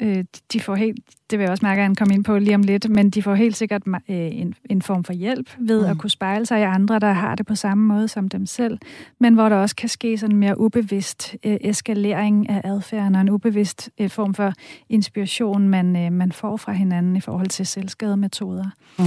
øh, 0.00 0.24
de 0.52 0.60
får 0.60 0.74
helt, 0.74 0.98
det 1.30 1.38
vil 1.38 1.44
jeg 1.44 1.50
også 1.50 1.66
mærke, 1.66 1.78
at 1.78 1.84
han 1.84 1.94
kommer 1.94 2.14
ind 2.14 2.24
på 2.24 2.38
lige 2.38 2.54
om 2.54 2.62
lidt, 2.62 2.90
men 2.90 3.10
de 3.10 3.22
får 3.22 3.34
helt 3.34 3.56
sikkert 3.56 3.82
øh, 3.86 3.94
en, 4.08 4.54
en 4.70 4.82
form 4.82 5.04
for 5.04 5.12
hjælp 5.12 5.50
ved 5.58 5.80
mm. 5.80 5.90
at 5.90 5.98
kunne 5.98 6.10
spejle 6.10 6.46
sig 6.46 6.60
i 6.60 6.62
andre, 6.62 6.98
der 6.98 7.12
har 7.12 7.34
det 7.34 7.46
på 7.46 7.54
samme 7.54 7.84
måde 7.84 8.08
som 8.08 8.28
dem 8.28 8.46
selv, 8.46 8.78
men 9.20 9.34
hvor 9.34 9.48
der 9.48 9.56
også 9.56 9.76
kan 9.76 9.88
ske 9.88 10.18
sådan 10.18 10.36
mere 10.36 10.60
ubevidst 10.60 11.36
øh, 11.44 11.56
eskalering 11.60 12.48
af 12.48 12.60
adfærden 12.64 13.14
og 13.14 13.20
en 13.20 13.30
ubevidst 13.30 13.90
øh, 14.00 14.10
form 14.10 14.34
for 14.34 14.52
inspiration, 14.88 15.68
man, 15.68 15.96
øh, 15.96 16.12
man 16.12 16.32
får 16.32 16.56
fra 16.56 16.72
hinanden 16.72 17.16
i 17.16 17.20
forhold 17.20 17.48
til 17.48 17.66
selvskademetoder. 17.66 18.70
Mm. 18.98 19.04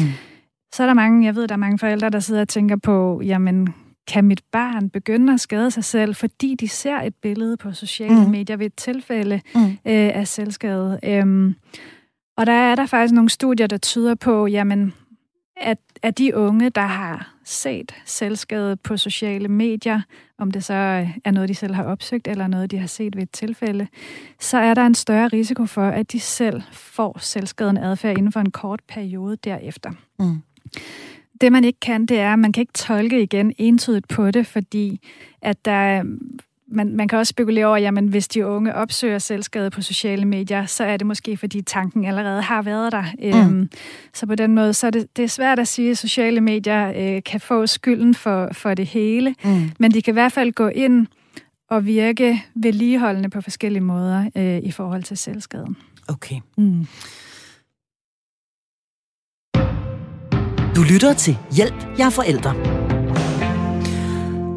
Så 0.74 0.84
er 0.84 0.88
der 0.88 0.94
mange, 0.94 1.26
jeg 1.26 1.36
ved, 1.36 1.48
der 1.48 1.56
er 1.56 1.58
mange 1.58 1.80
forældre, 1.80 2.10
der 2.10 2.20
sidder 2.20 2.42
og 2.42 2.48
tænker 2.48 2.76
på, 2.76 3.22
jamen, 3.26 3.74
kan 4.08 4.26
mit 4.26 4.42
barn 4.52 4.90
begynde 4.90 5.34
at 5.34 5.40
skade 5.40 5.72
sig 5.72 5.84
selv, 5.84 6.16
fordi 6.16 6.56
de 6.56 6.68
ser 6.68 6.98
et 7.02 7.16
billede 7.16 7.58
på 7.58 7.72
sociale 7.72 8.26
mm. 8.26 8.32
medier 8.32 8.58
ved 8.58 8.66
et 8.66 8.76
tilfælde 8.76 9.42
mm. 9.56 9.62
øh, 9.66 9.76
af 9.86 10.28
selvskade. 10.28 11.00
Øhm, 11.04 11.56
og 12.38 12.46
der 12.46 12.52
er 12.52 12.76
der 12.76 12.86
faktisk 12.86 13.14
nogle 13.14 13.30
studier, 13.30 13.68
der 13.68 13.78
tyder 13.78 14.16
på, 14.16 14.48
jamen, 14.48 14.94
at, 15.58 15.78
at 16.04 16.18
de 16.18 16.36
unge, 16.36 16.70
der 16.70 16.82
har 16.82 17.34
set 17.46 17.96
selvskade 18.06 18.76
på 18.76 18.98
sociale 18.98 19.48
medier, 19.48 20.02
om 20.38 20.52
det 20.52 20.64
så 20.64 20.74
er 21.26 21.32
noget, 21.32 21.50
de 21.50 21.56
selv 21.56 21.74
har 21.74 21.84
opsøgt, 21.84 22.28
eller 22.28 22.48
noget, 22.48 22.72
de 22.72 22.78
har 22.78 22.88
set 22.88 23.16
ved 23.16 23.24
et 23.24 23.32
tilfælde, 23.32 23.88
så 24.40 24.58
er 24.58 24.74
der 24.74 24.86
en 24.86 24.96
større 24.96 25.28
risiko 25.28 25.66
for, 25.66 25.90
at 25.90 26.12
de 26.12 26.20
selv 26.20 26.62
får 26.72 27.18
selvskadende 27.20 27.82
adfærd 27.82 28.18
inden 28.18 28.32
for 28.32 28.40
en 28.40 28.52
kort 28.52 28.82
periode 28.88 29.38
derefter. 29.44 29.92
Mm. 30.20 30.42
Det 31.42 31.52
man 31.52 31.64
ikke 31.64 31.80
kan, 31.80 32.06
det 32.06 32.20
er, 32.20 32.34
at 32.34 32.40
man 32.40 32.52
kan 32.52 32.62
ikke 32.62 32.74
tolke 32.74 33.22
igen 33.22 33.54
entydigt 33.58 34.08
på 34.08 34.32
det, 34.32 34.48
fordi 34.48 35.02
at 35.42 35.66
der 35.66 36.04
man, 36.68 36.96
man 36.96 37.08
kan 37.08 37.20
også 37.20 37.30
spekulere 37.30 37.66
over, 37.66 37.78
jamen 37.78 38.08
hvis 38.08 38.28
de 38.28 38.46
unge 38.46 38.76
opsøger 38.76 39.20
selvskade 39.20 39.70
på 39.70 39.82
sociale 39.82 40.26
medier, 40.26 40.66
så 40.66 40.84
er 40.84 40.98
det 40.98 41.08
måske, 41.08 41.38
fordi 41.38 41.62
tanken 41.62 42.06
allerede 42.06 42.42
har 42.42 42.62
været 42.62 42.92
der. 42.92 43.04
Mm. 43.20 43.58
Øhm, 43.58 43.70
så 44.14 44.26
på 44.26 44.36
den 44.36 44.56
måde, 44.56 44.74
så 44.74 44.88
er 44.88 44.92
det, 44.92 45.18
det 45.18 45.24
er 45.24 45.28
svært 45.28 45.60
at 45.60 45.68
sige, 45.68 45.92
at 45.92 45.98
sociale 45.98 46.42
medier 46.42 46.94
øh, 46.96 47.24
kan 47.24 47.40
få 47.40 47.68
skylden 47.68 48.16
for, 48.16 48.50
for 48.52 48.74
det 48.74 48.86
hele, 48.86 49.36
mm. 49.44 49.72
men 49.80 49.92
de 49.92 50.02
kan 50.02 50.12
i 50.12 50.14
hvert 50.14 50.32
fald 50.32 50.52
gå 50.52 50.68
ind 50.68 51.08
og 51.70 51.86
virke 51.86 52.44
vedligeholdende 52.56 53.30
på 53.30 53.42
forskellige 53.42 53.84
måder 53.84 54.30
øh, 54.36 54.58
i 54.58 54.72
forhold 54.72 55.04
til 55.04 55.18
selvskaden. 55.18 55.78
Okay. 56.08 56.36
Mm. 56.58 56.88
Du 60.78 60.84
lytter 60.84 61.14
til 61.14 61.38
Hjælp, 61.52 61.86
jeg 61.98 62.06
er 62.06 62.10
forældre. 62.10 62.54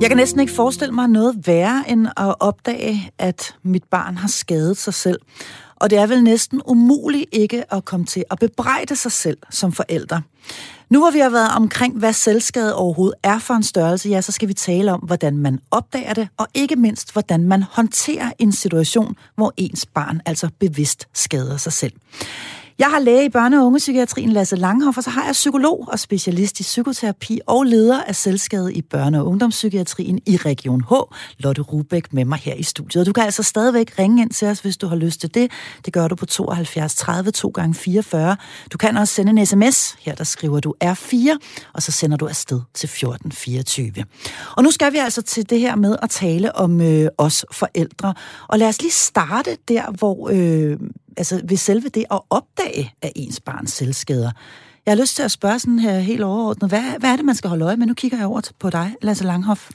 Jeg 0.01 0.09
kan 0.09 0.17
næsten 0.17 0.41
ikke 0.41 0.53
forestille 0.53 0.95
mig 0.95 1.09
noget 1.09 1.47
værre 1.47 1.85
end 1.89 2.07
at 2.07 2.35
opdage, 2.41 3.11
at 3.19 3.55
mit 3.63 3.85
barn 3.85 4.17
har 4.17 4.29
skadet 4.29 4.77
sig 4.77 4.95
selv. 4.95 5.19
Og 5.77 5.91
det 5.91 5.99
er 5.99 6.07
vel 6.07 6.23
næsten 6.25 6.61
umuligt 6.67 7.25
ikke 7.33 7.75
at 7.75 7.85
komme 7.85 8.07
til 8.07 8.25
at 8.31 8.39
bebrejde 8.39 8.97
sig 8.97 9.13
selv 9.13 9.39
som 9.51 9.73
forældre. 9.73 10.23
Nu 10.91 10.99
hvor 11.01 11.11
vi 11.11 11.19
har 11.19 11.31
været 11.31 11.51
omkring, 11.57 11.99
hvad 11.99 12.13
selvskade 12.13 12.75
overhovedet 12.75 13.19
er 13.23 13.39
for 13.39 13.55
en 13.55 13.63
størrelse, 13.63 14.09
ja, 14.09 14.21
så 14.21 14.33
skal 14.33 14.49
vi 14.49 14.55
tale 14.55 14.93
om, 14.93 15.01
hvordan 15.01 15.39
man 15.39 15.61
opdager 15.71 16.15
det, 16.15 16.29
og 16.37 16.47
ikke 16.55 16.77
mindst, 16.77 17.13
hvordan 17.13 17.45
man 17.45 17.63
håndterer 17.63 18.31
en 18.39 18.53
situation, 18.53 19.17
hvor 19.35 19.53
ens 19.57 19.87
barn 19.87 20.21
altså 20.27 20.49
bevidst 20.59 21.09
skader 21.15 21.57
sig 21.57 21.73
selv. 21.73 21.93
Jeg 22.81 22.91
har 22.91 22.99
læge 22.99 23.25
i 23.25 23.29
børne- 23.37 23.59
og 23.59 23.67
ungepsykiatrien 23.67 24.33
Lasse 24.33 24.57
Langhoff, 24.57 24.99
og 24.99 25.05
så 25.05 25.11
har 25.11 25.25
jeg 25.25 25.33
psykolog 25.33 25.89
og 25.93 25.99
specialist 25.99 26.61
i 26.61 26.63
psykoterapi 26.63 27.41
og 27.47 27.65
leder 27.65 28.03
af 28.03 28.17
selskabet 28.17 28.73
i 28.73 28.83
børne- 28.95 29.17
og 29.19 29.27
ungdomspsykiatrien 29.27 30.21
i 30.27 30.37
Region 30.37 30.81
H, 30.91 30.93
Lotte 31.39 31.63
Rubæk, 31.63 32.13
med 32.13 32.25
mig 32.25 32.39
her 32.39 32.55
i 32.55 32.63
studiet. 32.63 33.07
Du 33.07 33.13
kan 33.13 33.25
altså 33.25 33.43
stadigvæk 33.43 33.99
ringe 33.99 34.23
ind 34.23 34.31
til 34.31 34.49
os, 34.49 34.61
hvis 34.61 34.77
du 34.77 34.87
har 34.87 34.97
lyst 34.97 35.21
til 35.21 35.35
det. 35.35 35.51
Det 35.85 35.93
gør 35.93 36.09
du 36.09 36.15
på 36.15 36.27
72 36.27 36.95
30 36.95 37.31
2 37.31 37.49
gange 37.49 37.75
44. 37.75 38.37
Du 38.73 38.79
kan 38.79 38.97
også 38.97 39.15
sende 39.15 39.31
en 39.31 39.47
sms. 39.47 39.97
Her 40.01 40.15
der 40.15 40.25
skriver 40.25 40.61
du 40.61 40.75
R4, 40.85 41.39
og 41.75 41.83
så 41.83 41.93
sender 41.93 42.17
du 42.17 42.27
afsted 42.27 42.61
til 42.75 42.87
1424. 42.87 44.05
Og 44.57 44.63
nu 44.63 44.71
skal 44.71 44.93
vi 44.93 44.99
altså 44.99 45.23
til 45.23 45.51
det 45.51 45.61
her 45.61 45.77
med 45.77 45.97
at 46.03 46.11
tale 46.11 46.57
om 46.57 46.81
øh, 46.81 47.09
os 47.19 47.45
forældre. 47.53 48.15
Og 48.49 48.59
lad 48.59 48.69
os 48.69 48.83
lige 48.83 48.93
starte 48.93 49.57
der, 49.69 49.91
hvor 49.99 50.31
øh, 50.33 50.79
altså 51.17 51.41
ved 51.45 51.57
selve 51.57 51.89
det 51.89 52.05
at 52.11 52.21
opdage, 52.31 52.93
at 53.03 53.13
ens 53.17 53.41
barns 53.41 53.73
selvskader. 53.73 54.31
Jeg 54.87 54.93
har 54.95 55.01
lyst 55.01 55.17
til 55.17 55.23
at 55.23 55.31
spørge 55.31 55.59
sådan 55.59 55.79
her 55.79 55.99
helt 55.99 56.23
overordnet, 56.23 56.71
hvad, 56.71 56.83
hvad 56.99 57.11
er 57.11 57.17
det, 57.17 57.25
man 57.25 57.35
skal 57.35 57.49
holde 57.49 57.65
øje 57.65 57.77
med? 57.77 57.87
Nu 57.87 57.95
kigger 57.95 58.19
jeg 58.19 58.27
over 58.27 58.41
på 58.59 58.71
dig, 58.71 58.95
Lasse 59.03 59.25
Langhoff. 59.25 59.71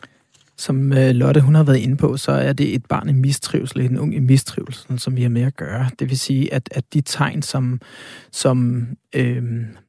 Som 0.57 0.93
øh, 0.93 1.09
Lotte 1.09 1.41
hun 1.41 1.55
har 1.55 1.63
været 1.63 1.77
inde 1.77 1.97
på, 1.97 2.17
så 2.17 2.31
er 2.31 2.53
det 2.53 2.75
et 2.75 2.85
barn 2.85 3.09
i 3.09 3.13
mistrivsel, 3.13 3.81
en 3.81 3.99
ung 3.99 4.15
i 4.15 4.19
mistrivsel, 4.19 4.99
som 4.99 5.15
vi 5.15 5.21
har 5.21 5.29
med 5.29 5.41
at 5.41 5.55
gøre. 5.55 5.89
Det 5.99 6.09
vil 6.09 6.19
sige, 6.19 6.53
at, 6.53 6.69
at 6.71 6.93
de 6.93 7.01
tegn, 7.01 7.41
som, 7.41 7.81
som, 8.31 8.87
øh, 9.13 9.43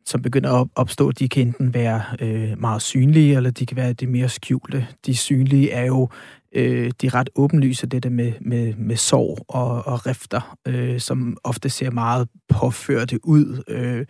som 0.07 0.23
begynder 0.23 0.53
at 0.53 0.69
opstå, 0.75 1.13
de 1.13 1.29
kan 1.29 1.47
enten 1.47 1.75
være 1.75 2.03
øh, 2.21 2.61
meget 2.61 2.83
synlige, 2.83 3.37
eller 3.37 3.51
de 3.51 3.67
kan 3.67 3.77
være 3.77 3.93
det 3.93 4.09
mere 4.09 4.29
skjulte. 4.29 4.87
De 5.07 5.17
synlige 5.17 5.71
er 5.71 5.85
jo 5.85 6.09
øh, 6.57 6.91
de 7.03 7.09
ret 7.09 7.31
åbenlyse, 7.35 7.87
det 7.87 8.03
der 8.03 8.11
med, 8.11 8.33
med, 8.41 8.75
med 8.75 8.97
sorg 8.97 9.45
og, 9.49 9.87
og 9.87 10.07
rifter, 10.07 10.57
øh, 10.69 11.01
som 11.01 11.37
ofte 11.45 11.69
ser 11.69 11.91
meget 11.91 12.29
påførte 12.49 13.27
ud. 13.27 13.63
Øh, 13.69 14.07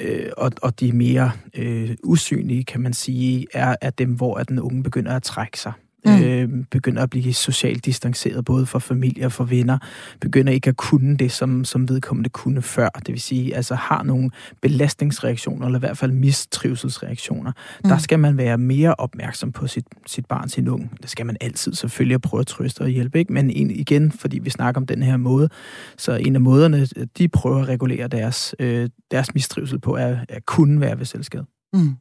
øh, 0.00 0.30
og, 0.36 0.52
og 0.62 0.80
de 0.80 0.92
mere 0.92 1.30
øh, 1.54 1.96
usynlige, 2.04 2.64
kan 2.64 2.80
man 2.80 2.92
sige, 2.92 3.46
er, 3.54 3.76
er 3.80 3.90
dem, 3.90 4.12
hvor 4.14 4.38
at 4.38 4.48
den 4.48 4.60
unge 4.60 4.82
begynder 4.82 5.16
at 5.16 5.22
trække 5.22 5.60
sig 5.60 5.72
mm. 6.04 6.22
øh, 6.22 6.64
begynder 6.70 7.02
at 7.02 7.10
blive 7.10 7.34
socialt 7.34 7.84
distanceret, 7.84 8.44
både 8.44 8.66
for 8.66 8.78
familie 8.78 9.26
og 9.26 9.32
for 9.32 9.44
venner, 9.44 9.78
begynder 10.20 10.52
ikke 10.52 10.68
at 10.68 10.76
kunne 10.76 11.16
det, 11.16 11.32
som, 11.32 11.64
som 11.64 11.88
vedkommende 11.88 12.30
kunne 12.30 12.62
før. 12.62 12.88
Det 12.88 13.08
vil 13.08 13.20
sige, 13.20 13.56
altså 13.56 13.74
har 13.74 14.02
nogle 14.02 14.30
belastningsreaktioner, 14.62 15.66
eller 15.66 15.78
i 15.78 15.80
hvert 15.80 15.98
fald 15.98 16.12
mistrivselsreaktioner. 16.12 17.52
Mm. 17.84 17.90
Der 17.90 17.98
skal 17.98 18.18
man 18.18 18.36
være 18.36 18.58
mere 18.58 18.94
opmærksom 18.94 19.52
på 19.52 19.66
sit, 19.66 19.84
sit 20.06 20.26
barn, 20.26 20.48
sin 20.48 20.68
unge. 20.68 20.90
Det 21.02 21.10
skal 21.10 21.26
man 21.26 21.36
altid 21.40 21.74
selvfølgelig 21.74 22.20
prøve 22.20 22.40
at 22.40 22.46
trøste 22.46 22.80
og 22.80 22.88
hjælpe, 22.88 23.18
ikke? 23.18 23.32
men 23.32 23.50
en, 23.50 23.70
igen, 23.70 24.12
fordi 24.12 24.38
vi 24.38 24.50
snakker 24.50 24.80
om 24.80 24.86
den 24.86 25.02
her 25.02 25.16
måde, 25.16 25.48
så 25.96 26.12
en 26.12 26.34
af 26.34 26.40
måderne, 26.40 26.86
de 27.18 27.28
prøver 27.28 27.60
at 27.60 27.68
regulere 27.68 28.08
deres, 28.08 28.54
øh, 28.58 28.88
deres 29.10 29.34
mistrivsel 29.34 29.78
på, 29.80 29.96
er 29.96 30.16
at 30.28 30.46
kunne 30.46 30.80
være 30.80 30.98
ved 30.98 31.06
selskab. 31.06 31.44
Mm. 31.74 31.96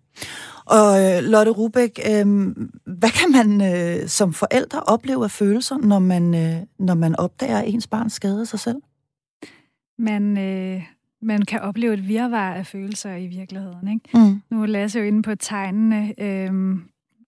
Og 0.66 1.04
øh, 1.04 1.24
Lotte 1.24 1.52
Rubæk, 1.52 2.00
øh, 2.10 2.26
hvad 2.86 3.10
kan 3.10 3.32
man 3.32 3.62
øh, 3.62 4.08
som 4.08 4.34
forældre 4.34 4.80
opleve 4.80 5.24
af 5.24 5.32
følelser, 5.32 5.78
når 5.78 6.00
man, 6.00 6.36
øh, 6.36 6.56
når 6.80 6.94
man 6.94 7.16
opdager, 7.16 7.58
at 7.58 7.68
ens 7.68 7.88
barn 7.88 8.10
skader 8.10 8.44
sig 8.44 8.60
selv? 8.60 8.78
Man, 9.98 10.38
øh, 10.38 10.84
man 11.22 11.42
kan 11.42 11.62
opleve 11.62 11.94
et 11.94 12.08
virvar 12.08 12.54
af 12.54 12.68
følelser 12.68 13.16
i 13.16 13.28
virkeligheden. 13.28 13.88
Ikke? 13.88 14.18
Mm. 14.18 14.42
Nu 14.52 14.62
er 14.62 14.66
Lasse 14.66 15.00
jo 15.00 15.06
inde 15.06 15.22
på 15.22 15.36
tegnene, 15.36 16.14
øh, 16.18 16.80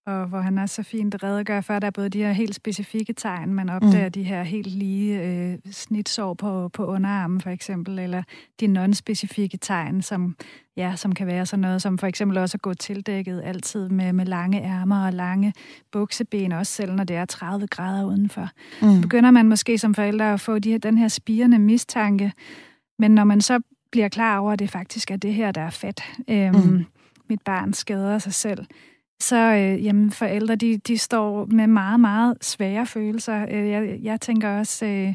og 0.06 0.28
hvor 0.28 0.40
han 0.40 0.58
også 0.58 0.76
så 0.76 0.84
fint 0.84 1.24
redegør 1.24 1.62
for, 1.62 1.74
at 1.74 1.82
der 1.82 1.86
er 1.86 1.92
både 1.92 2.10
de 2.10 2.18
her 2.18 2.32
helt 2.32 2.56
specifikke 2.56 3.14
tegn, 3.14 3.54
man 3.54 3.70
opdager 3.70 4.06
mm. 4.06 4.12
de 4.12 4.24
her 4.24 4.44
helt 4.44 4.68
lige 4.68 5.22
øh, 5.22 5.58
snitsår 5.72 6.34
på, 6.34 6.70
på 6.70 6.86
underarmen 6.86 7.42
for 7.42 7.50
eksempel, 7.50 8.00
eller 8.00 8.24
de 8.60 8.68
non-specifikke 8.68 9.58
tegn, 9.58 10.02
som, 10.02 10.36
ja, 10.78 10.96
som 10.96 11.16
kan 11.16 11.28
være 11.28 11.46
sådan 11.46 11.62
noget 11.62 11.82
som 11.82 11.98
for 11.98 12.08
eksempel 12.08 12.38
også 12.38 12.58
at 12.58 12.62
gå 12.62 12.74
tildækket 12.74 13.42
altid 13.46 13.90
med, 13.90 14.14
med 14.14 14.26
lange 14.26 14.62
ærmer 14.64 15.06
og 15.06 15.14
lange 15.14 15.54
bukseben, 15.92 16.52
også 16.52 16.72
selv 16.72 16.94
når 16.94 17.04
det 17.04 17.16
er 17.16 17.26
30 17.26 17.68
grader 17.68 18.06
udenfor. 18.06 18.50
Mm. 18.82 19.02
Begynder 19.02 19.32
man 19.32 19.50
måske 19.50 19.78
som 19.78 19.96
forældre 19.96 20.34
at 20.34 20.40
få 20.40 20.60
de 20.60 20.72
her, 20.72 20.78
den 20.78 20.98
her 20.98 21.08
spirende 21.08 21.60
mistanke, 21.60 22.32
men 23.00 23.12
når 23.12 23.24
man 23.24 23.42
så 23.42 23.60
bliver 23.92 24.10
klar 24.10 24.40
over, 24.40 24.52
at 24.52 24.60
det 24.60 24.70
faktisk 24.70 25.12
er 25.12 25.16
det 25.16 25.34
her, 25.34 25.52
der 25.52 25.62
er 25.62 25.70
fedt, 25.70 26.02
øhm, 26.28 26.56
mm. 26.56 26.86
mit 27.30 27.42
barn 27.42 27.74
skader 27.74 28.18
sig 28.20 28.34
selv, 28.34 28.66
så 29.20 29.36
øh, 29.36 29.86
jamen, 29.86 30.12
forældre, 30.12 30.56
de, 30.56 30.78
de 30.78 30.98
står 30.98 31.46
med 31.46 31.68
meget, 31.68 32.00
meget 32.00 32.38
svære 32.42 32.86
følelser. 32.86 33.46
Øh, 33.52 33.70
jeg, 33.70 34.00
jeg 34.02 34.22
tænker 34.22 34.50
også, 34.60 34.86
øh, 34.86 35.14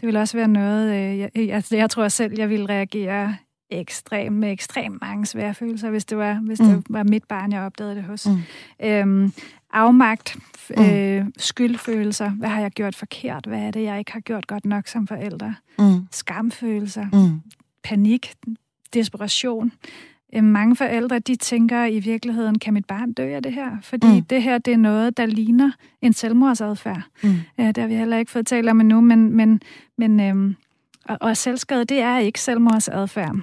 det 0.00 0.06
vil 0.06 0.16
også 0.16 0.36
være 0.36 0.48
noget, 0.48 0.94
øh, 0.94 1.18
jeg, 1.18 1.30
jeg, 1.36 1.64
jeg 1.70 1.90
tror 1.90 2.08
selv, 2.08 2.32
jeg 2.38 2.48
ville 2.48 2.68
reagere 2.68 3.36
ekstrem, 3.70 4.32
med 4.32 4.52
ekstremt 4.52 5.00
mange 5.00 5.26
svære 5.26 5.54
følelser, 5.54 5.90
hvis 5.90 6.04
det 6.04 6.18
var, 6.18 6.34
hvis 6.34 6.60
mm. 6.60 6.66
det 6.66 6.84
var 6.88 7.02
mit 7.02 7.24
barn, 7.24 7.52
jeg 7.52 7.62
opdagede 7.62 7.94
det 7.94 8.04
hos. 8.04 8.26
Mm. 8.26 8.86
Øhm, 8.86 9.32
afmagt, 9.72 10.36
mm. 10.76 10.84
øh, 10.84 11.26
skyldfølelser, 11.36 12.30
hvad 12.30 12.48
har 12.48 12.60
jeg 12.60 12.70
gjort 12.70 12.96
forkert, 12.96 13.46
hvad 13.46 13.58
er 13.58 13.70
det, 13.70 13.82
jeg 13.82 13.98
ikke 13.98 14.12
har 14.12 14.20
gjort 14.20 14.46
godt 14.46 14.64
nok 14.64 14.86
som 14.86 15.06
forældre, 15.06 15.54
mm. 15.78 16.06
skamfølelser, 16.10 17.06
mm. 17.12 17.40
panik, 17.84 18.34
desperation. 18.94 19.72
Øh, 20.34 20.44
mange 20.44 20.76
forældre, 20.76 21.18
de 21.18 21.36
tænker 21.36 21.84
i 21.84 21.98
virkeligheden, 21.98 22.58
kan 22.58 22.74
mit 22.74 22.84
barn 22.84 23.12
dø 23.12 23.34
af 23.34 23.42
det 23.42 23.52
her? 23.52 23.76
Fordi 23.82 24.06
mm. 24.06 24.24
det 24.24 24.42
her, 24.42 24.58
det 24.58 24.72
er 24.72 24.78
noget, 24.78 25.16
der 25.16 25.26
ligner 25.26 25.70
en 26.00 26.12
selvmordsadfærd. 26.12 27.02
Mm. 27.22 27.34
Det 27.56 27.78
har 27.78 27.86
vi 27.86 27.94
heller 27.94 28.16
ikke 28.16 28.30
fået 28.30 28.46
talt 28.46 28.68
om 28.68 28.80
endnu, 28.80 29.00
men, 29.00 29.32
men, 29.32 29.60
men 29.98 30.20
øhm, 30.20 30.56
og, 31.04 31.18
og 31.20 31.36
selvskade, 31.36 31.84
det 31.84 32.00
er 32.00 32.18
ikke 32.18 32.40
selvmordsadfærd. 32.40 33.36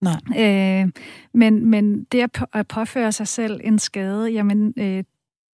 Nej. 0.00 0.82
Øh, 0.82 0.90
men, 1.34 1.66
men 1.66 2.04
det 2.04 2.20
at, 2.20 2.32
på, 2.32 2.44
at 2.52 2.68
påføre 2.68 3.12
sig 3.12 3.28
selv 3.28 3.60
en 3.64 3.78
skade, 3.78 4.30
jamen, 4.30 4.74
øh, 4.76 5.04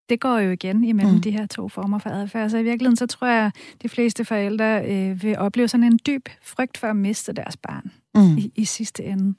det 0.08 0.20
går 0.20 0.38
jo 0.38 0.50
igen 0.50 0.84
imellem 0.84 1.14
mm. 1.14 1.20
de 1.20 1.30
her 1.30 1.46
to 1.46 1.68
former 1.68 1.98
for 1.98 2.10
adfærd. 2.10 2.50
Så 2.50 2.58
i 2.58 2.62
virkeligheden, 2.62 2.96
så 2.96 3.06
tror 3.06 3.26
jeg, 3.26 3.46
at 3.46 3.52
de 3.82 3.88
fleste 3.88 4.24
forældre 4.24 4.84
øh, 4.84 5.22
vil 5.22 5.38
opleve 5.38 5.68
sådan 5.68 5.84
en 5.84 5.98
dyb 6.06 6.28
frygt 6.42 6.78
for 6.78 6.86
at 6.86 6.96
miste 6.96 7.32
deres 7.32 7.56
barn 7.56 7.90
mm. 8.14 8.38
i, 8.38 8.52
i 8.54 8.64
sidste 8.64 9.04
ende. 9.04 9.34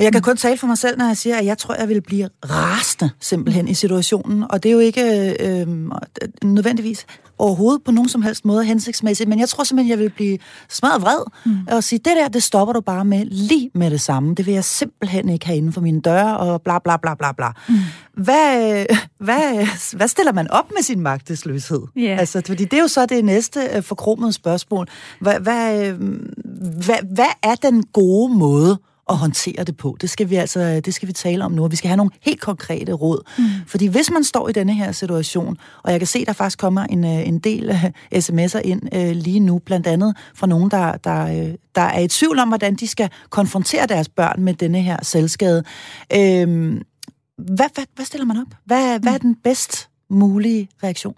Jeg 0.00 0.12
kan 0.12 0.22
kun 0.22 0.36
tale 0.36 0.58
for 0.58 0.66
mig 0.66 0.78
selv, 0.78 0.98
når 0.98 1.06
jeg 1.06 1.16
siger, 1.16 1.36
at 1.36 1.44
jeg 1.44 1.58
tror, 1.58 1.74
jeg 1.74 1.88
vil 1.88 2.00
blive 2.00 2.28
rasende 2.50 3.10
simpelthen 3.20 3.68
i 3.68 3.74
situationen. 3.74 4.44
Og 4.50 4.62
det 4.62 4.68
er 4.68 4.72
jo 4.72 4.78
ikke 4.78 5.34
øh, 5.40 5.66
nødvendigvis 6.44 7.06
overhovedet 7.38 7.82
på 7.84 7.90
nogen 7.90 8.08
som 8.08 8.22
helst 8.22 8.44
måde 8.44 8.64
hensigtsmæssigt, 8.64 9.28
men 9.28 9.38
jeg 9.38 9.48
tror 9.48 9.64
simpelthen, 9.64 9.90
jeg 9.90 9.98
vil 9.98 10.10
blive 10.10 10.38
smadret 10.68 11.02
vred 11.02 11.22
mm. 11.46 11.58
og 11.70 11.84
sige, 11.84 11.98
det 11.98 12.12
der, 12.16 12.28
det 12.28 12.42
stopper 12.42 12.72
du 12.72 12.80
bare 12.80 13.04
med 13.04 13.24
lige 13.24 13.70
med 13.74 13.90
det 13.90 14.00
samme. 14.00 14.34
Det 14.34 14.46
vil 14.46 14.54
jeg 14.54 14.64
simpelthen 14.64 15.28
ikke 15.28 15.46
have 15.46 15.56
inden 15.56 15.72
for 15.72 15.80
mine 15.80 16.00
døre, 16.00 16.36
og 16.36 16.62
bla 16.62 16.78
bla 16.78 16.96
bla 16.96 17.14
bla 17.14 17.32
bla. 17.32 17.48
Mm. 17.68 17.74
Hvad, 18.14 18.86
hvad, 19.18 19.66
hvad 19.96 20.08
stiller 20.08 20.32
man 20.32 20.50
op 20.50 20.70
med 20.70 20.82
sin 20.82 21.00
magtesløshed? 21.00 21.80
Yeah. 21.98 22.18
Altså, 22.18 22.42
fordi 22.46 22.64
det 22.64 22.72
er 22.72 22.82
jo 22.82 22.88
så 22.88 23.06
det 23.06 23.24
næste 23.24 23.60
øh, 23.74 23.82
forkromede 23.82 24.32
spørgsmål. 24.32 24.86
Hvad, 25.20 25.40
hvad, 25.40 25.92
hvad, 26.84 27.14
hvad 27.14 27.32
er 27.42 27.54
den 27.54 27.82
gode 27.82 28.34
måde 28.34 28.78
at 29.10 29.16
håndtere 29.16 29.64
det 29.64 29.76
på. 29.76 29.96
Det 30.00 30.10
skal 30.10 30.30
vi 30.30 30.36
altså 30.36 30.80
det 30.80 30.94
skal 30.94 31.08
vi 31.08 31.12
tale 31.12 31.44
om 31.44 31.52
nu, 31.52 31.64
og 31.64 31.70
vi 31.70 31.76
skal 31.76 31.88
have 31.88 31.96
nogle 31.96 32.10
helt 32.20 32.40
konkrete 32.40 32.92
råd. 32.92 33.22
Mm. 33.38 33.44
Fordi 33.66 33.86
hvis 33.86 34.10
man 34.10 34.24
står 34.24 34.48
i 34.48 34.52
denne 34.52 34.74
her 34.74 34.92
situation, 34.92 35.56
og 35.82 35.92
jeg 35.92 36.00
kan 36.00 36.06
se, 36.06 36.24
der 36.24 36.32
faktisk 36.32 36.58
kommer 36.58 36.84
en, 36.84 37.04
øh, 37.04 37.28
en 37.28 37.38
del 37.38 37.70
sms'er 38.14 38.60
ind 38.60 38.94
øh, 38.94 39.10
lige 39.10 39.40
nu, 39.40 39.58
blandt 39.58 39.86
andet 39.86 40.16
fra 40.34 40.46
nogen, 40.46 40.70
der, 40.70 40.96
der, 40.96 41.26
øh, 41.26 41.54
der 41.74 41.82
er 41.82 42.00
i 42.00 42.08
tvivl 42.08 42.38
om, 42.38 42.48
hvordan 42.48 42.74
de 42.74 42.88
skal 42.88 43.10
konfrontere 43.30 43.86
deres 43.86 44.08
børn 44.08 44.42
med 44.42 44.54
denne 44.54 44.82
her 44.82 44.96
selvskade. 45.02 45.64
Øh, 46.12 46.80
hvad, 47.38 47.68
hvad, 47.74 47.84
hvad 47.94 48.04
stiller 48.04 48.24
man 48.24 48.36
op? 48.36 48.54
Hvad, 48.64 48.98
hvad 48.98 49.14
er 49.14 49.18
den 49.18 49.34
bedst 49.44 49.88
mulige 50.10 50.68
reaktion? 50.82 51.14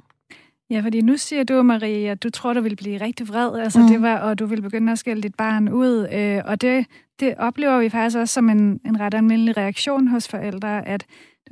Ja, 0.72 0.80
fordi 0.80 1.00
nu 1.00 1.16
siger 1.16 1.44
du, 1.44 1.62
Marie, 1.62 2.10
at 2.10 2.22
du 2.22 2.30
tror, 2.30 2.52
du 2.52 2.60
vil 2.60 2.76
blive 2.76 3.00
rigtig 3.00 3.28
vred, 3.28 3.58
altså 3.58 3.80
mm. 3.80 3.88
det 3.88 4.02
var, 4.02 4.18
og 4.18 4.38
du 4.38 4.46
vil 4.46 4.62
begynde 4.62 4.92
at 4.92 4.98
skælde 4.98 5.22
dit 5.22 5.34
barn 5.34 5.68
ud, 5.68 6.08
øh, 6.12 6.40
og 6.44 6.60
det, 6.60 6.86
det 7.20 7.34
oplever 7.38 7.78
vi 7.78 7.88
faktisk 7.88 8.18
også 8.18 8.34
som 8.34 8.50
en, 8.50 8.80
en 8.86 9.00
ret 9.00 9.14
almindelig 9.14 9.56
reaktion 9.56 10.08
hos 10.08 10.28
forældre, 10.28 10.88
at 10.88 11.04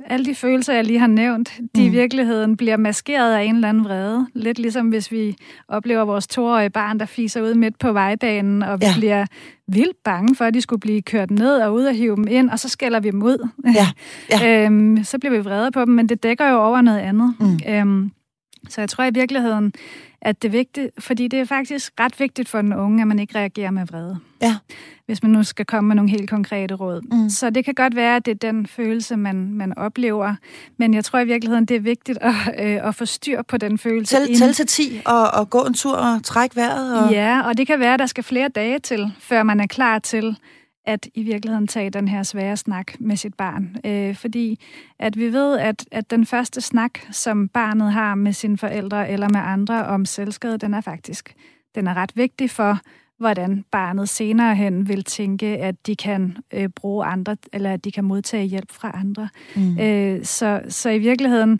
alle 0.05 0.25
de 0.25 0.35
følelser, 0.35 0.73
jeg 0.73 0.83
lige 0.83 0.99
har 0.99 1.07
nævnt, 1.07 1.59
de 1.75 1.81
mm. 1.81 1.87
i 1.87 1.89
virkeligheden 1.89 2.57
bliver 2.57 2.77
maskeret 2.77 3.35
af 3.35 3.43
en 3.43 3.55
eller 3.55 3.69
anden 3.69 3.83
vrede. 3.83 4.27
Lidt 4.33 4.59
ligesom 4.59 4.89
hvis 4.89 5.11
vi 5.11 5.35
oplever 5.67 6.05
vores 6.05 6.27
toårige 6.27 6.69
barn, 6.69 6.99
der 6.99 7.05
fiser 7.05 7.41
ud 7.41 7.53
midt 7.53 7.79
på 7.79 7.93
vejbanen, 7.93 8.63
og 8.63 8.81
vi 8.81 8.85
ja. 8.85 8.93
bliver 8.97 9.25
vildt 9.67 10.03
bange 10.03 10.35
for, 10.35 10.45
at 10.45 10.53
de 10.53 10.61
skulle 10.61 10.79
blive 10.79 11.01
kørt 11.01 11.31
ned 11.31 11.57
og 11.61 11.73
ud 11.73 11.83
og 11.83 11.93
hive 11.93 12.15
dem 12.15 12.27
ind, 12.29 12.49
og 12.49 12.59
så 12.59 12.69
skælder 12.69 12.99
vi 12.99 13.11
dem 13.11 13.23
ud. 13.23 13.47
Ja. 13.75 13.87
Ja. 14.29 14.65
øhm, 14.65 15.03
så 15.03 15.19
bliver 15.19 15.35
vi 15.37 15.39
vrede 15.39 15.71
på 15.71 15.85
dem, 15.85 15.93
men 15.93 16.09
det 16.09 16.23
dækker 16.23 16.49
jo 16.49 16.57
over 16.57 16.81
noget 16.81 16.99
andet. 16.99 17.35
Mm. 17.39 17.59
Øhm, 17.69 18.11
så 18.69 18.81
jeg 18.81 18.89
tror 18.89 19.03
i 19.03 19.11
virkeligheden, 19.13 19.73
at 20.21 20.41
det 20.41 20.47
er 20.47 20.51
vigtigt, 20.51 20.89
fordi 20.99 21.27
det 21.27 21.39
er 21.39 21.45
faktisk 21.45 21.93
ret 21.99 22.19
vigtigt 22.19 22.49
for 22.49 22.61
den 22.61 22.73
unge, 22.73 23.01
at 23.01 23.07
man 23.07 23.19
ikke 23.19 23.35
reagerer 23.35 23.71
med 23.71 23.85
vrede. 23.85 24.17
Ja. 24.41 24.55
Hvis 25.05 25.23
man 25.23 25.31
nu 25.31 25.43
skal 25.43 25.65
komme 25.65 25.87
med 25.87 25.95
nogle 25.95 26.11
helt 26.11 26.29
konkrete 26.29 26.75
råd. 26.75 27.01
Mm. 27.11 27.29
Så 27.29 27.49
det 27.49 27.65
kan 27.65 27.73
godt 27.73 27.95
være, 27.95 28.15
at 28.15 28.25
det 28.25 28.31
er 28.31 28.51
den 28.51 28.67
følelse, 28.67 29.17
man, 29.17 29.53
man 29.53 29.77
oplever. 29.77 30.35
Men 30.77 30.93
jeg 30.93 31.05
tror 31.05 31.19
i 31.19 31.25
virkeligheden, 31.25 31.65
det 31.65 31.75
er 31.75 31.79
vigtigt 31.79 32.17
at, 32.21 32.33
øh, 32.59 32.87
at 32.87 32.95
få 32.95 33.05
styr 33.05 33.41
på 33.41 33.57
den 33.57 33.77
følelse. 33.77 34.17
Tæl, 34.17 34.37
tæl 34.37 34.53
til 34.53 34.67
10 34.67 35.01
og, 35.05 35.31
og 35.31 35.49
gå 35.49 35.59
en 35.59 35.73
tur 35.73 35.95
og 35.95 36.23
trække 36.23 36.55
vejret? 36.55 37.03
Og... 37.03 37.11
Ja, 37.11 37.41
og 37.41 37.57
det 37.57 37.67
kan 37.67 37.79
være, 37.79 37.93
at 37.93 37.99
der 37.99 38.05
skal 38.05 38.23
flere 38.23 38.49
dage 38.49 38.79
til, 38.79 39.11
før 39.19 39.43
man 39.43 39.59
er 39.59 39.67
klar 39.67 39.99
til 39.99 40.37
at 40.85 41.07
i 41.13 41.23
virkeligheden 41.23 41.67
tage 41.67 41.89
den 41.89 42.07
her 42.07 42.23
svære 42.23 42.57
snak 42.57 42.99
med 42.99 43.15
sit 43.15 43.33
barn. 43.33 43.77
Øh, 43.85 44.15
fordi 44.15 44.59
at 44.99 45.17
vi 45.17 45.33
ved, 45.33 45.59
at, 45.59 45.85
at 45.91 46.11
den 46.11 46.25
første 46.25 46.61
snak, 46.61 46.99
som 47.11 47.47
barnet 47.47 47.91
har 47.91 48.15
med 48.15 48.33
sine 48.33 48.57
forældre 48.57 49.09
eller 49.09 49.29
med 49.29 49.39
andre 49.39 49.85
om 49.85 50.05
selvskade, 50.05 50.57
den 50.57 50.73
er 50.73 50.81
faktisk 50.81 51.35
den 51.75 51.87
er 51.87 51.93
ret 51.93 52.11
vigtig 52.15 52.49
for, 52.49 52.79
hvordan 53.21 53.65
barnet 53.71 54.09
senere 54.09 54.55
hen 54.55 54.87
vil 54.87 55.03
tænke, 55.03 55.45
at 55.45 55.87
de 55.87 55.95
kan 55.95 56.37
øh, 56.53 56.69
bruge 56.69 57.05
andre, 57.05 57.35
eller 57.53 57.73
at 57.73 57.85
de 57.85 57.91
kan 57.91 58.03
modtage 58.03 58.45
hjælp 58.45 58.71
fra 58.71 58.91
andre. 58.93 59.29
Mm. 59.55 59.79
Øh, 59.79 60.25
så, 60.25 60.61
så 60.69 60.89
i 60.89 60.99
virkeligheden, 60.99 61.59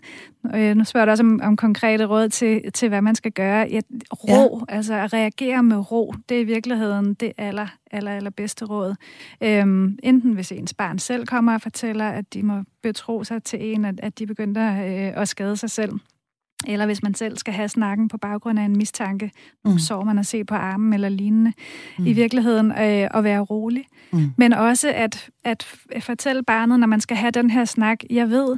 øh, 0.54 0.74
nu 0.74 0.84
spørger 0.84 1.04
du 1.04 1.10
også 1.10 1.24
om, 1.24 1.40
om 1.42 1.56
konkrete 1.56 2.04
råd 2.04 2.28
til, 2.28 2.72
til, 2.72 2.88
hvad 2.88 3.02
man 3.02 3.14
skal 3.14 3.32
gøre. 3.32 3.68
Ja, 3.70 3.80
ro, 4.12 4.64
ja. 4.68 4.74
altså 4.74 4.94
at 4.94 5.12
reagere 5.12 5.62
med 5.62 5.92
ro, 5.92 6.14
det 6.28 6.36
er 6.36 6.40
i 6.40 6.44
virkeligheden 6.44 7.14
det 7.14 7.32
aller, 7.38 7.66
aller, 7.90 8.16
aller 8.16 8.30
bedste 8.30 8.64
råd. 8.64 8.94
Øhm, 9.40 9.98
enten 10.02 10.32
hvis 10.32 10.52
ens 10.52 10.74
barn 10.74 10.98
selv 10.98 11.26
kommer 11.26 11.54
og 11.54 11.62
fortæller, 11.62 12.08
at 12.08 12.34
de 12.34 12.42
må 12.42 12.62
betro 12.82 13.24
sig 13.24 13.42
til 13.42 13.74
en, 13.74 13.84
at, 13.84 14.00
at 14.02 14.18
de 14.18 14.26
begynder 14.26 14.72
øh, 14.72 15.22
at 15.22 15.28
skade 15.28 15.56
sig 15.56 15.70
selv 15.70 15.92
eller 16.66 16.86
hvis 16.86 17.02
man 17.02 17.14
selv 17.14 17.36
skal 17.36 17.54
have 17.54 17.68
snakken 17.68 18.08
på 18.08 18.18
baggrund 18.18 18.58
af 18.58 18.64
en 18.64 18.76
mistanke, 18.76 19.30
mm. 19.64 19.78
så 19.78 20.00
man 20.00 20.18
at 20.18 20.26
se 20.26 20.44
på 20.44 20.54
armen 20.54 20.92
eller 20.92 21.08
lignende, 21.08 21.52
mm. 21.98 22.06
i 22.06 22.12
virkeligheden 22.12 22.70
øh, 22.70 23.08
at 23.14 23.24
være 23.24 23.40
rolig. 23.40 23.84
Mm. 24.12 24.32
Men 24.38 24.52
også 24.52 24.92
at, 24.94 25.30
at 25.44 25.76
fortælle 26.00 26.42
barnet, 26.42 26.80
når 26.80 26.86
man 26.86 27.00
skal 27.00 27.16
have 27.16 27.30
den 27.30 27.50
her 27.50 27.64
snak, 27.64 27.98
jeg 28.10 28.30
ved, 28.30 28.56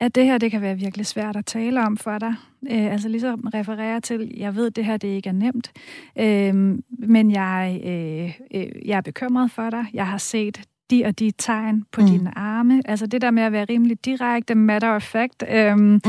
at 0.00 0.14
det 0.14 0.24
her 0.24 0.38
det 0.38 0.50
kan 0.50 0.62
være 0.62 0.78
virkelig 0.78 1.06
svært 1.06 1.36
at 1.36 1.46
tale 1.46 1.82
om 1.82 1.96
for 1.96 2.18
dig. 2.18 2.34
Øh, 2.70 2.92
altså 2.92 3.08
ligesom 3.08 3.40
referere 3.54 4.00
til, 4.00 4.34
jeg 4.36 4.56
ved, 4.56 4.70
det 4.70 4.84
her 4.84 4.96
det 4.96 5.08
ikke 5.08 5.28
er 5.28 5.32
nemt, 5.32 5.72
øh, 6.18 6.78
men 7.08 7.30
jeg, 7.30 7.80
øh, 7.84 8.38
øh, 8.54 8.88
jeg 8.88 8.96
er 8.96 9.00
bekymret 9.00 9.50
for 9.50 9.70
dig. 9.70 9.86
Jeg 9.94 10.06
har 10.06 10.18
set 10.18 10.60
de 10.90 11.04
og 11.04 11.18
de 11.18 11.32
tegn 11.38 11.84
på 11.92 12.00
mm. 12.00 12.06
dine 12.06 12.38
arme. 12.38 12.82
Altså 12.84 13.06
det 13.06 13.20
der 13.20 13.30
med 13.30 13.42
at 13.42 13.52
være 13.52 13.64
rimelig 13.64 14.04
direkte, 14.04 14.54
matter 14.54 14.90
of 14.90 15.02
fact, 15.02 15.44
øhm, 15.50 15.78
mm. 15.78 16.00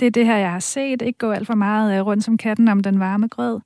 det 0.00 0.06
er 0.06 0.10
det 0.10 0.26
her, 0.26 0.36
jeg 0.36 0.52
har 0.52 0.60
set. 0.60 1.02
Ikke 1.02 1.18
gå 1.18 1.30
alt 1.30 1.46
for 1.46 1.54
meget 1.54 1.98
øh, 1.98 2.06
rundt 2.06 2.24
som 2.24 2.36
katten 2.36 2.68
om 2.68 2.82
den 2.82 3.00
varme 3.00 3.28
grød. 3.28 3.60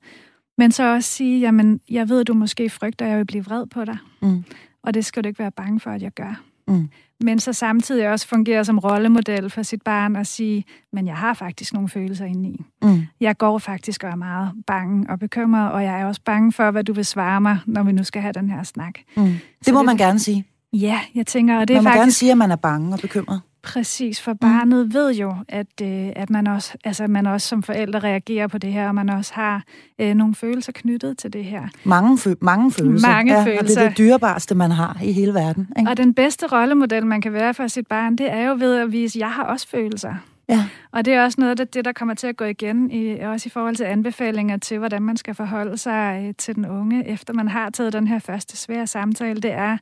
Men 0.57 0.71
så 0.71 0.93
også 0.93 1.09
sige, 1.09 1.39
jamen, 1.39 1.79
jeg 1.89 2.09
ved, 2.09 2.21
at 2.21 2.27
du 2.27 2.33
måske 2.33 2.69
frygter, 2.69 3.05
at 3.05 3.09
jeg 3.09 3.17
vil 3.17 3.25
blive 3.25 3.45
vred 3.45 3.65
på 3.65 3.85
dig. 3.85 3.97
Mm. 4.21 4.43
Og 4.83 4.93
det 4.93 5.05
skal 5.05 5.23
du 5.23 5.27
ikke 5.27 5.39
være 5.39 5.51
bange 5.51 5.79
for, 5.79 5.91
at 5.91 6.01
jeg 6.01 6.11
gør. 6.11 6.41
Mm. 6.67 6.89
Men 7.23 7.39
så 7.39 7.53
samtidig 7.53 8.09
også 8.09 8.27
fungere 8.27 8.65
som 8.65 8.79
rollemodel 8.79 9.49
for 9.49 9.63
sit 9.63 9.81
barn 9.81 10.15
og 10.15 10.27
sige, 10.27 10.65
men 10.93 11.07
jeg 11.07 11.15
har 11.15 11.33
faktisk 11.33 11.73
nogle 11.73 11.89
følelser 11.89 12.25
indeni. 12.25 12.65
Mm. 12.81 13.01
Jeg 13.19 13.37
går 13.37 13.57
faktisk 13.57 14.03
og 14.03 14.09
er 14.09 14.15
meget 14.15 14.51
bange 14.67 15.09
og 15.09 15.19
bekymret, 15.19 15.71
og 15.71 15.83
jeg 15.83 16.01
er 16.01 16.05
også 16.05 16.21
bange 16.25 16.51
for, 16.51 16.71
hvad 16.71 16.83
du 16.83 16.93
vil 16.93 17.05
svare 17.05 17.41
mig, 17.41 17.59
når 17.65 17.83
vi 17.83 17.91
nu 17.91 18.03
skal 18.03 18.21
have 18.21 18.33
den 18.33 18.49
her 18.49 18.63
snak. 18.63 18.93
Mm. 19.17 19.33
Det 19.65 19.73
må 19.73 19.79
det, 19.79 19.85
man 19.85 19.97
gerne 19.97 20.19
sige. 20.19 20.45
Ja, 20.73 20.99
jeg 21.15 21.27
tænker, 21.27 21.59
og 21.59 21.67
det 21.67 21.73
man 21.73 21.79
er 21.79 21.83
faktisk... 21.83 21.99
gerne 21.99 22.11
sige, 22.11 22.31
at 22.31 22.37
man 22.37 22.51
er 22.51 22.55
bange 22.55 22.93
og 22.93 22.99
bekymret. 22.99 23.41
Præcis, 23.63 24.21
for 24.21 24.33
barnet 24.33 24.85
mm. 24.85 24.93
ved 24.93 25.13
jo, 25.13 25.35
at, 25.47 25.81
øh, 25.81 26.09
at 26.15 26.29
man, 26.29 26.47
også, 26.47 26.73
altså, 26.83 27.07
man 27.07 27.27
også 27.27 27.47
som 27.47 27.63
forældre 27.63 27.99
reagerer 27.99 28.47
på 28.47 28.57
det 28.57 28.73
her, 28.73 28.87
og 28.87 28.95
man 28.95 29.09
også 29.09 29.33
har 29.33 29.63
øh, 29.99 30.13
nogle 30.13 30.35
følelser 30.35 30.71
knyttet 30.71 31.17
til 31.17 31.33
det 31.33 31.45
her. 31.45 31.67
Mange, 31.83 32.17
fø- 32.17 32.37
mange 32.41 32.71
følelser. 32.71 33.07
Mange 33.07 33.33
ja, 33.33 33.43
følelser. 33.43 33.61
Og 33.61 33.67
det 33.67 33.77
er 33.77 33.87
det 33.87 33.97
dyrebarste, 33.97 34.55
man 34.55 34.71
har 34.71 34.97
i 35.03 35.11
hele 35.11 35.33
verden. 35.33 35.67
Ikke? 35.79 35.91
Og 35.91 35.97
den 35.97 36.13
bedste 36.13 36.47
rollemodel, 36.47 37.05
man 37.05 37.21
kan 37.21 37.33
være 37.33 37.53
for 37.53 37.67
sit 37.67 37.87
barn, 37.87 38.15
det 38.15 38.31
er 38.31 38.41
jo 38.41 38.55
ved 38.59 38.75
at 38.75 38.91
vise, 38.91 39.17
at 39.17 39.21
jeg 39.21 39.31
har 39.31 39.43
også 39.43 39.67
følelser. 39.67 40.13
Ja. 40.49 40.65
Og 40.91 41.05
det 41.05 41.13
er 41.13 41.23
også 41.23 41.41
noget 41.41 41.59
af 41.59 41.67
det, 41.67 41.85
der 41.85 41.91
kommer 41.91 42.13
til 42.13 42.27
at 42.27 42.37
gå 42.37 42.45
igen, 42.45 42.91
i, 42.91 43.19
også 43.19 43.47
i 43.47 43.49
forhold 43.49 43.75
til 43.75 43.83
anbefalinger 43.83 44.57
til, 44.57 44.77
hvordan 44.77 45.01
man 45.01 45.17
skal 45.17 45.35
forholde 45.35 45.77
sig 45.77 46.23
øh, 46.27 46.33
til 46.37 46.55
den 46.55 46.65
unge, 46.65 47.07
efter 47.07 47.33
man 47.33 47.47
har 47.47 47.69
taget 47.69 47.93
den 47.93 48.07
her 48.07 48.19
første 48.19 48.57
svære 48.57 48.87
samtale. 48.87 49.41
Det 49.41 49.51
er 49.51 49.77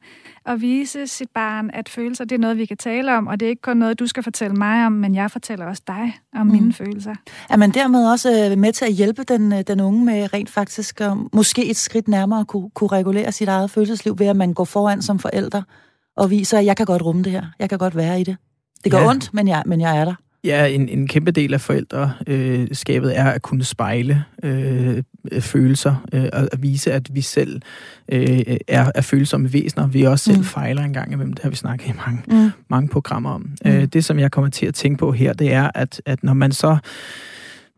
at 0.46 0.62
vise 0.62 1.08
sit 1.08 1.30
barn, 1.30 1.70
at 1.74 1.90
følelser, 1.90 2.26
det 2.26 2.36
er 2.36 2.40
noget, 2.40 2.58
vi 2.58 2.66
kan 2.66 2.78
tale 2.78 3.18
om, 3.18 3.28
og 3.28 3.40
det 3.40 3.46
er 3.46 3.50
ikke 3.50 3.62
kun 3.62 3.78
noget, 3.78 4.00
du 4.00 4.08
skal 4.08 4.24
fortælle 4.24 4.56
mig 4.56 4.86
om, 4.86 4.92
men 4.92 5.16
jeg 5.16 5.32
fortæller 5.32 5.66
også 5.66 5.84
dig 5.88 6.20
om 6.36 6.46
mm. 6.46 6.52
mine 6.52 6.74
følelser. 6.74 7.16
Er 7.50 7.58
man 7.58 7.72
dermed 7.72 8.12
også 8.12 8.50
øh, 8.52 8.58
med 8.58 8.74
til 8.74 8.86
at 8.86 8.94
hjælpe 8.94 9.24
den, 9.24 9.54
øh, 9.54 9.62
den 9.68 9.80
unge 9.80 10.06
med 10.06 10.34
rent 10.34 10.50
faktisk, 10.50 11.02
måske 11.34 11.70
et 11.70 11.78
skridt 11.78 12.08
nærmere 12.08 12.40
at 12.40 12.48
kunne, 12.48 12.70
kunne 12.70 12.88
regulere 12.88 13.32
sit 13.32 13.48
eget 13.48 13.72
følelsesliv, 13.72 14.20
ved 14.20 14.28
at 14.28 14.36
man 14.36 14.54
går 14.54 14.66
foran 14.66 15.02
som 15.02 15.20
forælder 15.20 15.62
og 16.18 16.30
viser, 16.30 16.60
at 16.60 16.66
jeg 16.66 16.78
kan 16.78 16.86
godt 16.86 17.02
rumme 17.02 17.24
det 17.24 17.32
her, 17.32 17.46
jeg 17.60 17.70
kan 17.70 17.78
godt 17.78 17.96
være 17.96 18.22
i 18.22 18.24
det. 18.24 18.38
Det 18.84 18.92
gør 18.92 19.00
ja. 19.00 19.10
ondt, 19.10 19.34
men 19.34 19.48
jeg, 19.48 19.64
men 19.66 19.82
jeg 19.82 19.98
er 19.98 20.06
der. 20.06 20.16
Ja, 20.44 20.66
en, 20.68 20.90
en 20.90 21.08
kæmpe 21.08 21.32
del 21.32 21.54
af 21.54 21.62
forældreskabet 21.62 23.10
øh, 23.10 23.16
er 23.16 23.26
at 23.26 23.42
kunne 23.42 23.64
spejle 23.64 24.24
øh, 24.44 25.04
følelser 25.40 26.06
øh, 26.14 26.30
og 26.34 26.50
at 26.52 26.62
vise, 26.62 26.94
at 26.94 27.16
vi 27.16 27.22
selv 27.22 27.62
øh, 28.12 28.58
er, 28.68 28.92
er 28.96 29.02
følsomme 29.02 29.54
væsener. 29.54 29.88
Vi 29.88 30.04
også 30.04 30.26
selv 30.26 30.38
mm. 30.38 30.44
fejler 30.44 30.82
en 30.82 30.94
gang 30.94 31.14
imellem. 31.14 31.34
Det 31.34 31.44
har 31.44 31.50
vi 31.50 31.56
snakket 31.56 31.88
i 31.88 31.94
mange, 32.06 32.22
mm. 32.28 32.52
mange 32.70 32.90
programmer 32.90 33.30
om. 33.30 33.52
Mm. 33.66 33.72
Øh, 33.72 33.86
det, 33.86 34.06
som 34.06 34.20
jeg 34.20 34.32
kommer 34.32 34.50
til 34.50 34.66
at 34.66 34.74
tænke 34.74 34.98
på 34.98 35.12
her, 35.12 35.34
det 35.34 35.54
er, 35.54 35.72
at, 35.76 36.02
at 36.06 36.24
når 36.24 36.34
man 36.34 36.52
så 36.52 36.78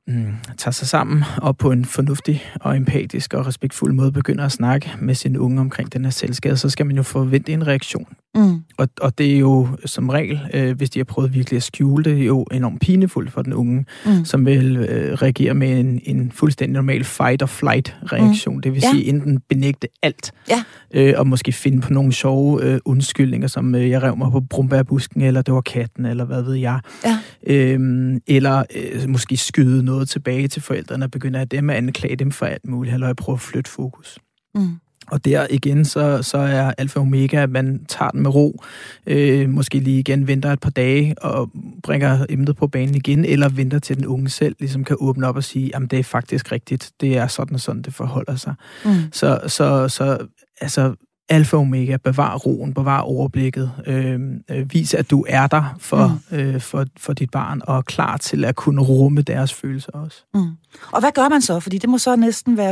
mm, 0.07 0.33
tager 0.57 0.71
sig 0.71 0.87
sammen 0.87 1.23
og 1.37 1.57
på 1.57 1.71
en 1.71 1.85
fornuftig 1.85 2.43
og 2.61 2.77
empatisk 2.77 3.33
og 3.33 3.47
respektfuld 3.47 3.93
måde 3.93 4.11
begynder 4.11 4.45
at 4.45 4.51
snakke 4.51 4.91
med 4.99 5.15
sin 5.15 5.37
unge 5.37 5.61
omkring 5.61 5.93
den 5.93 6.03
her 6.05 6.11
selvskade, 6.11 6.57
så 6.57 6.69
skal 6.69 6.85
man 6.85 6.95
jo 6.95 7.03
forvente 7.03 7.51
en 7.51 7.67
reaktion. 7.67 8.07
Mm. 8.35 8.61
Og, 8.77 8.89
og 9.01 9.17
det 9.17 9.35
er 9.35 9.39
jo 9.39 9.67
som 9.85 10.09
regel, 10.09 10.39
øh, 10.53 10.77
hvis 10.77 10.89
de 10.89 10.99
har 10.99 11.03
prøvet 11.03 11.33
virkelig 11.33 11.57
at 11.57 11.63
skjule 11.63 12.03
det, 12.03 12.27
jo 12.27 12.45
enormt 12.51 12.81
pinefuldt 12.81 13.31
for 13.31 13.41
den 13.41 13.53
unge, 13.53 13.85
mm. 14.05 14.25
som 14.25 14.45
vil 14.45 14.77
øh, 14.77 15.13
reagere 15.13 15.53
med 15.53 15.79
en, 15.79 16.01
en 16.03 16.31
fuldstændig 16.31 16.73
normal 16.73 17.03
fight-or-flight-reaktion. 17.03 18.55
Mm. 18.55 18.61
Det 18.61 18.73
vil 18.73 18.81
ja. 18.83 18.91
sige 18.91 19.05
enten 19.05 19.39
benægte 19.49 19.87
alt, 20.03 20.31
ja. 20.49 20.63
øh, 20.93 21.13
og 21.17 21.27
måske 21.27 21.51
finde 21.51 21.81
på 21.81 21.93
nogle 21.93 22.13
sjove 22.13 22.63
øh, 22.63 22.79
undskyldninger, 22.85 23.47
som 23.47 23.75
øh, 23.75 23.89
jeg 23.89 24.03
rev 24.03 24.17
mig 24.17 24.31
på 24.31 24.39
brumbærbusken, 24.39 25.21
eller 25.21 25.41
det 25.41 25.53
var 25.53 25.61
katten, 25.61 26.05
eller 26.05 26.25
hvad 26.25 26.41
ved 26.41 26.55
jeg. 26.55 26.79
Ja. 27.05 27.17
Øhm, 27.47 28.19
eller 28.27 28.63
øh, 28.75 29.09
måske 29.09 29.37
skyde 29.37 29.83
noget 29.91 30.09
tilbage 30.09 30.47
til 30.47 30.61
forældrene, 30.61 31.05
og 31.05 31.11
begynde 31.11 31.39
at 31.39 31.51
dem 31.51 31.69
at 31.69 31.75
anklage 31.75 32.15
dem 32.15 32.31
for 32.31 32.45
alt 32.45 32.67
muligt, 32.67 32.93
eller 32.93 33.07
jeg 33.07 33.15
prøver 33.15 33.37
at 33.37 33.41
flytte 33.41 33.69
fokus. 33.69 34.19
Mm. 34.55 34.75
Og 35.07 35.25
der 35.25 35.47
igen, 35.49 35.85
så, 35.85 36.23
så 36.23 36.37
er 36.37 36.73
alfa 36.77 36.99
og 36.99 37.01
omega, 37.01 37.43
at 37.43 37.49
man 37.49 37.85
tager 37.87 38.11
den 38.11 38.21
med 38.21 38.35
ro, 38.35 38.63
øh, 39.07 39.49
måske 39.49 39.79
lige 39.79 39.99
igen 39.99 40.27
venter 40.27 40.53
et 40.53 40.59
par 40.59 40.69
dage 40.69 41.15
og 41.21 41.49
bringer 41.83 42.25
emnet 42.29 42.55
på 42.55 42.67
banen 42.67 42.95
igen, 42.95 43.25
eller 43.25 43.49
venter 43.49 43.79
til 43.79 43.97
den 43.97 44.05
unge 44.05 44.29
selv 44.29 44.55
ligesom 44.59 44.83
kan 44.83 44.97
åbne 44.99 45.27
op 45.27 45.35
og 45.35 45.43
sige, 45.43 45.75
at 45.75 45.81
det 45.91 45.99
er 45.99 46.03
faktisk 46.03 46.51
rigtigt, 46.51 46.91
det 47.01 47.17
er 47.17 47.27
sådan 47.27 47.53
og 47.53 47.59
sådan, 47.59 47.81
det 47.81 47.93
forholder 47.93 48.35
sig. 48.35 48.53
Mm. 48.85 48.91
Så, 49.11 49.39
så, 49.47 49.87
så 49.87 50.27
altså, 50.61 50.95
alfa 51.29 51.57
og 51.57 51.61
omega, 51.61 51.97
bevar 51.97 52.37
roen, 52.37 52.73
bevar 52.73 52.99
overblikket, 52.99 53.71
øh, 53.87 54.19
øh, 54.49 54.73
vis 54.73 54.93
at 54.93 55.11
du 55.11 55.25
er 55.29 55.47
der 55.47 55.75
for, 55.79 56.21
mm. 56.31 56.37
øh, 56.37 56.61
for, 56.61 56.85
for 56.97 57.13
dit 57.13 57.31
barn, 57.31 57.61
og 57.63 57.77
er 57.77 57.81
klar 57.81 58.17
til 58.17 58.45
at 58.45 58.55
kunne 58.55 58.81
rumme 58.81 59.21
deres 59.21 59.53
følelser 59.53 59.91
også. 59.91 60.23
Mm. 60.33 60.47
Og 60.91 60.99
hvad 60.99 61.11
gør 61.11 61.29
man 61.29 61.41
så? 61.41 61.59
Fordi 61.59 61.77
det 61.77 61.89
må 61.89 61.97
så 61.97 62.15
næsten 62.15 62.57
være 62.57 62.71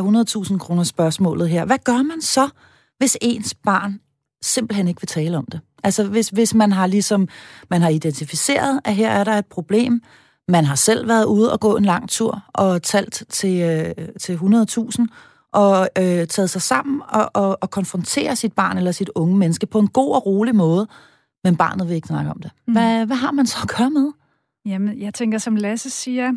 100.000 0.50 0.58
kroner 0.58 0.84
spørgsmålet 0.84 1.50
her. 1.50 1.66
Hvad 1.66 1.78
gør 1.84 2.04
man 2.04 2.22
så, 2.22 2.50
hvis 2.98 3.18
ens 3.22 3.56
barn 3.64 4.00
simpelthen 4.42 4.88
ikke 4.88 5.02
vil 5.02 5.08
tale 5.08 5.38
om 5.38 5.46
det. 5.52 5.60
Altså 5.84 6.04
hvis, 6.04 6.30
hvis 6.30 6.54
man 6.54 6.72
har 6.72 6.88
ligesom, 6.88 7.28
man 7.70 7.82
har 7.82 7.90
identificeret, 7.90 8.80
at 8.86 8.96
her 8.96 9.10
er 9.10 9.24
der 9.24 9.32
et 9.32 9.46
problem, 9.46 10.02
man 10.48 10.66
har 10.66 10.76
selv 10.76 11.08
været 11.08 11.26
ude 11.26 11.52
og 11.52 11.60
gå 11.60 11.78
en 11.78 11.86
lang 11.86 12.10
tur 12.10 12.44
og 12.54 12.84
talt 12.84 13.24
til, 13.30 13.62
øh, 13.62 14.08
til 14.20 14.36
100.000, 14.36 15.06
og 15.54 15.90
øh, 15.98 16.28
taget 16.28 16.50
sig 16.50 16.62
sammen 16.62 17.02
og, 17.10 17.32
og, 17.34 17.58
og 17.62 17.70
konfrontere 17.70 18.36
sit 18.36 18.54
barn 18.54 18.78
eller 18.78 18.92
sit 18.92 19.10
unge 19.16 19.38
menneske 19.38 19.66
på 19.66 19.80
en 19.80 19.88
god 19.88 20.16
og 20.16 20.26
rolig 20.26 20.56
måde, 20.56 20.88
men 21.44 21.56
barnet 21.56 21.88
vil 21.88 21.96
ikke 21.96 22.08
snakke 22.08 22.32
om 22.32 22.42
det. 22.42 22.52
Mm. 22.68 22.74
Hvad, 22.74 23.06
hvad 23.06 23.18
har 23.18 23.32
man 23.32 23.46
så 23.46 23.58
at 23.64 23.78
gøre 23.78 23.90
med? 23.90 24.12
Jamen, 24.66 25.02
jeg 25.02 25.14
tænker, 25.14 25.38
som 25.38 25.56
Lasse 25.56 25.90
siger, 25.90 26.34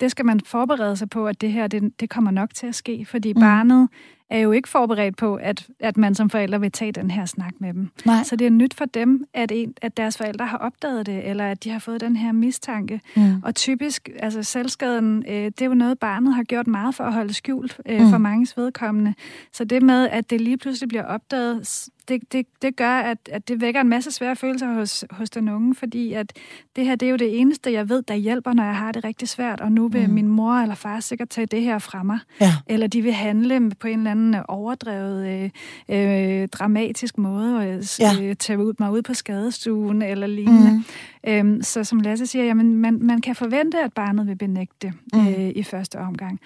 det 0.00 0.10
skal 0.10 0.24
man 0.24 0.40
forberede 0.40 0.96
sig 0.96 1.10
på, 1.10 1.26
at 1.26 1.40
det 1.40 1.52
her, 1.52 1.66
det, 1.66 2.00
det 2.00 2.10
kommer 2.10 2.30
nok 2.30 2.54
til 2.54 2.66
at 2.66 2.74
ske, 2.74 3.06
fordi 3.08 3.32
mm. 3.32 3.40
barnet 3.40 3.88
er 4.30 4.38
jo 4.38 4.52
ikke 4.52 4.68
forberedt 4.68 5.16
på, 5.16 5.34
at, 5.34 5.66
at 5.80 5.96
man 5.96 6.14
som 6.14 6.30
forældre 6.30 6.60
vil 6.60 6.72
tage 6.72 6.92
den 6.92 7.10
her 7.10 7.26
snak 7.26 7.52
med 7.58 7.74
dem. 7.74 7.88
Nej. 8.04 8.22
Så 8.24 8.36
det 8.36 8.46
er 8.46 8.50
nyt 8.50 8.74
for 8.74 8.84
dem, 8.84 9.24
at, 9.34 9.52
en, 9.52 9.74
at 9.82 9.96
deres 9.96 10.18
forældre 10.18 10.46
har 10.46 10.58
opdaget 10.58 11.06
det, 11.06 11.28
eller 11.28 11.50
at 11.50 11.64
de 11.64 11.70
har 11.70 11.78
fået 11.78 12.00
den 12.00 12.16
her 12.16 12.32
mistanke. 12.32 13.00
Mm. 13.16 13.42
Og 13.42 13.54
typisk, 13.54 14.08
altså 14.18 14.42
selvskaden, 14.42 15.24
øh, 15.28 15.44
det 15.44 15.62
er 15.62 15.66
jo 15.66 15.74
noget, 15.74 15.98
barnet 15.98 16.34
har 16.34 16.42
gjort 16.42 16.66
meget 16.66 16.94
for 16.94 17.04
at 17.04 17.12
holde 17.12 17.34
skjult 17.34 17.80
øh, 17.86 18.00
mm. 18.00 18.10
for 18.10 18.18
mange 18.18 18.46
vedkommende. 18.56 19.14
Så 19.52 19.64
det 19.64 19.82
med, 19.82 20.08
at 20.08 20.30
det 20.30 20.40
lige 20.40 20.58
pludselig 20.58 20.88
bliver 20.88 21.04
opdaget, 21.04 21.88
det, 22.08 22.32
det, 22.32 22.46
det 22.62 22.76
gør, 22.76 22.98
at, 22.98 23.18
at 23.32 23.48
det 23.48 23.60
vækker 23.60 23.80
en 23.80 23.88
masse 23.88 24.10
svære 24.10 24.36
følelser 24.36 24.72
hos, 24.72 25.04
hos 25.10 25.30
den 25.30 25.48
unge, 25.48 25.74
fordi 25.74 26.12
at 26.12 26.32
det 26.76 26.84
her, 26.84 26.96
det 26.96 27.06
er 27.06 27.10
jo 27.10 27.16
det 27.16 27.40
eneste, 27.40 27.72
jeg 27.72 27.88
ved, 27.88 28.02
der 28.02 28.14
hjælper, 28.14 28.52
når 28.52 28.64
jeg 28.64 28.76
har 28.76 28.92
det 28.92 29.04
rigtig 29.04 29.28
svært, 29.28 29.60
og 29.60 29.72
nu 29.72 29.88
vil 29.88 30.08
mm. 30.08 30.14
min 30.14 30.28
mor 30.28 30.52
eller 30.52 30.74
far 30.74 31.00
sikkert 31.00 31.28
tage 31.28 31.46
det 31.46 31.62
her 31.62 31.78
fra 31.78 32.02
mig. 32.02 32.18
Ja. 32.40 32.52
Eller 32.66 32.86
de 32.86 33.02
vil 33.02 33.12
handle 33.12 33.70
på 33.70 33.88
en 33.88 33.98
eller 33.98 34.10
anden 34.10 34.36
overdrevet, 34.48 35.50
øh, 35.88 36.42
øh, 36.42 36.48
dramatisk 36.48 37.18
måde, 37.18 37.56
og 37.56 37.66
øh, 37.66 37.82
ja. 38.00 38.34
tage 38.34 38.58
ud, 38.58 38.74
mig 38.78 38.92
ud 38.92 39.02
på 39.02 39.14
skadestuen 39.14 40.02
eller 40.02 40.26
lignende. 40.26 40.72
Mm. 40.72 40.84
Øhm, 41.26 41.62
så 41.62 41.84
som 41.84 42.00
Lasse 42.00 42.26
siger, 42.26 42.44
jamen, 42.44 42.76
man, 42.76 42.98
man 43.02 43.20
kan 43.20 43.34
forvente, 43.34 43.78
at 43.78 43.92
barnet 43.92 44.26
vil 44.26 44.36
benægte 44.36 44.92
mm. 45.12 45.28
øh, 45.28 45.48
i 45.48 45.62
første 45.62 45.98
omgang. 45.98 46.40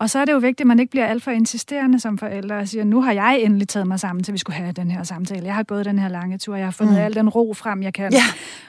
Og 0.00 0.10
så 0.10 0.18
er 0.18 0.24
det 0.24 0.32
jo 0.32 0.38
vigtigt, 0.38 0.60
at 0.60 0.66
man 0.66 0.78
ikke 0.78 0.90
bliver 0.90 1.06
alt 1.06 1.22
for 1.22 1.30
insisterende 1.30 2.00
som 2.00 2.18
forældre 2.18 2.56
og 2.56 2.68
siger, 2.68 2.84
nu 2.84 3.02
har 3.02 3.12
jeg 3.12 3.40
endelig 3.40 3.68
taget 3.68 3.86
mig 3.86 4.00
sammen 4.00 4.24
til, 4.24 4.32
vi 4.34 4.38
skulle 4.38 4.56
have 4.56 4.72
den 4.72 4.90
her 4.90 5.02
samtale. 5.02 5.46
Jeg 5.46 5.54
har 5.54 5.62
gået 5.62 5.84
den 5.84 5.98
her 5.98 6.08
lange 6.08 6.38
tur, 6.38 6.56
jeg 6.56 6.66
har 6.66 6.70
fundet 6.70 6.94
mm. 6.94 7.00
al 7.00 7.14
den 7.14 7.28
ro 7.28 7.54
frem, 7.54 7.82
jeg 7.82 7.94
kan. 7.94 8.12
Ja. 8.12 8.22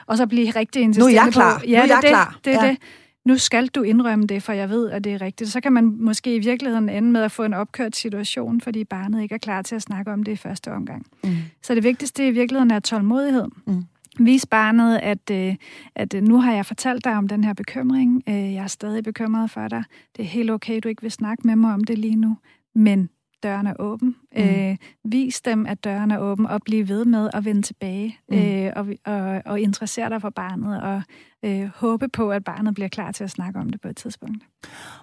Og 0.06 0.16
så 0.16 0.26
blive 0.26 0.50
rigtig 0.50 0.82
insisterende 0.82 1.14
Nu 1.14 1.20
er 1.20 1.24
jeg 1.24 1.32
klar. 1.32 1.58
På, 1.58 1.64
ja, 1.66 1.76
nu 1.78 1.82
er 1.82 1.86
jeg 1.86 1.98
det, 2.02 2.08
klar. 2.08 2.30
Det, 2.36 2.44
det 2.44 2.54
er 2.54 2.64
ja. 2.64 2.70
det 2.70 2.78
nu 3.24 3.38
skal 3.38 3.66
du 3.66 3.82
indrømme 3.82 4.26
det, 4.26 4.42
for 4.42 4.52
jeg 4.52 4.70
ved, 4.70 4.90
at 4.90 5.04
det 5.04 5.12
er 5.12 5.20
rigtigt. 5.20 5.50
Så 5.50 5.60
kan 5.60 5.72
man 5.72 5.96
måske 6.00 6.34
i 6.34 6.38
virkeligheden 6.38 6.88
ende 6.88 7.10
med 7.10 7.22
at 7.22 7.32
få 7.32 7.44
en 7.44 7.54
opkørt 7.54 7.96
situation, 7.96 8.60
fordi 8.60 8.84
barnet 8.84 9.22
ikke 9.22 9.34
er 9.34 9.38
klar 9.38 9.62
til 9.62 9.74
at 9.74 9.82
snakke 9.82 10.12
om 10.12 10.22
det 10.22 10.32
i 10.32 10.36
første 10.36 10.72
omgang. 10.72 11.06
Mm. 11.24 11.36
Så 11.62 11.74
det 11.74 11.84
vigtigste 11.84 12.28
i 12.28 12.30
virkeligheden 12.30 12.70
er 12.70 12.80
tålmodighed. 12.80 13.44
Mm. 13.66 13.84
Vis 14.18 14.46
barnet, 14.46 14.98
at, 15.02 15.30
øh, 15.30 15.56
at 15.96 16.14
øh, 16.14 16.22
nu 16.22 16.40
har 16.40 16.52
jeg 16.52 16.66
fortalt 16.66 17.04
dig 17.04 17.16
om 17.16 17.28
den 17.28 17.44
her 17.44 17.52
bekymring. 17.52 18.22
Øh, 18.28 18.54
jeg 18.54 18.62
er 18.62 18.66
stadig 18.66 19.04
bekymret 19.04 19.50
for 19.50 19.68
dig. 19.68 19.84
Det 20.16 20.22
er 20.22 20.26
helt 20.26 20.50
okay, 20.50 20.80
du 20.84 20.88
ikke 20.88 21.02
vil 21.02 21.10
snakke 21.10 21.46
med 21.46 21.56
mig 21.56 21.74
om 21.74 21.84
det 21.84 21.98
lige 21.98 22.16
nu. 22.16 22.36
Men 22.74 23.08
døren 23.42 23.66
er 23.66 23.74
åben. 23.78 24.16
Mm. 24.36 24.42
Øh, 24.42 24.76
vis 25.04 25.40
dem, 25.40 25.66
at 25.66 25.84
døren 25.84 26.10
er 26.10 26.18
åben, 26.18 26.46
og 26.46 26.60
bliv 26.64 26.88
ved 26.88 27.04
med 27.04 27.30
at 27.34 27.44
vende 27.44 27.62
tilbage 27.62 28.18
mm. 28.28 28.38
øh, 28.38 28.72
og, 28.76 28.86
og, 29.04 29.42
og 29.46 29.60
interessere 29.60 30.08
dig 30.08 30.20
for 30.20 30.30
barnet, 30.30 30.82
og 30.82 31.02
øh, 31.44 31.70
håbe 31.74 32.08
på, 32.08 32.30
at 32.30 32.44
barnet 32.44 32.74
bliver 32.74 32.88
klar 32.88 33.12
til 33.12 33.24
at 33.24 33.30
snakke 33.30 33.58
om 33.58 33.70
det 33.70 33.80
på 33.80 33.88
et 33.88 33.96
tidspunkt. 33.96 34.44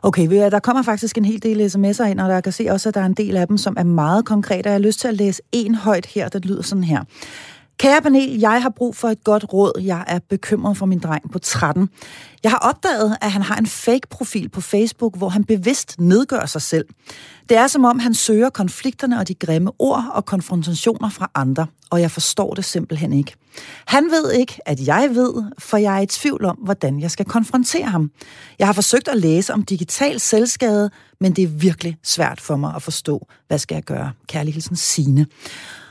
Okay, 0.03 0.29
der 0.29 0.59
kommer 0.59 0.83
faktisk 0.83 1.17
en 1.17 1.25
hel 1.25 1.43
del 1.43 1.65
sms'er 1.65 2.03
ind, 2.03 2.19
og 2.19 2.29
der 2.29 2.41
kan 2.41 2.51
se 2.51 2.67
også, 2.69 2.89
at 2.89 2.95
der 2.95 3.01
er 3.01 3.05
en 3.05 3.13
del 3.13 3.37
af 3.37 3.47
dem, 3.47 3.57
som 3.57 3.75
er 3.77 3.83
meget 3.83 4.25
konkrete. 4.25 4.69
Jeg 4.69 4.73
har 4.73 4.79
lyst 4.79 4.99
til 4.99 5.07
at 5.07 5.13
læse 5.13 5.41
en 5.51 5.75
højt 5.75 6.05
her, 6.05 6.29
der 6.29 6.39
lyder 6.39 6.61
sådan 6.61 6.83
her. 6.83 7.03
Kære 7.79 8.01
panel, 8.01 8.39
jeg 8.39 8.61
har 8.61 8.69
brug 8.69 8.95
for 8.95 9.09
et 9.09 9.23
godt 9.23 9.53
råd. 9.53 9.81
Jeg 9.81 10.03
er 10.07 10.19
bekymret 10.29 10.77
for 10.77 10.85
min 10.85 10.99
dreng 10.99 11.31
på 11.31 11.39
13. 11.39 11.89
Jeg 12.43 12.51
har 12.51 12.57
opdaget, 12.57 13.17
at 13.21 13.31
han 13.31 13.41
har 13.41 13.55
en 13.55 13.67
fake-profil 13.67 14.49
på 14.49 14.61
Facebook, 14.61 15.17
hvor 15.17 15.29
han 15.29 15.43
bevidst 15.43 15.95
nedgør 15.99 16.45
sig 16.45 16.61
selv. 16.61 16.85
Det 17.49 17.57
er 17.57 17.67
som 17.67 17.85
om, 17.85 17.99
han 17.99 18.13
søger 18.13 18.49
konflikterne 18.49 19.19
og 19.19 19.27
de 19.27 19.33
grimme 19.33 19.71
ord 19.79 20.05
og 20.13 20.25
konfrontationer 20.25 21.09
fra 21.09 21.31
andre, 21.35 21.67
og 21.89 22.01
jeg 22.01 22.11
forstår 22.11 22.53
det 22.53 22.65
simpelthen 22.65 23.13
ikke. 23.13 23.33
Han 23.85 24.11
ved 24.11 24.31
ikke, 24.31 24.59
at 24.65 24.87
jeg 24.87 25.09
ved, 25.13 25.43
for 25.59 25.77
jeg 25.77 25.97
er 25.97 26.01
i 26.01 26.05
tvivl 26.05 26.45
om, 26.45 26.55
hvordan 26.55 26.99
jeg 26.99 27.11
skal 27.11 27.25
konfrontere 27.25 27.85
ham. 27.85 28.11
Jeg 28.59 28.67
har 28.67 28.73
forsøgt 28.73 29.07
at 29.07 29.17
læse 29.17 29.53
om 29.53 29.63
digital 29.63 30.19
selvskade, 30.19 30.89
men 31.19 31.33
det 31.33 31.43
er 31.43 31.47
virkelig 31.47 31.97
svært 32.03 32.41
for 32.41 32.55
mig 32.55 32.75
at 32.75 32.81
forstå, 32.81 33.27
hvad 33.47 33.57
skal 33.57 33.75
jeg 33.75 33.83
gøre. 33.83 34.11
Kærlig 34.27 34.53
hilsen 34.53 34.75
Signe. 34.75 35.25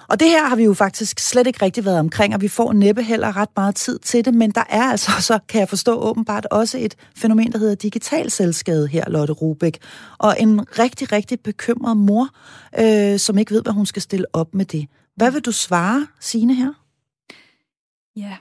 Og 0.08 0.20
det 0.20 0.28
her 0.28 0.44
har 0.44 0.56
vi 0.56 0.64
jo 0.64 0.74
faktisk 0.74 1.20
slet 1.20 1.46
ikke 1.46 1.64
rigtig 1.64 1.84
været 1.84 1.98
omkring, 1.98 2.34
og 2.34 2.40
vi 2.40 2.48
får 2.48 2.72
næppe 2.72 3.02
heller 3.02 3.36
ret 3.36 3.48
meget 3.56 3.74
tid 3.74 3.98
til 3.98 4.24
det, 4.24 4.34
men 4.34 4.50
der 4.50 4.64
er 4.68 4.82
altså 4.82 5.10
så, 5.20 5.38
kan 5.48 5.60
jeg 5.60 5.68
forstå, 5.68 6.00
åbenbart 6.00 6.46
også 6.50 6.78
et 6.78 6.94
fænomen, 7.16 7.52
der 7.52 7.58
hedder 7.58 7.74
digital 7.74 8.30
selvskade 8.30 8.88
her, 8.88 9.10
Lotte 9.10 9.32
Rubæk. 9.32 9.78
Og 10.18 10.36
en 10.40 10.78
rigtig, 10.78 11.12
rigtig 11.12 11.40
bekymret 11.40 11.96
mor, 11.96 12.28
øh, 12.78 13.18
som 13.18 13.38
ikke 13.38 13.54
ved, 13.54 13.62
hvad 13.62 13.72
hun 13.72 13.86
skal 13.86 14.02
stille 14.02 14.26
op 14.32 14.54
med 14.54 14.64
det. 14.64 14.86
Hvad 15.16 15.30
vil 15.30 15.40
du 15.40 15.52
svare, 15.52 16.06
Signe 16.20 16.54
her? 16.54 16.72
Ja, 18.16 18.36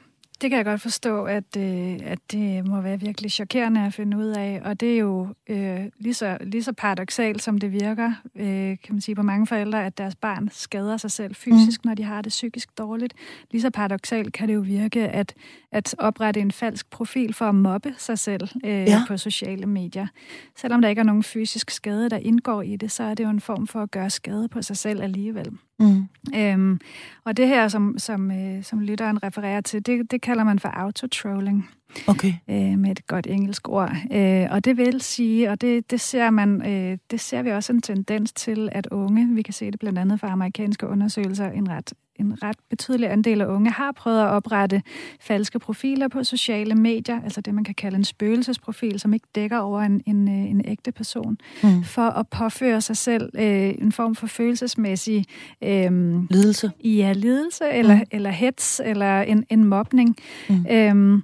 det 0.46 0.52
kan 0.52 0.58
jeg 0.58 0.66
godt 0.66 0.82
forstå, 0.82 1.24
at, 1.24 1.58
øh, 1.58 1.98
at 2.04 2.20
det 2.32 2.68
må 2.68 2.82
være 2.82 3.00
virkelig 3.00 3.32
chokerende 3.32 3.86
at 3.86 3.94
finde 3.94 4.18
ud 4.18 4.28
af. 4.28 4.62
Og 4.66 4.80
det 4.80 4.94
er 4.94 4.98
jo 4.98 5.28
øh, 5.50 5.80
lige, 6.00 6.14
så, 6.14 6.38
lige 6.42 6.64
så 6.64 6.74
paradoxalt, 6.74 7.42
som 7.42 7.58
det 7.58 7.72
virker, 7.72 8.14
øh, 8.36 8.78
kan 8.84 8.90
man 8.90 9.02
sige, 9.02 9.16
på 9.16 9.22
mange 9.22 9.48
forældre, 9.48 9.86
at 9.86 9.98
deres 9.98 10.16
barn 10.16 10.50
skader 10.52 10.98
sig 10.98 11.12
selv 11.12 11.36
fysisk, 11.36 11.86
mm. 11.86 11.90
når 11.90 11.96
de 11.96 12.04
har 12.04 12.22
det 12.22 12.30
psykisk 12.30 12.78
dårligt. 12.78 13.14
Lige 13.52 13.62
så 13.62 13.70
paradoxalt 13.70 14.34
kan 14.34 14.48
det 14.48 14.56
jo 14.56 14.60
virke 14.60 15.00
at, 15.00 15.34
at 15.72 15.96
oprette 15.98 16.40
en 16.40 16.52
falsk 16.52 16.90
profil 16.90 17.34
for 17.34 17.46
at 17.46 17.56
mobbe 17.56 17.94
sig 17.98 18.20
selv 18.20 18.48
øh, 18.66 18.72
ja. 18.72 19.02
på 19.08 19.18
sociale 19.18 19.66
medier. 19.66 20.08
Selvom 20.56 20.82
der 20.82 20.90
ikke 20.90 21.00
er 21.00 21.06
nogen 21.06 21.24
fysisk 21.24 21.70
skade, 21.70 22.10
der 22.10 22.18
indgår 22.18 22.62
i 22.62 22.76
det, 22.76 22.92
så 22.92 23.04
er 23.04 23.14
det 23.14 23.24
jo 23.24 23.30
en 23.30 23.42
form 23.42 23.68
for 23.68 23.82
at 23.82 23.92
gøre 23.92 24.10
skade 24.10 24.48
på 24.48 24.62
sig 24.62 24.78
selv 24.78 25.02
alligevel. 25.02 25.58
Mm. 25.80 26.08
Øhm, 26.36 26.80
og 27.24 27.38
det 27.38 27.48
her, 27.48 27.68
som, 27.68 27.96
som, 27.98 28.32
øh, 28.32 28.64
som 28.64 28.80
lytteren 28.80 29.24
refererer 29.24 29.62
til, 29.62 29.86
det, 29.86 30.12
det 30.12 30.22
kalder 30.22 30.44
man 30.44 30.60
for 30.60 30.70
autotrolling. 30.70 31.70
Okay. 32.08 32.34
Øh, 32.50 32.80
med 32.80 32.92
et 32.92 33.08
godt 33.08 33.28
engelsk 33.28 33.70
ord. 33.70 33.92
Øh, 34.12 34.48
og 34.52 34.66
det 34.66 34.78
vil 34.78 35.02
sige, 35.02 35.50
og 35.50 35.62
det, 35.62 35.92
det, 35.92 36.02
ser 36.02 36.30
man, 36.30 36.62
øh, 36.68 36.98
det 37.12 37.20
ser 37.20 37.42
vi 37.42 37.52
også 37.52 37.74
en 37.74 37.82
tendens 37.82 38.34
til, 38.34 38.70
at 38.72 38.88
unge, 38.92 39.36
vi 39.36 39.42
kan 39.42 39.54
se 39.54 39.72
det 39.72 39.80
blandt 39.80 40.00
andet 40.00 40.20
fra 40.20 40.32
amerikanske 40.32 40.88
undersøgelser, 40.88 41.52
en 41.52 41.70
ret 41.70 41.94
en 42.20 42.44
ret 42.44 42.56
betydelig 42.70 43.12
andel 43.12 43.42
af 43.42 43.46
unge 43.46 43.72
har 43.72 43.92
prøvet 43.92 44.22
at 44.22 44.28
oprette 44.28 44.82
falske 45.22 45.60
profiler 45.60 46.08
på 46.08 46.24
sociale 46.24 46.76
medier, 46.76 47.22
altså 47.24 47.42
det, 47.42 47.54
man 47.54 47.64
kan 47.64 47.76
kalde 47.76 47.98
en 47.98 48.04
spøgelsesprofil, 48.04 49.00
som 49.00 49.14
ikke 49.14 49.28
dækker 49.36 49.58
over 49.58 49.82
en, 49.82 50.02
en, 50.06 50.28
øh, 50.28 50.52
en 50.52 50.62
ægte 50.66 50.92
person, 50.92 51.38
mm. 51.64 51.84
for 51.84 52.10
at 52.10 52.28
påføre 52.28 52.82
sig 52.82 52.98
selv 52.98 53.30
øh, 53.36 53.74
en 53.82 53.92
form 53.92 54.16
for 54.16 54.28
følelsesmæssig... 54.28 55.26
Øh, 55.64 55.92
lidelse? 56.30 56.72
Ja, 56.84 57.14
lidelse, 57.14 57.70
eller, 57.70 57.96
mm. 57.96 58.04
eller 58.12 58.30
hets, 58.30 58.82
eller 58.86 59.22
en, 59.22 59.46
en 59.50 59.64
mobning. 59.64 60.16
Mm. 60.50 60.66
Øh, 60.72 61.22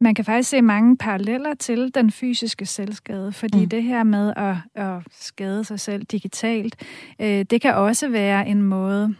man 0.00 0.14
kan 0.14 0.24
faktisk 0.24 0.50
se 0.50 0.62
mange 0.62 0.96
paralleller 0.96 1.54
til 1.54 1.94
den 1.94 2.10
fysiske 2.10 2.66
selvskade, 2.66 3.32
fordi 3.32 3.60
mm. 3.60 3.68
det 3.68 3.82
her 3.82 4.02
med 4.02 4.32
at, 4.36 4.56
at 4.74 5.02
skade 5.10 5.64
sig 5.64 5.80
selv 5.80 6.02
digitalt, 6.02 6.76
øh, 7.20 7.44
det 7.50 7.60
kan 7.60 7.74
også 7.74 8.08
være 8.08 8.48
en 8.48 8.62
måde, 8.62 9.14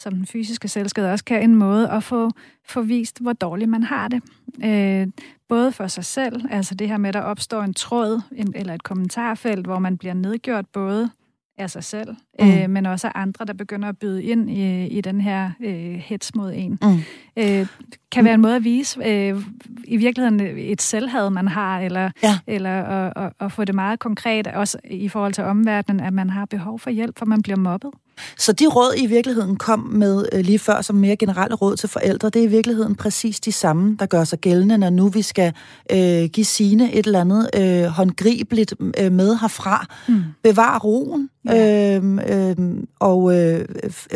som 0.00 0.14
den 0.14 0.26
fysiske 0.26 0.68
selvskade 0.68 1.12
også 1.12 1.24
kan, 1.24 1.42
en 1.42 1.54
måde 1.54 1.90
at 1.90 2.02
få, 2.02 2.30
få 2.64 2.82
vist, 2.82 3.20
hvor 3.20 3.32
dårligt 3.32 3.70
man 3.70 3.82
har 3.82 4.08
det. 4.08 4.22
Øh, 4.64 5.08
både 5.48 5.72
for 5.72 5.86
sig 5.86 6.04
selv, 6.04 6.42
altså 6.50 6.74
det 6.74 6.88
her 6.88 6.96
med, 6.96 7.08
at 7.08 7.14
der 7.14 7.20
opstår 7.20 7.62
en 7.62 7.74
tråd 7.74 8.22
en, 8.36 8.52
eller 8.56 8.74
et 8.74 8.82
kommentarfelt, 8.82 9.66
hvor 9.66 9.78
man 9.78 9.98
bliver 9.98 10.14
nedgjort 10.14 10.66
både 10.72 11.10
af 11.58 11.70
sig 11.70 11.84
selv, 11.84 12.16
mm. 12.40 12.50
øh, 12.50 12.70
men 12.70 12.86
også 12.86 13.06
af 13.06 13.12
andre, 13.14 13.44
der 13.44 13.52
begynder 13.52 13.88
at 13.88 13.98
byde 13.98 14.22
ind 14.22 14.50
i, 14.50 14.86
i 14.86 15.00
den 15.00 15.20
her 15.20 15.50
øh, 15.60 15.94
hets 15.94 16.34
mod 16.34 16.52
en. 16.54 16.78
Mm. 16.82 16.98
Øh, 17.36 17.66
kan 18.12 18.24
være 18.24 18.34
en 18.34 18.40
måde 18.40 18.56
at 18.56 18.64
vise 18.64 19.00
øh, 19.06 19.42
i 19.84 19.96
virkeligheden 19.96 20.40
et 20.58 20.82
selvhad, 20.82 21.30
man 21.30 21.48
har, 21.48 21.80
eller, 21.80 22.10
ja. 22.22 22.38
eller 22.46 22.82
at, 22.82 23.12
at, 23.16 23.32
at 23.40 23.52
få 23.52 23.64
det 23.64 23.74
meget 23.74 23.98
konkret, 23.98 24.46
også 24.46 24.78
i 24.90 25.08
forhold 25.08 25.32
til 25.32 25.44
omverdenen, 25.44 26.00
at 26.00 26.12
man 26.12 26.30
har 26.30 26.44
behov 26.44 26.78
for 26.78 26.90
hjælp, 26.90 27.18
for 27.18 27.26
man 27.26 27.42
bliver 27.42 27.56
mobbet. 27.56 27.90
Så 28.38 28.52
de 28.52 28.66
råd, 28.66 28.94
I 28.96 29.06
virkeligheden 29.06 29.56
kom 29.56 29.78
med 29.78 30.26
øh, 30.32 30.40
lige 30.40 30.58
før, 30.58 30.82
som 30.82 30.96
mere 30.96 31.16
generelle 31.16 31.54
råd 31.54 31.76
til 31.76 31.88
forældre, 31.88 32.30
det 32.30 32.40
er 32.40 32.44
i 32.44 32.50
virkeligheden 32.50 32.94
præcis 32.94 33.40
de 33.40 33.52
samme, 33.52 33.96
der 33.98 34.06
gør 34.06 34.24
sig 34.24 34.38
gældende, 34.38 34.78
når 34.78 34.90
nu 34.90 35.08
vi 35.08 35.22
skal 35.22 35.52
øh, 35.92 36.24
give 36.24 36.44
sine 36.44 36.92
et 36.92 37.06
eller 37.06 37.20
andet 37.20 37.50
øh, 37.56 37.84
håndgribeligt 37.84 38.74
øh, 39.00 39.12
med 39.12 39.36
herfra. 39.40 39.86
Mm. 40.08 40.22
Bevar 40.42 40.78
roen, 40.78 41.28
ja. 41.44 41.96
øh, 41.96 42.18
øh, 42.28 42.56
og 43.00 43.38
øh, 43.38 43.66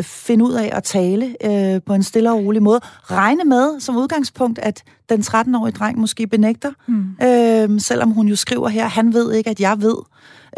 finde 0.01 0.45
ud 0.45 0.53
af 0.53 0.69
at 0.73 0.83
tale 0.83 1.35
øh, 1.45 1.81
på 1.85 1.93
en 1.93 2.03
stille 2.03 2.31
og 2.31 2.37
rolig 2.37 2.63
måde. 2.63 2.79
Regne 3.03 3.43
med 3.43 3.79
som 3.85 3.97
udgangspunkt, 3.97 4.59
at 4.59 4.83
den 5.09 5.19
13-årige 5.19 5.73
dreng 5.73 5.99
måske 5.99 6.27
benægter, 6.27 6.71
mm. 6.87 7.15
øh, 7.21 7.81
selvom 7.81 8.11
hun 8.11 8.27
jo 8.27 8.35
skriver 8.35 8.67
her, 8.67 8.87
han 8.87 9.13
ved 9.13 9.33
ikke, 9.33 9.49
at 9.49 9.59
jeg 9.59 9.81
ved, 9.81 9.97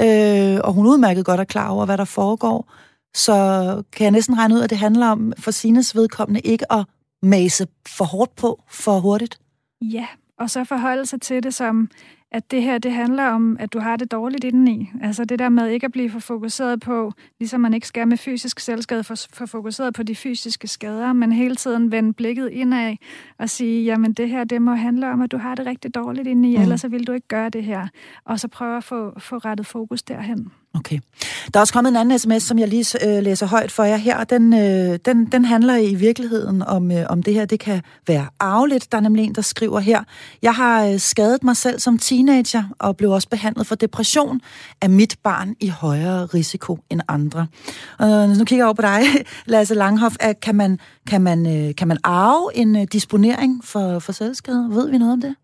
øh, 0.01 0.59
og 0.63 0.73
hun 0.73 0.87
udmærket 0.87 1.25
godt 1.25 1.39
er 1.39 1.43
klar 1.43 1.69
over, 1.69 1.85
hvad 1.85 1.97
der 1.97 2.05
foregår. 2.05 2.73
så 3.15 3.33
kan 3.91 4.03
jeg 4.03 4.11
næsten 4.11 4.37
regne 4.37 4.55
ud, 4.55 4.61
at 4.61 4.69
det 4.69 4.77
handler 4.77 5.07
om 5.07 5.33
for 5.37 5.51
Sines 5.51 5.95
vedkommende 5.95 6.39
ikke 6.39 6.71
at 6.73 6.85
mase 7.21 7.67
for 7.87 8.05
hårdt 8.05 8.35
på 8.35 8.63
for 8.69 8.99
hurtigt. 8.99 9.39
Ja, 9.81 10.05
og 10.39 10.49
så 10.49 10.63
forholde 10.63 11.05
sig 11.05 11.21
til 11.21 11.43
det 11.43 11.53
som, 11.53 11.89
at 12.31 12.51
det 12.51 12.61
her, 12.61 12.77
det 12.77 12.91
handler 12.91 13.23
om, 13.23 13.57
at 13.59 13.73
du 13.73 13.79
har 13.79 13.95
det 13.95 14.11
dårligt 14.11 14.43
indeni. 14.43 14.89
Altså 15.01 15.25
det 15.25 15.39
der 15.39 15.49
med 15.49 15.67
ikke 15.67 15.85
at 15.85 15.91
blive 15.91 16.09
for 16.09 16.19
fokuseret 16.19 16.79
på, 16.79 17.11
ligesom 17.39 17.61
man 17.61 17.73
ikke 17.73 17.87
skal 17.87 18.07
med 18.07 18.17
fysisk 18.17 18.59
selvskade, 18.59 19.03
for, 19.03 19.15
for 19.33 19.45
fokuseret 19.45 19.93
på 19.93 20.03
de 20.03 20.15
fysiske 20.15 20.67
skader, 20.67 21.13
men 21.13 21.31
hele 21.31 21.55
tiden 21.55 21.91
vende 21.91 22.13
blikket 22.13 22.49
indad 22.49 22.95
og 23.37 23.49
sige, 23.49 23.83
jamen 23.83 24.13
det 24.13 24.29
her, 24.29 24.43
det 24.43 24.61
må 24.61 24.73
handle 24.73 25.11
om, 25.11 25.21
at 25.21 25.31
du 25.31 25.37
har 25.37 25.55
det 25.55 25.65
rigtig 25.65 25.95
dårligt 25.95 26.27
indeni, 26.27 26.55
mm. 26.55 26.61
ellers 26.61 26.81
så 26.81 26.87
vil 26.87 27.07
du 27.07 27.11
ikke 27.11 27.27
gøre 27.27 27.49
det 27.49 27.63
her. 27.63 27.87
Og 28.25 28.39
så 28.39 28.47
prøve 28.47 28.77
at 28.77 28.83
få, 28.83 29.19
få 29.19 29.37
rettet 29.37 29.65
fokus 29.65 30.03
derhen. 30.03 30.51
Okay. 30.77 30.99
Der 31.53 31.59
er 31.59 31.61
også 31.61 31.73
kommet 31.73 31.89
en 31.89 31.95
anden 31.95 32.19
sms, 32.19 32.43
som 32.43 32.59
jeg 32.59 32.67
lige 32.67 33.07
øh, 33.07 33.23
læser 33.23 33.45
højt 33.45 33.71
for 33.71 33.83
jer 33.83 33.95
her. 33.95 34.23
Den, 34.23 34.53
øh, 34.53 34.99
den, 35.05 35.25
den 35.25 35.45
handler 35.45 35.75
i 35.75 35.95
virkeligheden 35.95 36.61
om, 36.61 36.91
øh, 36.91 37.05
om 37.09 37.23
det 37.23 37.33
her. 37.33 37.45
Det 37.45 37.59
kan 37.59 37.81
være 38.07 38.27
arveligt. 38.39 38.91
Der 38.91 38.97
er 38.97 39.01
nemlig 39.01 39.23
en, 39.23 39.35
der 39.35 39.41
skriver 39.41 39.79
her. 39.79 40.03
Jeg 40.41 40.55
har 40.55 40.85
øh, 40.85 40.99
skadet 40.99 41.43
mig 41.43 41.57
selv 41.57 41.79
som 41.79 41.97
teenager 41.97 42.63
og 42.79 42.97
blev 42.97 43.11
også 43.11 43.29
behandlet 43.29 43.67
for 43.67 43.75
depression 43.75 44.41
af 44.81 44.89
mit 44.89 45.15
barn 45.23 45.55
i 45.59 45.67
højere 45.67 46.25
risiko 46.25 46.79
end 46.89 47.01
andre. 47.07 47.47
Øh, 48.01 48.29
nu 48.37 48.45
kigger 48.45 48.57
jeg 48.57 48.65
over 48.65 48.73
på 48.73 48.81
dig, 48.81 49.01
Lasse 49.45 49.75
Langhoff. 49.75 50.15
Kan 50.41 50.55
man, 50.55 50.79
kan 51.07 51.21
man, 51.21 51.67
øh, 51.67 51.75
kan 51.75 51.87
man 51.87 51.97
arve 52.03 52.51
en 52.55 52.75
øh, 52.75 52.87
disponering 52.91 53.65
for, 53.65 53.99
for 53.99 54.11
selvskade? 54.11 54.67
Ved 54.69 54.91
vi 54.91 54.97
noget 54.97 55.13
om 55.13 55.21
det? 55.21 55.35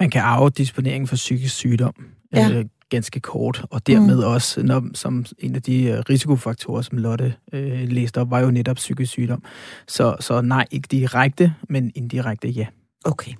Man 0.00 0.10
kan 0.10 0.22
arve 0.22 0.50
disponering 0.50 1.08
for 1.08 1.16
psykisk 1.16 1.54
sygdom. 1.54 1.94
Ja. 2.32 2.50
Øh, 2.50 2.64
ganske 2.90 3.20
kort, 3.20 3.64
og 3.70 3.86
dermed 3.86 4.16
mm. 4.16 4.22
også, 4.22 4.62
når, 4.62 4.82
som 4.94 5.24
en 5.38 5.54
af 5.54 5.62
de 5.62 5.92
uh, 5.92 5.98
risikofaktorer, 6.10 6.82
som 6.82 6.98
Lotte 6.98 7.34
øh, 7.52 7.88
læste 7.88 8.20
op, 8.20 8.30
var 8.30 8.40
jo 8.40 8.50
netop 8.50 8.76
psykisk 8.76 9.12
sygdom. 9.12 9.42
Så, 9.88 10.16
så 10.20 10.40
nej, 10.40 10.66
ikke 10.70 10.88
direkte, 10.90 11.54
men 11.68 11.92
indirekte 11.94 12.48
ja. 12.48 12.66
Okay. 13.04 13.32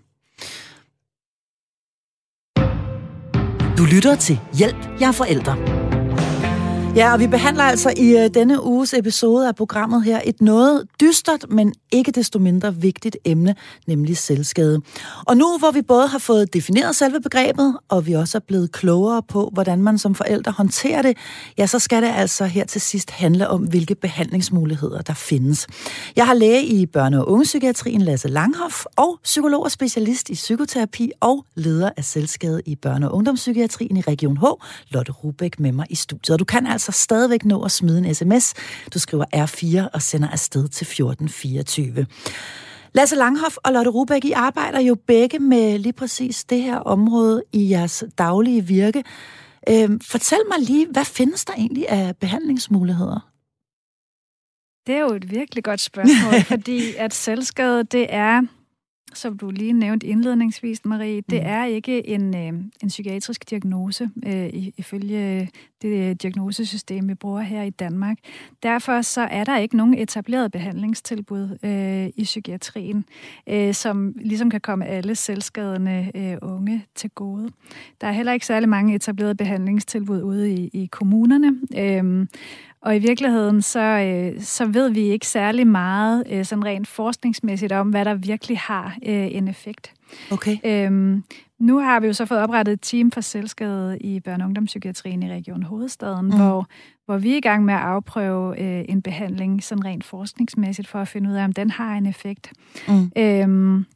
Du 3.79 3.85
lytter 3.95 4.17
til 4.17 4.41
Hjælp, 4.59 5.01
jeg 5.01 5.09
er 5.09 5.13
forældre. 5.13 5.78
Ja, 6.97 7.13
og 7.13 7.21
vi 7.21 7.27
behandler 7.27 7.65
altså 7.65 7.93
i 7.97 8.17
øh, 8.17 8.35
denne 8.35 8.65
uges 8.65 8.95
episode 8.95 9.49
af 9.49 9.55
programmet 9.57 10.05
her 10.05 10.21
et 10.25 10.41
noget 10.41 10.85
dystert, 11.01 11.45
men 11.49 11.75
ikke 11.93 12.13
desto 12.13 12.39
mindre 12.39 12.75
vigtigt 12.75 13.17
emne, 13.25 13.55
nemlig 13.87 14.17
selvskade. 14.17 14.81
Og 15.27 15.37
nu 15.37 15.59
hvor 15.59 15.71
vi 15.71 15.83
både 15.83 16.07
har 16.07 16.19
fået 16.19 16.55
defineret 16.55 16.97
selve 16.97 17.21
begrebet, 17.21 17.77
og 17.89 18.07
vi 18.07 18.13
også 18.13 18.39
er 18.39 18.43
blevet 18.47 18.73
klogere 18.73 19.23
på, 19.23 19.51
hvordan 19.53 19.83
man 19.83 19.99
som 19.99 20.15
forældre 20.15 20.53
håndterer 20.53 21.03
det, 21.03 21.17
ja, 21.59 21.67
så 21.67 21.79
skal 21.79 22.03
det 22.03 22.11
altså 22.15 22.45
her 22.45 22.65
til 22.65 22.81
sidst 22.81 23.11
handle 23.11 23.49
om, 23.49 23.61
hvilke 23.61 23.95
behandlingsmuligheder 23.95 25.03
der 25.03 25.15
findes. 25.15 25.67
Jeg 26.17 26.27
har 26.27 26.35
læge 26.35 26.65
i 26.65 26.87
børne- 26.97 27.17
og 27.17 27.31
ungepsykiatrien 27.31 28.03
Lasse 28.03 28.29
Langhoff, 28.29 28.85
og 28.97 29.19
psykolog 29.25 29.65
og 29.65 29.71
specialist 29.71 30.31
i 30.31 30.35
psykoterapi 30.35 31.11
og 31.21 31.45
leder 31.55 31.91
af 31.97 32.05
selvskade 32.05 32.63
i 32.67 32.79
børne- 32.87 33.07
og 33.07 33.15
ungdomspsykiatrien 33.15 33.97
i 33.97 34.01
Region 34.01 34.37
H, 34.37 34.45
Lotte 34.89 35.13
Rubæk, 35.13 35.61
med 35.61 35.73
mig 35.73 35.87
i 35.91 35.95
studiet. 35.95 36.31
Og 36.31 36.39
du 36.39 36.45
kan 36.45 36.67
altså 36.67 36.78
stadigvæk 36.79 37.45
nå 37.45 37.63
at 37.63 37.71
smide 37.71 37.99
en 37.99 38.15
sms. 38.15 38.55
Du 38.95 38.99
skriver 38.99 39.25
R4 39.35 39.89
og 39.95 40.03
sender 40.03 40.29
afsted 40.29 40.69
til 40.69 40.85
1424. 40.85 42.07
Lasse 42.95 43.17
Langhoff 43.17 43.57
og 43.57 43.73
Lotte 43.73 43.91
Rubæk, 43.91 44.25
I 44.25 44.33
arbejder 44.33 44.81
jo 44.81 44.95
begge 45.07 45.39
med 45.39 45.79
lige 45.79 45.93
præcis 45.93 46.45
det 46.45 46.63
her 46.63 46.79
område 46.79 47.43
i 47.53 47.71
jeres 47.71 48.05
daglige 48.19 48.67
virke. 48.67 49.05
Øhm, 49.69 50.01
fortæl 50.01 50.39
mig 50.49 50.59
lige, 50.67 50.87
hvad 50.91 51.05
findes 51.05 51.45
der 51.45 51.53
egentlig 51.53 51.89
af 51.89 52.17
behandlingsmuligheder? 52.17 53.31
Det 54.87 54.95
er 54.95 55.01
jo 55.01 55.15
et 55.15 55.31
virkelig 55.31 55.65
godt 55.65 55.81
spørgsmål, 55.81 56.43
fordi 56.57 56.95
at 56.95 57.15
selvskade, 57.15 57.85
det 57.85 58.07
er 58.09 58.43
som 59.15 59.39
du 59.39 59.51
lige 59.51 59.73
nævnte 59.73 60.07
indledningsvis, 60.07 60.85
Marie, 60.85 61.23
det 61.31 61.43
mm. 61.43 61.49
er 61.49 61.65
ikke 61.65 62.09
en, 62.09 62.37
øh, 62.37 62.49
en 62.83 62.89
psykiatrisk 62.89 63.51
diagnose 63.51 64.11
øh, 64.27 64.49
ifølge 64.77 65.51
det 65.83 66.23
diagnosesystem, 66.23 67.09
vi 67.09 67.15
bruger 67.15 67.41
her 67.41 67.63
i 67.63 67.71
Danmark. 67.71 68.19
Derfor 68.63 69.03
så 69.03 69.21
er 69.21 69.45
der 69.45 69.59
ikke 69.59 69.77
nogen 69.77 69.95
etableret 69.99 70.53
behandlingstilbud 70.53 71.59
øh, 71.63 72.07
i 72.17 72.25
psykiatrien, 72.25 73.05
øh, 73.49 73.75
som 73.75 74.15
ligesom 74.21 74.51
kan 74.51 74.61
komme 74.61 74.87
alle 74.87 75.15
selvskadende 75.15 76.11
øh, 76.15 76.37
unge 76.43 76.87
til 76.95 77.11
gode. 77.11 77.51
Der 78.01 78.07
er 78.07 78.13
heller 78.13 78.33
ikke 78.33 78.47
særlig 78.47 78.69
mange 78.69 78.95
etablerede 78.95 79.35
behandlingstilbud 79.35 80.23
ude 80.23 80.53
i, 80.53 80.71
i 80.73 80.87
kommunerne. 80.87 81.61
Øh, 81.79 82.27
og 82.81 82.97
i 82.97 82.99
virkeligheden, 82.99 83.63
så, 83.63 83.81
øh, 83.81 84.43
så 84.43 84.67
ved 84.67 84.91
vi 84.91 85.01
ikke 85.01 85.27
særlig 85.27 85.67
meget 85.67 86.25
øh, 86.31 86.45
sådan 86.45 86.65
rent 86.65 86.89
forskningsmæssigt 86.89 87.73
om, 87.73 87.89
hvad 87.89 88.05
der 88.05 88.15
virkelig 88.15 88.59
har 88.59 88.97
øh, 89.07 89.35
en 89.35 89.49
effekt. 89.49 89.95
Okay. 90.31 90.57
Øhm, 90.65 91.25
nu 91.59 91.79
har 91.79 92.01
vi 92.01 92.07
jo 92.07 92.13
så 92.13 92.27
fået 92.27 92.41
oprettet 92.41 92.73
et 92.73 92.81
team 92.83 93.11
for 93.11 93.21
selvskade 93.21 93.99
i 93.99 94.21
børne- 94.29 94.43
og 94.43 94.47
ungdomspsykiatrien 94.47 95.23
i 95.23 95.33
Region 95.33 95.63
Hovedstaden, 95.63 96.27
mm. 96.27 96.37
hvor, 96.37 96.67
hvor 97.07 97.19
vi 97.19 97.33
er 97.33 97.37
i 97.37 97.41
gang 97.41 97.65
med 97.65 97.75
at 97.75 97.81
afprøve 97.81 98.61
øh, 98.61 98.85
en 98.89 99.03
behandling 99.03 99.63
sådan 99.63 99.85
rent 99.85 100.05
forskningsmæssigt 100.05 100.89
for 100.89 100.99
at 100.99 101.09
finde 101.09 101.31
ud 101.31 101.35
af, 101.35 101.45
om 101.45 101.53
den 101.53 101.71
har 101.71 101.95
en 101.95 102.07
effekt. 102.07 102.53
Mm. 102.89 103.13
Øhm, 103.17 103.87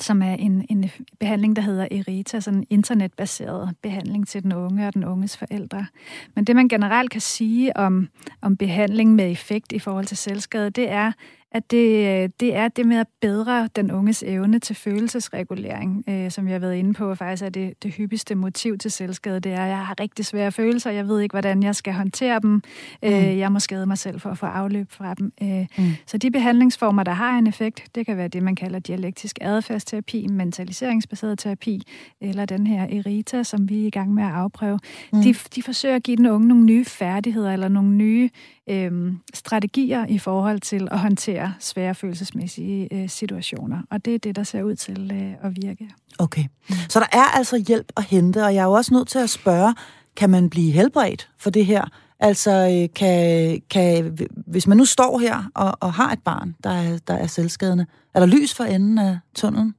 som 0.00 0.22
er 0.22 0.34
en, 0.34 0.66
en 0.70 0.90
behandling, 1.20 1.56
der 1.56 1.62
hedder 1.62 1.88
ERITA, 1.90 2.40
sådan 2.40 2.58
en 2.58 2.66
internetbaseret 2.70 3.74
behandling 3.82 4.28
til 4.28 4.42
den 4.42 4.52
unge 4.52 4.86
og 4.86 4.94
den 4.94 5.04
unges 5.04 5.36
forældre. 5.36 5.86
Men 6.34 6.44
det, 6.44 6.56
man 6.56 6.68
generelt 6.68 7.10
kan 7.10 7.20
sige 7.20 7.76
om, 7.76 8.08
om 8.40 8.56
behandling 8.56 9.14
med 9.14 9.30
effekt 9.30 9.72
i 9.72 9.78
forhold 9.78 10.06
til 10.06 10.16
selvskade, 10.16 10.70
det 10.70 10.90
er, 10.90 11.12
at 11.52 11.70
det, 11.70 12.40
det 12.40 12.54
er 12.54 12.68
det 12.68 12.86
med 12.86 12.96
at 12.96 13.06
bedre 13.20 13.68
den 13.76 13.90
unges 13.90 14.24
evne 14.26 14.58
til 14.58 14.76
følelsesregulering, 14.76 16.04
øh, 16.08 16.30
som 16.30 16.46
jeg 16.46 16.54
har 16.54 16.58
været 16.58 16.74
inde 16.74 16.94
på, 16.94 17.14
faktisk 17.14 17.42
er 17.42 17.48
det, 17.48 17.82
det 17.82 17.94
hyppigste 17.94 18.34
motiv 18.34 18.78
til 18.78 18.90
selvskade, 18.90 19.40
det 19.40 19.52
er, 19.52 19.62
at 19.62 19.68
jeg 19.68 19.86
har 19.86 20.00
rigtig 20.00 20.24
svære 20.24 20.52
følelser, 20.52 20.90
jeg 20.90 21.08
ved 21.08 21.20
ikke, 21.20 21.32
hvordan 21.32 21.62
jeg 21.62 21.76
skal 21.76 21.92
håndtere 21.92 22.40
dem, 22.40 22.62
øh, 23.02 23.12
mm. 23.12 23.38
jeg 23.38 23.52
må 23.52 23.58
skade 23.58 23.86
mig 23.86 23.98
selv 23.98 24.20
for 24.20 24.30
at 24.30 24.38
få 24.38 24.46
afløb 24.46 24.90
fra 24.90 25.14
dem. 25.14 25.32
Øh, 25.42 25.66
mm. 25.78 25.84
Så 26.06 26.18
de 26.18 26.30
behandlingsformer, 26.30 27.02
der 27.02 27.12
har 27.12 27.38
en 27.38 27.46
effekt, 27.46 27.84
det 27.94 28.06
kan 28.06 28.16
være 28.16 28.28
det, 28.28 28.42
man 28.42 28.56
kalder 28.56 28.78
dialektisk 28.78 29.38
adfærdsterapi, 29.40 30.26
mentaliseringsbaseret 30.26 31.38
terapi, 31.38 31.82
eller 32.20 32.44
den 32.44 32.66
her 32.66 32.82
ERITA, 32.82 33.42
som 33.42 33.68
vi 33.68 33.82
er 33.82 33.86
i 33.86 33.90
gang 33.90 34.14
med 34.14 34.24
at 34.24 34.30
afprøve. 34.30 34.78
Mm. 35.12 35.22
De, 35.22 35.34
de 35.54 35.62
forsøger 35.62 35.96
at 35.96 36.02
give 36.02 36.16
den 36.16 36.26
unge 36.26 36.48
nogle 36.48 36.64
nye 36.64 36.84
færdigheder, 36.84 37.52
eller 37.52 37.68
nogle 37.68 37.90
nye 37.90 38.30
øh, 38.70 39.12
strategier 39.34 40.06
i 40.06 40.18
forhold 40.18 40.60
til 40.60 40.88
at 40.90 40.98
håndtere 40.98 41.54
svære 41.60 41.94
følelsesmæssige 41.94 42.94
øh, 42.94 43.08
situationer. 43.08 43.82
Og 43.90 44.04
det 44.04 44.14
er 44.14 44.18
det, 44.18 44.36
der 44.36 44.42
ser 44.42 44.62
ud 44.62 44.74
til 44.74 45.10
øh, 45.14 45.46
at 45.46 45.56
virke. 45.62 45.90
Okay. 46.18 46.44
Så 46.88 47.00
der 47.00 47.18
er 47.18 47.36
altså 47.36 47.64
hjælp 47.68 47.92
at 47.96 48.04
hente, 48.04 48.44
og 48.44 48.54
jeg 48.54 48.60
er 48.60 48.64
jo 48.64 48.72
også 48.72 48.94
nødt 48.94 49.08
til 49.08 49.18
at 49.18 49.30
spørge, 49.30 49.74
kan 50.16 50.30
man 50.30 50.50
blive 50.50 50.72
helbredt 50.72 51.30
for 51.38 51.50
det 51.50 51.66
her? 51.66 51.84
Altså, 52.20 52.50
øh, 52.50 52.88
kan, 52.94 53.62
kan, 53.70 54.18
hvis 54.46 54.66
man 54.66 54.76
nu 54.76 54.84
står 54.84 55.18
her 55.18 55.50
og, 55.54 55.76
og 55.80 55.92
har 55.92 56.12
et 56.12 56.22
barn, 56.24 56.54
der 56.64 56.70
er, 56.70 56.98
der 57.06 57.14
er 57.14 57.26
selvskadende, 57.26 57.86
er 58.14 58.20
der 58.20 58.26
lys 58.26 58.54
for 58.54 58.64
enden 58.64 58.98
af 58.98 59.18
tunnelen? 59.34 59.74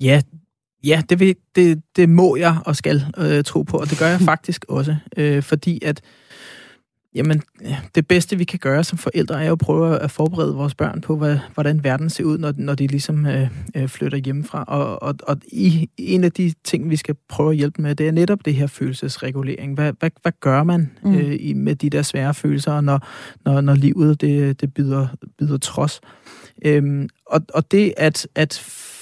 Ja, 0.00 0.22
ja 0.84 1.02
det, 1.08 1.20
vil, 1.20 1.36
det, 1.54 1.82
det 1.96 2.08
må 2.08 2.36
jeg 2.36 2.56
og 2.66 2.76
skal 2.76 3.04
øh, 3.18 3.44
tro 3.44 3.62
på, 3.62 3.76
og 3.76 3.90
det 3.90 3.98
gør 3.98 4.06
jeg 4.06 4.20
faktisk 4.32 4.64
også, 4.68 4.96
øh, 5.16 5.42
fordi 5.42 5.84
at 5.84 6.00
Jamen, 7.14 7.42
det 7.94 8.06
bedste 8.08 8.38
vi 8.38 8.44
kan 8.44 8.58
gøre 8.58 8.84
som 8.84 8.98
forældre 8.98 9.44
er 9.44 9.52
at 9.52 9.58
prøve 9.58 9.98
at 9.98 10.10
forberede 10.10 10.54
vores 10.54 10.74
børn 10.74 11.00
på, 11.00 11.16
hvad, 11.16 11.38
hvordan 11.54 11.84
verden 11.84 12.10
ser 12.10 12.24
ud, 12.24 12.38
når, 12.38 12.52
når 12.56 12.74
de 12.74 12.86
ligesom 12.86 13.26
øh, 13.26 13.48
øh, 13.76 13.88
flytter 13.88 14.18
hjemmefra. 14.18 14.64
Og, 14.64 15.02
og, 15.02 15.14
og 15.22 15.36
i, 15.46 15.88
en 15.96 16.24
af 16.24 16.32
de 16.32 16.52
ting, 16.64 16.90
vi 16.90 16.96
skal 16.96 17.16
prøve 17.28 17.50
at 17.50 17.56
hjælpe 17.56 17.82
med, 17.82 17.94
det 17.94 18.08
er 18.08 18.12
netop 18.12 18.44
det 18.44 18.54
her 18.54 18.66
følelsesregulering. 18.66 19.74
Hvad, 19.74 19.92
hvad, 19.98 20.10
hvad 20.22 20.32
gør 20.40 20.62
man 20.62 20.90
mm. 21.04 21.14
øh, 21.14 21.36
i, 21.40 21.52
med 21.52 21.76
de 21.76 21.90
der 21.90 22.02
svære 22.02 22.34
følelser, 22.34 22.80
når, 22.80 23.06
når, 23.44 23.60
når 23.60 23.74
livet 23.74 24.20
det, 24.20 24.60
det 24.60 24.74
byder, 24.74 25.06
byder 25.38 25.58
trods? 25.58 26.00
Øhm, 26.64 27.08
og, 27.26 27.40
og 27.54 27.70
det 27.70 27.94
at, 27.96 28.28
at 28.34 28.58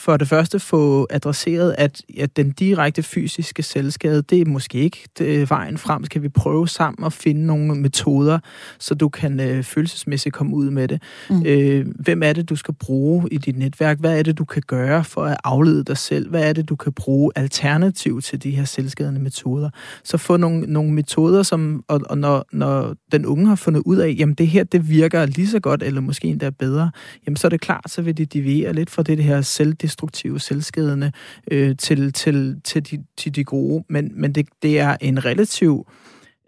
for 0.09 0.17
det 0.17 0.29
første 0.29 0.59
få 0.59 1.07
adresseret, 1.11 1.75
at, 1.79 2.03
at 2.19 2.37
den 2.37 2.51
direkte 2.51 3.03
fysiske 3.03 3.63
selvskade, 3.63 4.23
det 4.23 4.41
er 4.41 4.45
måske 4.45 4.79
ikke 4.79 5.09
det, 5.19 5.51
vejen 5.51 5.79
frem. 5.79 6.05
Skal 6.05 6.23
vi 6.23 6.29
prøve 6.29 6.69
sammen 6.69 7.07
at 7.07 7.13
finde 7.13 7.47
nogle 7.47 7.75
metoder, 7.75 8.39
så 8.79 8.95
du 8.95 9.09
kan 9.09 9.41
øh, 9.41 9.63
følelsesmæssigt 9.63 10.35
komme 10.35 10.57
ud 10.57 10.71
med 10.71 10.89
det. 10.89 11.03
Mm. 11.31 11.47
Øh, 11.47 11.87
hvem 11.99 12.23
er 12.23 12.33
det, 12.33 12.49
du 12.49 12.57
skal 12.57 12.75
bruge 12.75 13.29
i 13.31 13.37
dit 13.37 13.57
netværk? 13.59 13.99
Hvad 13.99 14.19
er 14.19 14.23
det, 14.23 14.39
du 14.39 14.45
kan 14.45 14.63
gøre 14.67 15.05
for 15.05 15.25
at 15.25 15.37
aflede 15.45 15.85
dig 15.85 15.97
selv? 15.97 16.31
Hvad 16.31 16.49
er 16.49 16.53
det, 16.53 16.69
du 16.69 16.77
kan 16.77 16.93
bruge 16.93 17.33
alternativ 17.37 18.23
til 18.23 18.43
de 18.43 18.51
her 18.51 18.65
selvskadende 18.65 19.21
metoder? 19.21 19.71
Så 20.05 20.17
få 20.17 20.37
nogle, 20.37 20.61
nogle 20.61 20.93
metoder, 20.93 21.43
som, 21.43 21.85
og, 21.89 22.01
og 22.11 22.19
når, 22.19 22.45
når 22.53 22.95
den 23.13 23.27
unge 23.27 23.47
har 23.47 23.57
fundet 23.57 23.83
ud 23.87 23.97
af, 23.97 24.15
jamen 24.19 24.35
det 24.35 24.49
her, 24.49 24.65
det 24.65 24.89
virker 24.89 25.27
lige 25.27 25.49
så 25.49 25.61
godt, 25.61 25.83
eller 25.83 26.01
måske 26.01 26.29
endda 26.29 26.51
bedre, 26.51 26.91
jamen 27.27 27.37
så 27.37 27.47
er 27.47 27.51
det 27.51 27.61
klart, 27.61 27.91
så 27.91 28.03
vil 28.03 28.17
de 28.17 28.25
deviere 28.25 28.73
lidt 28.73 28.91
fra 28.91 29.03
det, 29.03 29.19
det 29.19 29.27
her 29.27 29.41
selvdestruktive, 29.41 29.98
selvskadende 30.39 31.13
øh, 31.51 31.77
til, 31.77 32.13
til, 32.13 32.61
til, 32.65 32.91
de, 32.91 33.05
til 33.17 33.35
de 33.35 33.45
gode. 33.45 33.85
Men, 33.89 34.13
men 34.15 34.33
det, 34.33 34.49
det 34.63 34.81
er 34.81 34.97
en 35.01 35.25
relativ 35.25 35.87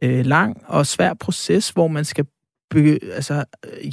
øh, 0.03 0.27
lang 0.27 0.63
og 0.67 0.87
svær 0.87 1.15
proces, 1.15 1.71
hvor 1.71 1.89
man 1.89 2.05
skal 2.05 2.27
be, 2.71 2.99
altså, 3.15 3.45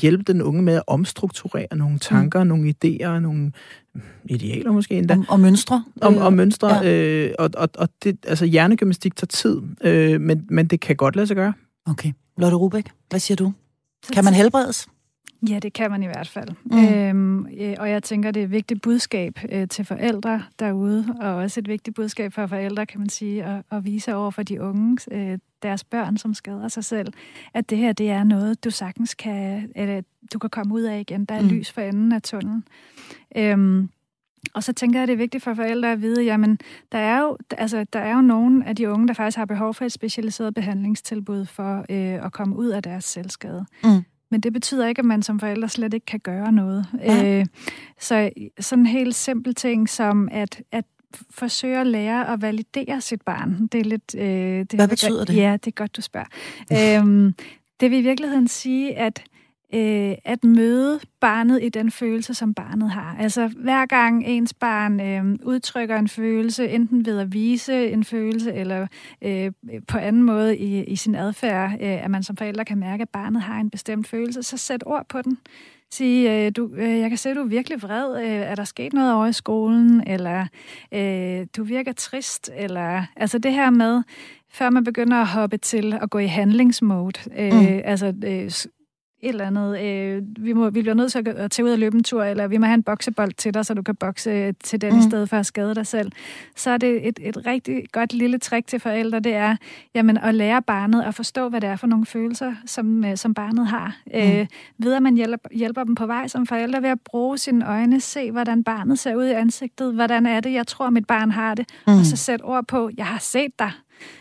hjælpe 0.01 0.23
den 0.23 0.41
unge 0.41 0.61
med 0.61 0.73
at 0.73 0.83
omstrukturere 0.87 1.75
nogle 1.75 1.99
tanker, 1.99 2.43
mm. 2.43 2.47
nogle 2.47 2.73
idéer, 2.85 3.19
nogle 3.19 3.51
idealer 4.25 4.71
måske 4.71 4.97
endda. 4.97 5.13
Og, 5.13 5.25
og 5.29 5.39
mønstre. 5.39 5.83
Om, 6.01 6.17
og 6.17 6.33
mønstre. 6.33 6.75
Ja. 6.75 7.25
Øh, 7.27 7.33
og, 7.39 7.49
og, 7.57 7.69
og 7.77 7.89
det, 8.03 8.17
altså, 8.27 8.45
hjernegymnastik 8.45 9.15
tager 9.15 9.27
tid, 9.27 9.61
øh, 9.81 10.21
men, 10.21 10.45
men 10.49 10.67
det 10.67 10.79
kan 10.79 10.95
godt 10.95 11.15
lade 11.15 11.27
sig 11.27 11.35
gøre. 11.35 11.53
Okay. 11.85 12.11
Lotte 12.37 12.57
Rubæk, 12.57 12.85
hvad 13.09 13.19
siger 13.19 13.35
du? 13.35 13.53
Kan 14.13 14.23
man 14.23 14.33
helbredes? 14.33 14.87
Ja, 15.49 15.59
det 15.59 15.73
kan 15.73 15.91
man 15.91 16.03
i 16.03 16.05
hvert 16.05 16.27
fald. 16.27 16.49
Mm. 16.63 16.85
Øhm, 16.85 17.45
og 17.79 17.89
jeg 17.89 18.03
tænker, 18.03 18.31
det 18.31 18.39
er 18.39 18.43
et 18.43 18.51
vigtigt 18.51 18.81
budskab 18.81 19.39
øh, 19.51 19.67
til 19.67 19.85
forældre 19.85 20.43
derude, 20.59 21.15
og 21.21 21.35
også 21.35 21.59
et 21.59 21.67
vigtigt 21.67 21.95
budskab 21.95 22.33
for 22.33 22.47
forældre, 22.47 22.85
kan 22.85 22.99
man 22.99 23.09
sige, 23.09 23.43
at, 23.43 23.63
at 23.71 23.85
vise 23.85 24.15
over 24.15 24.31
for 24.31 24.43
de 24.43 24.61
unge, 24.61 24.97
øh, 25.11 25.39
deres 25.61 25.83
børn, 25.83 26.17
som 26.17 26.33
skader 26.33 26.67
sig 26.67 26.83
selv, 26.83 27.13
at 27.53 27.69
det 27.69 27.77
her, 27.77 27.93
det 27.93 28.09
er 28.09 28.23
noget, 28.23 28.63
du 28.63 28.71
sagtens 28.71 29.13
kan, 29.13 29.71
eller 29.75 30.01
du 30.33 30.39
kan 30.39 30.49
komme 30.49 30.73
ud 30.73 30.81
af 30.81 30.99
igen. 30.99 31.25
Der 31.25 31.35
er 31.35 31.41
mm. 31.41 31.47
lys 31.47 31.71
for 31.71 31.81
enden 31.81 32.11
af 32.11 32.21
tunnelen. 32.21 32.63
Øhm, 33.35 33.89
og 34.53 34.63
så 34.63 34.73
tænker 34.73 34.99
jeg, 34.99 35.07
det 35.07 35.13
er 35.13 35.17
vigtigt 35.17 35.43
for 35.43 35.53
forældre 35.53 35.91
at 35.91 36.01
vide, 36.01 36.23
jamen, 36.23 36.59
der 36.91 36.97
er 36.97 37.21
jo, 37.21 37.37
altså, 37.57 37.85
der 37.93 37.99
er 37.99 38.15
jo 38.15 38.21
nogle 38.21 38.67
af 38.67 38.75
de 38.75 38.89
unge, 38.89 39.07
der 39.07 39.13
faktisk 39.13 39.37
har 39.37 39.45
behov 39.45 39.73
for 39.73 39.85
et 39.85 39.91
specialiseret 39.91 40.53
behandlingstilbud 40.53 41.45
for 41.45 41.85
øh, 41.89 42.25
at 42.25 42.31
komme 42.31 42.55
ud 42.55 42.67
af 42.67 42.83
deres 42.83 43.05
selvskade. 43.05 43.65
Mm. 43.83 44.03
Men 44.31 44.41
det 44.41 44.53
betyder 44.53 44.87
ikke, 44.87 44.99
at 44.99 45.05
man 45.05 45.21
som 45.21 45.39
forælder 45.39 45.67
slet 45.67 45.93
ikke 45.93 46.05
kan 46.05 46.19
gøre 46.19 46.51
noget. 46.51 46.85
Ja. 46.99 47.39
Øh, 47.39 47.45
så 47.99 48.29
sådan 48.59 48.81
en 48.81 48.85
helt 48.85 49.15
simpel 49.15 49.55
ting 49.55 49.89
som 49.89 50.29
at, 50.31 50.61
at 50.71 50.85
forsøge 51.29 51.79
at 51.79 51.87
lære 51.87 52.33
at 52.33 52.41
validere 52.41 53.01
sit 53.01 53.21
barn. 53.21 53.67
Det 53.71 53.79
er 53.79 53.83
lidt... 53.85 54.15
Øh, 54.15 54.59
det 54.59 54.73
Hvad 54.73 54.87
betyder 54.87 55.25
det? 55.25 55.35
Ja, 55.35 55.51
det 55.53 55.67
er 55.67 55.75
godt, 55.75 55.97
du 55.97 56.01
spørger. 56.01 56.27
øhm, 57.01 57.33
det 57.79 57.91
vil 57.91 57.99
i 57.99 58.01
virkeligheden 58.01 58.47
sige, 58.47 58.97
at 58.97 59.23
øh, 59.73 60.15
at 60.25 60.43
møde 60.43 60.99
barnet 61.19 61.63
i 61.63 61.69
den 61.69 61.91
følelse, 61.91 62.33
som 62.33 62.53
barnet 62.53 62.89
har. 62.89 63.15
Altså 63.19 63.47
hver 63.47 63.85
gang 63.85 64.25
ens 64.25 64.53
barn 64.53 64.99
øh, 65.01 65.39
udtrykker 65.43 65.95
en 65.95 66.07
følelse, 66.07 66.69
enten 66.69 67.05
ved 67.05 67.19
at 67.19 67.33
vise 67.33 67.89
en 67.91 68.03
følelse, 68.03 68.53
eller 68.53 68.87
øh, 69.21 69.51
på 69.87 69.97
anden 69.97 70.23
måde 70.23 70.57
i, 70.57 70.83
i 70.83 70.95
sin 70.95 71.15
adfærd, 71.15 71.71
øh, 71.71 72.03
at 72.03 72.11
man 72.11 72.23
som 72.23 72.37
forælder 72.37 72.63
kan 72.63 72.77
mærke, 72.77 73.01
at 73.01 73.09
barnet 73.09 73.41
har 73.41 73.59
en 73.59 73.69
bestemt 73.69 74.07
følelse, 74.07 74.43
så 74.43 74.57
sæt 74.57 74.83
ord 74.85 75.05
på 75.09 75.21
den. 75.21 75.37
Sig, 75.91 76.25
øh, 76.27 76.51
du, 76.55 76.69
øh, 76.75 76.99
jeg 76.99 77.09
kan 77.09 77.17
se, 77.17 77.29
at 77.29 77.35
du 77.35 77.41
er 77.41 77.47
virkelig 77.47 77.81
vred. 77.81 78.23
Øh, 78.23 78.31
er 78.31 78.55
der 78.55 78.63
sket 78.63 78.93
noget 78.93 79.13
over 79.13 79.27
i 79.27 79.33
skolen? 79.33 80.03
Eller 80.07 80.45
øh, 80.93 81.47
du 81.57 81.63
virker 81.63 81.91
trist? 81.91 82.51
Eller, 82.55 83.03
altså 83.15 83.37
det 83.37 83.53
her 83.53 83.69
med, 83.69 84.03
før 84.51 84.69
man 84.69 84.83
begynder 84.83 85.17
at 85.17 85.27
hoppe 85.27 85.57
til 85.57 85.93
at 86.01 86.09
gå 86.09 86.17
i 86.17 86.25
handlingsmode. 86.25 87.19
Øh, 87.37 87.53
mm. 87.53 87.81
Altså 87.83 88.13
øh, 88.25 88.51
et 89.21 89.29
eller 89.29 89.45
andet, 89.45 89.81
øh, 89.81 90.23
vi, 90.39 90.53
må, 90.53 90.69
vi 90.69 90.81
bliver 90.81 90.93
nødt 90.93 91.11
til 91.11 91.27
at 91.27 91.51
tage 91.51 91.65
ud 91.65 91.71
og 91.71 91.79
løbe 91.79 91.97
en 91.97 92.03
tur, 92.03 92.23
eller 92.23 92.47
vi 92.47 92.57
må 92.57 92.65
have 92.65 92.73
en 92.73 92.83
boksebold 92.83 93.33
til 93.33 93.53
dig, 93.53 93.65
så 93.65 93.73
du 93.73 93.81
kan 93.81 93.95
bokse 93.95 94.29
øh, 94.29 94.53
til 94.63 94.81
den 94.81 94.93
mm. 94.93 94.99
i 94.99 95.01
stedet 95.01 95.29
for 95.29 95.37
at 95.37 95.45
skade 95.45 95.75
dig 95.75 95.87
selv. 95.87 96.11
Så 96.55 96.69
er 96.69 96.77
det 96.77 97.07
et, 97.07 97.19
et 97.21 97.45
rigtig 97.45 97.83
godt 97.91 98.13
lille 98.13 98.37
trick 98.37 98.67
til 98.67 98.79
forældre, 98.79 99.19
det 99.19 99.33
er 99.33 99.55
jamen, 99.95 100.17
at 100.17 100.35
lære 100.35 100.61
barnet 100.61 101.03
at 101.03 101.15
forstå, 101.15 101.49
hvad 101.49 101.61
det 101.61 101.69
er 101.69 101.75
for 101.75 101.87
nogle 101.87 102.05
følelser, 102.05 102.53
som, 102.65 103.05
øh, 103.05 103.17
som 103.17 103.33
barnet 103.33 103.67
har. 103.67 103.97
Mm. 104.05 104.19
Øh, 104.19 104.47
ved 104.77 104.93
at 104.93 105.01
man 105.01 105.15
hjælper, 105.15 105.49
hjælper 105.51 105.83
dem 105.83 105.95
på 105.95 106.05
vej 106.05 106.27
som 106.27 106.47
forældre 106.47 106.81
ved 106.81 106.89
at 106.89 106.99
bruge 107.01 107.37
sine 107.37 107.69
øjne, 107.69 108.01
se 108.01 108.31
hvordan 108.31 108.63
barnet 108.63 108.99
ser 108.99 109.15
ud 109.15 109.25
i 109.25 109.31
ansigtet, 109.31 109.93
hvordan 109.93 110.25
er 110.25 110.39
det, 110.39 110.53
jeg 110.53 110.67
tror, 110.67 110.89
mit 110.89 111.07
barn 111.07 111.31
har 111.31 111.55
det, 111.55 111.69
mm. 111.87 111.99
og 111.99 112.05
så 112.05 112.15
sætte 112.15 112.43
ord 112.43 112.65
på, 112.67 112.89
jeg 112.97 113.05
har 113.05 113.19
set 113.19 113.51
dig. 113.59 113.71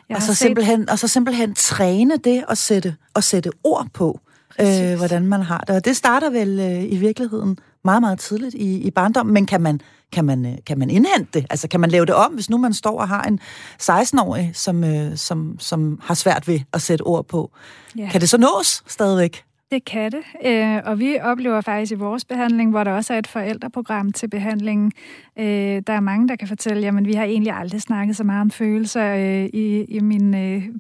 Jeg 0.09 0.17
og, 0.17 0.23
så 0.23 0.27
set... 0.27 0.37
simpelthen, 0.37 0.91
og 0.91 0.99
så 0.99 1.09
simpelthen 1.09 1.55
træne 1.55 2.17
det 2.17 2.45
og 2.49 2.57
sætte, 2.57 2.95
og 3.15 3.25
sætte 3.25 3.51
ord 3.65 3.87
på 3.95 4.21
øh, 4.61 4.97
hvordan 4.97 5.27
man 5.27 5.43
har 5.43 5.65
det. 5.67 5.77
Og 5.77 5.85
det 5.85 5.97
starter 5.97 6.31
vel 6.31 6.61
øh, 6.61 6.93
i 6.93 6.97
virkeligheden 6.97 7.59
meget, 7.85 8.01
meget 8.01 8.19
tidligt 8.19 8.55
i, 8.55 8.81
i 8.81 8.91
barndommen, 8.91 9.35
men 9.35 9.47
kan 9.47 9.61
man, 9.61 9.81
kan, 10.13 10.25
man, 10.25 10.47
øh, 10.47 10.53
kan 10.67 10.79
man 10.79 10.91
indhente 10.91 11.31
det? 11.35 11.47
Altså 11.51 11.69
kan 11.69 11.81
man 11.81 11.91
lave 11.91 12.07
det 12.07 12.15
om, 12.15 12.33
hvis 12.33 12.51
nu 12.51 12.59
man 12.59 12.75
står 12.75 13.01
og 13.01 13.09
har 13.09 13.23
en 13.23 13.41
16-årig, 13.83 14.51
som, 14.55 14.85
øh, 14.85 15.17
som, 15.17 15.57
som 15.59 16.01
har 16.03 16.15
svært 16.15 16.49
ved 16.49 16.61
at 16.73 16.83
sætte 16.83 17.03
ord 17.03 17.27
på? 17.27 17.51
Ja. 17.99 18.09
Kan 18.13 18.21
det 18.21 18.29
så 18.29 18.39
nås 18.39 18.83
stadigvæk? 18.87 19.46
Det 19.71 19.85
kan 19.85 20.13
det, 20.13 20.23
øh, 20.47 20.81
og 20.85 20.99
vi 20.99 21.19
oplever 21.23 21.61
faktisk 21.61 21.93
i 21.93 21.95
vores 21.95 22.25
behandling, 22.25 22.71
hvor 22.71 22.85
der 22.85 22.93
også 22.93 23.15
er 23.15 23.19
et 23.19 23.27
forældreprogram 23.27 24.13
til 24.13 24.29
behandlingen, 24.29 24.93
øh, 25.39 25.83
der 25.87 25.93
er 25.93 26.01
mange, 26.01 26.29
der 26.29 26.37
kan 26.37 26.49
fortælle, 26.49 26.89
at 26.89 27.07
vi 27.07 27.13
har 27.13 27.25
egentlig 27.25 27.53
aldrig 27.53 27.83
snakket 27.83 28.17
så 28.17 28.25
meget 28.25 28.41
om 28.41 28.51
følelser 28.51 29.15
øh, 29.15 29.45
i, 29.45 29.85
i 29.85 30.01
min 30.01 30.31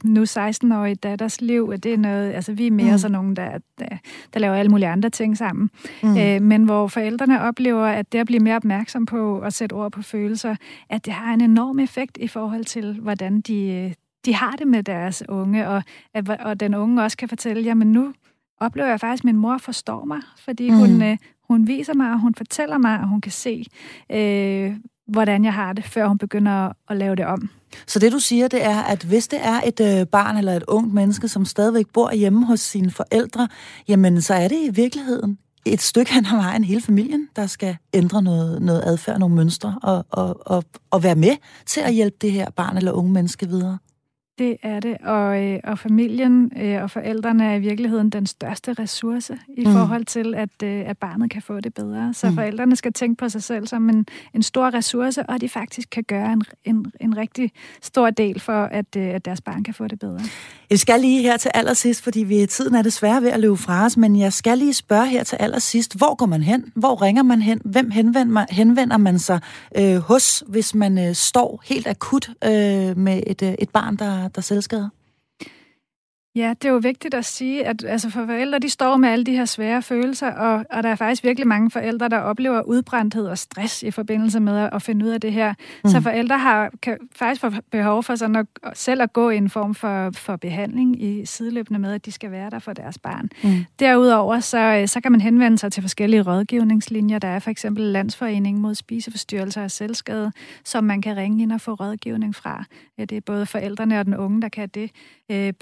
nu 0.04 0.22
16-årige 0.22 0.94
datters 0.94 1.40
liv. 1.40 1.72
Det 1.72 1.92
er 1.92 1.96
noget, 1.98 2.32
altså 2.32 2.52
vi 2.52 2.66
er 2.66 2.70
mere 2.70 2.92
mm. 2.92 2.98
sådan 2.98 3.12
nogen, 3.12 3.36
der, 3.36 3.58
der, 3.78 3.88
der 4.34 4.40
laver 4.40 4.54
alle 4.54 4.70
mulige 4.70 4.88
andre 4.88 5.10
ting 5.10 5.36
sammen. 5.36 5.70
Mm. 6.02 6.42
men 6.42 6.64
hvor 6.64 6.86
forældrene 6.86 7.42
oplever, 7.42 7.86
at 7.86 8.12
det 8.12 8.18
at 8.18 8.26
blive 8.26 8.40
mere 8.40 8.56
opmærksom 8.56 9.06
på 9.06 9.38
at 9.38 9.52
sætte 9.54 9.72
ord 9.72 9.92
på 9.92 10.02
følelser, 10.02 10.56
at 10.90 11.06
det 11.06 11.12
har 11.12 11.34
en 11.34 11.40
enorm 11.40 11.78
effekt 11.78 12.18
i 12.20 12.28
forhold 12.28 12.64
til, 12.64 12.98
hvordan 13.00 13.40
de, 13.40 13.94
de 14.24 14.34
har 14.34 14.52
det 14.52 14.66
med 14.66 14.82
deres 14.82 15.22
unge, 15.28 15.68
og, 15.68 15.82
og 16.40 16.60
den 16.60 16.74
unge 16.74 17.02
også 17.02 17.16
kan 17.16 17.28
fortælle, 17.28 17.62
jamen 17.62 17.92
nu 17.92 18.12
oplever 18.60 18.88
jeg 18.88 19.00
faktisk, 19.00 19.20
at 19.20 19.24
min 19.24 19.36
mor 19.36 19.58
forstår 19.58 20.04
mig, 20.04 20.20
fordi 20.38 20.70
mm. 20.70 20.76
hun, 20.76 21.02
øh, 21.02 21.16
hun 21.48 21.66
viser 21.66 21.94
mig, 21.94 22.12
og 22.12 22.20
hun 22.20 22.34
fortæller 22.34 22.78
mig, 22.78 23.00
og 23.00 23.08
hun 23.08 23.20
kan 23.20 23.32
se, 23.32 23.66
øh, 24.12 24.76
hvordan 25.06 25.44
jeg 25.44 25.52
har 25.52 25.72
det, 25.72 25.84
før 25.84 26.06
hun 26.06 26.18
begynder 26.18 26.72
at, 26.90 26.96
lave 26.96 27.16
det 27.16 27.26
om. 27.26 27.50
Så 27.86 27.98
det 27.98 28.12
du 28.12 28.18
siger, 28.18 28.48
det 28.48 28.64
er, 28.64 28.82
at 28.82 29.04
hvis 29.04 29.28
det 29.28 29.38
er 29.42 29.60
et 29.66 29.80
øh, 29.80 30.06
barn 30.06 30.36
eller 30.36 30.52
et 30.52 30.64
ungt 30.68 30.94
menneske, 30.94 31.28
som 31.28 31.44
stadigvæk 31.44 31.86
bor 31.92 32.12
hjemme 32.12 32.46
hos 32.46 32.60
sine 32.60 32.90
forældre, 32.90 33.48
jamen 33.88 34.22
så 34.22 34.34
er 34.34 34.48
det 34.48 34.56
i 34.56 34.70
virkeligheden 34.74 35.38
et 35.64 35.82
stykke 35.82 36.14
hen 36.14 36.26
ad 36.26 36.36
vejen 36.36 36.64
hele 36.64 36.80
familien, 36.80 37.28
der 37.36 37.46
skal 37.46 37.76
ændre 37.94 38.22
noget, 38.22 38.62
noget 38.62 38.82
adfærd, 38.84 39.18
nogle 39.18 39.34
mønstre, 39.34 39.78
og, 39.82 40.06
og, 40.10 40.46
og, 40.46 40.64
og 40.90 41.02
være 41.02 41.14
med 41.14 41.36
til 41.66 41.80
at 41.80 41.94
hjælpe 41.94 42.16
det 42.20 42.32
her 42.32 42.50
barn 42.50 42.76
eller 42.76 42.92
unge 42.92 43.12
menneske 43.12 43.48
videre. 43.48 43.78
Det 44.38 44.56
er 44.62 44.80
det, 44.80 44.96
og, 45.02 45.44
øh, 45.44 45.60
og 45.64 45.78
familien 45.78 46.52
øh, 46.56 46.82
og 46.82 46.90
forældrene 46.90 47.44
er 47.44 47.54
i 47.54 47.58
virkeligheden 47.58 48.10
den 48.10 48.26
største 48.26 48.72
ressource 48.72 49.38
i 49.56 49.64
mm. 49.64 49.72
forhold 49.72 50.04
til, 50.04 50.34
at, 50.34 50.62
øh, 50.64 50.82
at 50.86 50.98
barnet 50.98 51.30
kan 51.30 51.42
få 51.42 51.60
det 51.60 51.74
bedre. 51.74 52.14
Så 52.14 52.30
mm. 52.30 52.34
forældrene 52.34 52.76
skal 52.76 52.92
tænke 52.92 53.16
på 53.16 53.28
sig 53.28 53.42
selv 53.42 53.66
som 53.66 53.88
en, 53.88 54.06
en 54.34 54.42
stor 54.42 54.74
ressource, 54.74 55.22
og 55.22 55.40
de 55.40 55.48
faktisk 55.48 55.88
kan 55.90 56.04
gøre 56.04 56.32
en, 56.32 56.42
en, 56.64 56.86
en 57.00 57.16
rigtig 57.16 57.50
stor 57.82 58.10
del 58.10 58.40
for, 58.40 58.64
at, 58.64 58.96
at 58.96 59.24
deres 59.24 59.40
barn 59.40 59.64
kan 59.64 59.74
få 59.74 59.88
det 59.88 59.98
bedre. 59.98 60.20
Jeg 60.70 60.78
skal 60.78 61.00
lige 61.00 61.22
her 61.22 61.36
til 61.36 61.50
allersidst, 61.54 62.02
fordi 62.02 62.20
vi 62.20 62.46
tiden 62.46 62.74
er 62.74 62.82
desværre 62.82 63.22
ved 63.22 63.30
at 63.30 63.40
løbe 63.40 63.56
fra 63.56 63.84
os, 63.84 63.96
men 63.96 64.18
jeg 64.18 64.32
skal 64.32 64.58
lige 64.58 64.74
spørge 64.74 65.06
her 65.06 65.24
til 65.24 65.36
allersidst, 65.36 65.96
hvor 65.96 66.14
går 66.14 66.26
man 66.26 66.42
hen? 66.42 66.72
Hvor 66.74 67.02
ringer 67.02 67.22
man 67.22 67.42
hen? 67.42 67.60
Hvem 67.64 67.90
henvender 67.90 68.32
man, 68.32 68.46
henvender 68.50 68.96
man 68.96 69.18
sig 69.18 69.40
øh, 69.78 69.96
hos, 69.96 70.44
hvis 70.46 70.74
man 70.74 70.98
øh, 70.98 71.14
står 71.14 71.62
helt 71.64 71.86
akut 71.86 72.30
øh, 72.44 72.50
med 72.98 73.22
et, 73.26 73.42
øh, 73.42 73.54
et 73.58 73.70
barn, 73.70 73.96
der, 73.96 74.25
der 74.34 74.42
selvskader? 74.42 74.88
Ja, 76.36 76.54
det 76.62 76.68
er 76.68 76.72
jo 76.72 76.78
vigtigt 76.78 77.14
at 77.14 77.24
sige, 77.24 77.66
at 77.66 77.84
altså 77.84 78.10
for 78.10 78.26
forældre, 78.26 78.58
de 78.58 78.68
står 78.68 78.96
med 78.96 79.08
alle 79.08 79.24
de 79.24 79.32
her 79.32 79.44
svære 79.44 79.82
følelser, 79.82 80.30
og, 80.32 80.64
og 80.70 80.82
der 80.82 80.88
er 80.88 80.94
faktisk 80.94 81.24
virkelig 81.24 81.46
mange 81.46 81.70
forældre, 81.70 82.08
der 82.08 82.18
oplever 82.18 82.62
udbrændthed 82.62 83.26
og 83.26 83.38
stress 83.38 83.82
i 83.82 83.90
forbindelse 83.90 84.40
med 84.40 84.58
at, 84.58 84.70
at 84.72 84.82
finde 84.82 85.04
ud 85.04 85.10
af 85.10 85.20
det 85.20 85.32
her. 85.32 85.54
Mm. 85.84 85.90
Så 85.90 86.00
forældre 86.00 86.38
har 86.38 86.70
kan 86.82 86.98
faktisk 87.16 87.40
få 87.40 87.50
behov 87.70 88.02
for 88.02 88.14
sådan 88.14 88.36
at, 88.36 88.46
selv 88.74 89.02
at 89.02 89.12
gå 89.12 89.30
i 89.30 89.36
en 89.36 89.50
form 89.50 89.74
for, 89.74 90.10
for 90.14 90.36
behandling 90.36 91.02
i 91.02 91.26
sideløbende 91.26 91.80
med, 91.80 91.92
at 91.92 92.06
de 92.06 92.12
skal 92.12 92.30
være 92.30 92.50
der 92.50 92.58
for 92.58 92.72
deres 92.72 92.98
barn. 92.98 93.28
Mm. 93.44 93.64
Derudover 93.78 94.40
så, 94.40 94.82
så 94.86 95.00
kan 95.00 95.12
man 95.12 95.20
henvende 95.20 95.58
sig 95.58 95.72
til 95.72 95.82
forskellige 95.82 96.22
rådgivningslinjer. 96.22 97.18
Der 97.18 97.28
er 97.28 97.38
for 97.38 97.50
eksempel 97.50 97.84
Landsforeningen 97.84 98.62
mod 98.62 98.74
spiseforstyrrelser 98.74 99.62
og 99.62 99.70
selvskade, 99.70 100.32
som 100.64 100.84
man 100.84 101.02
kan 101.02 101.16
ringe 101.16 101.42
ind 101.42 101.52
og 101.52 101.60
få 101.60 101.74
rådgivning 101.74 102.34
fra. 102.34 102.64
Ja, 102.98 103.04
det 103.04 103.16
er 103.16 103.20
både 103.20 103.46
forældrene 103.46 104.00
og 104.00 104.06
den 104.06 104.16
unge, 104.16 104.42
der 104.42 104.48
kan 104.48 104.68
det. 104.68 104.90
Øh, 105.30 105.52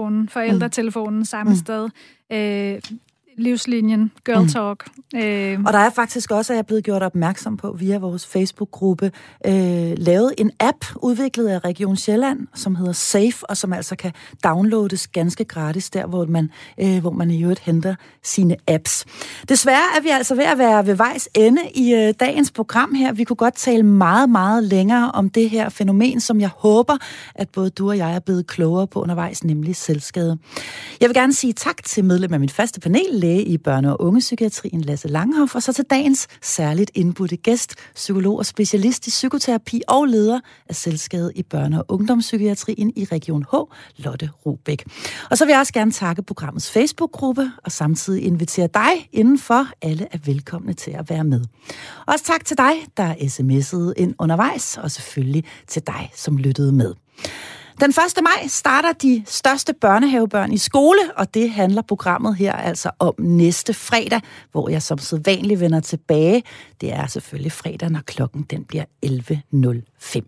børnetelefonen, 0.00 0.28
forældretelefonen 0.28 1.18
mm. 1.18 1.24
samme 1.24 1.50
mm. 1.50 1.56
sted. 1.56 1.88
Øh, 2.32 2.80
livslinjen, 3.40 4.12
Girl 4.24 4.42
mm. 4.42 4.48
Talk. 4.48 4.84
Mm. 5.12 5.18
Øh. 5.18 5.58
Og 5.66 5.72
der 5.72 5.78
er 5.78 5.90
faktisk 5.90 6.30
også, 6.30 6.52
at 6.52 6.54
jeg 6.54 6.58
er 6.58 6.66
blevet 6.66 6.84
gjort 6.84 7.02
opmærksom 7.02 7.56
på 7.56 7.72
via 7.78 7.98
vores 7.98 8.26
Facebook-gruppe, 8.26 9.12
øh, 9.46 9.92
lavet 9.96 10.34
en 10.38 10.50
app 10.60 10.84
udviklet 11.02 11.48
af 11.48 11.64
Region 11.64 11.96
Sjælland, 11.96 12.46
som 12.54 12.76
hedder 12.76 12.92
Safe, 12.92 13.50
og 13.50 13.56
som 13.56 13.72
altså 13.72 13.96
kan 13.96 14.12
downloades 14.44 15.08
ganske 15.08 15.44
gratis 15.44 15.90
der, 15.90 16.06
hvor 16.06 16.24
man, 16.24 16.50
øh, 16.80 17.00
hvor 17.00 17.10
man 17.10 17.30
i 17.30 17.42
øvrigt 17.42 17.60
henter 17.60 17.94
sine 18.22 18.56
apps. 18.68 19.04
Desværre 19.48 19.96
er 19.96 20.00
vi 20.02 20.08
altså 20.08 20.34
ved 20.34 20.44
at 20.44 20.58
være 20.58 20.86
ved 20.86 20.94
vejs 20.94 21.28
ende 21.34 21.62
i 21.74 21.94
øh, 21.94 22.14
dagens 22.20 22.50
program 22.50 22.94
her. 22.94 23.12
Vi 23.12 23.24
kunne 23.24 23.36
godt 23.36 23.54
tale 23.54 23.82
meget, 23.82 24.30
meget 24.30 24.64
længere 24.64 25.10
om 25.10 25.30
det 25.30 25.50
her 25.50 25.68
fænomen, 25.68 26.20
som 26.20 26.40
jeg 26.40 26.50
håber, 26.56 26.96
at 27.34 27.48
både 27.48 27.70
du 27.70 27.88
og 27.88 27.98
jeg 27.98 28.14
er 28.14 28.18
blevet 28.18 28.46
klogere 28.46 28.86
på 28.86 29.02
undervejs, 29.02 29.44
nemlig 29.44 29.76
selvskade. 29.76 30.38
Jeg 31.00 31.08
vil 31.08 31.14
gerne 31.14 31.32
sige 31.32 31.52
tak 31.52 31.84
til 31.84 32.04
medlem 32.04 32.32
af 32.34 32.40
mit 32.40 32.52
faste 32.52 32.80
panel, 32.80 33.06
læge 33.30 33.44
i 33.44 33.58
børne- 33.68 33.88
og 33.88 34.02
ungepsykiatrien, 34.02 34.80
Lasse 34.80 35.08
Langhoff, 35.08 35.54
og 35.54 35.62
så 35.62 35.72
til 35.72 35.84
dagens 35.90 36.26
særligt 36.42 36.90
indbudte 36.94 37.36
gæst, 37.36 37.74
psykolog 37.94 38.38
og 38.38 38.46
specialist 38.46 39.06
i 39.06 39.10
psykoterapi 39.10 39.82
og 39.88 40.06
leder 40.06 40.40
af 40.68 40.76
selskabet 40.76 41.32
i 41.34 41.44
børne- 41.54 41.78
og 41.78 41.84
ungdomspsykiatrien 41.88 42.92
i 42.96 43.04
Region 43.04 43.44
H, 43.52 43.54
Lotte 43.96 44.30
Rubæk. 44.46 44.84
Og 45.30 45.38
så 45.38 45.44
vil 45.44 45.52
jeg 45.52 45.60
også 45.60 45.72
gerne 45.72 45.92
takke 45.92 46.22
programmets 46.22 46.70
Facebook-gruppe, 46.70 47.52
og 47.64 47.72
samtidig 47.72 48.22
invitere 48.22 48.68
dig 48.74 49.08
indenfor. 49.12 49.66
Alle 49.82 50.06
er 50.12 50.18
velkomne 50.24 50.72
til 50.72 50.90
at 50.90 51.10
være 51.10 51.24
med. 51.24 51.44
Også 52.06 52.24
tak 52.24 52.44
til 52.44 52.58
dig, 52.58 52.72
der 52.96 53.14
sms'ede 53.14 53.92
ind 54.02 54.14
undervejs, 54.18 54.78
og 54.78 54.90
selvfølgelig 54.90 55.44
til 55.68 55.82
dig, 55.86 56.10
som 56.16 56.36
lyttede 56.36 56.72
med. 56.72 56.94
Den 57.80 57.90
1. 57.90 57.96
maj 58.22 58.48
starter 58.48 58.92
de 58.92 59.22
største 59.26 59.74
børnehavebørn 59.74 60.52
i 60.52 60.58
skole, 60.58 61.00
og 61.16 61.34
det 61.34 61.50
handler 61.50 61.82
programmet 61.82 62.36
her 62.36 62.52
altså 62.52 62.90
om 62.98 63.14
næste 63.18 63.74
fredag, 63.74 64.20
hvor 64.52 64.68
jeg 64.68 64.82
som 64.82 64.98
sædvanlig 64.98 65.60
vender 65.60 65.80
tilbage. 65.80 66.42
Det 66.80 66.92
er 66.92 67.06
selvfølgelig 67.06 67.52
fredag, 67.52 67.90
når 67.90 68.00
klokken 68.06 68.42
den 68.42 68.64
bliver 68.64 68.84
11.05. 69.06 70.20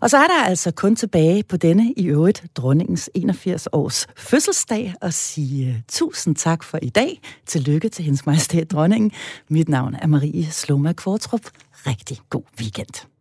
Og 0.00 0.10
så 0.10 0.16
er 0.18 0.26
der 0.26 0.44
altså 0.44 0.70
kun 0.70 0.96
tilbage 0.96 1.42
på 1.42 1.56
denne 1.56 1.92
i 1.96 2.06
øvrigt 2.06 2.44
dronningens 2.56 3.10
81 3.14 3.68
års 3.72 4.06
fødselsdag 4.16 4.94
og 5.00 5.14
sige 5.14 5.84
tusind 5.88 6.36
tak 6.36 6.62
for 6.62 6.78
i 6.82 6.88
dag. 6.88 7.20
Tillykke 7.46 7.88
til 7.88 8.04
hendes 8.04 8.26
majestæt 8.26 8.70
dronningen. 8.70 9.12
Mit 9.48 9.68
navn 9.68 9.94
er 9.94 10.06
Marie 10.06 10.46
Sloma 10.50 10.92
Kvartrup. 10.92 11.42
Rigtig 11.86 12.18
god 12.30 12.42
weekend. 12.60 13.13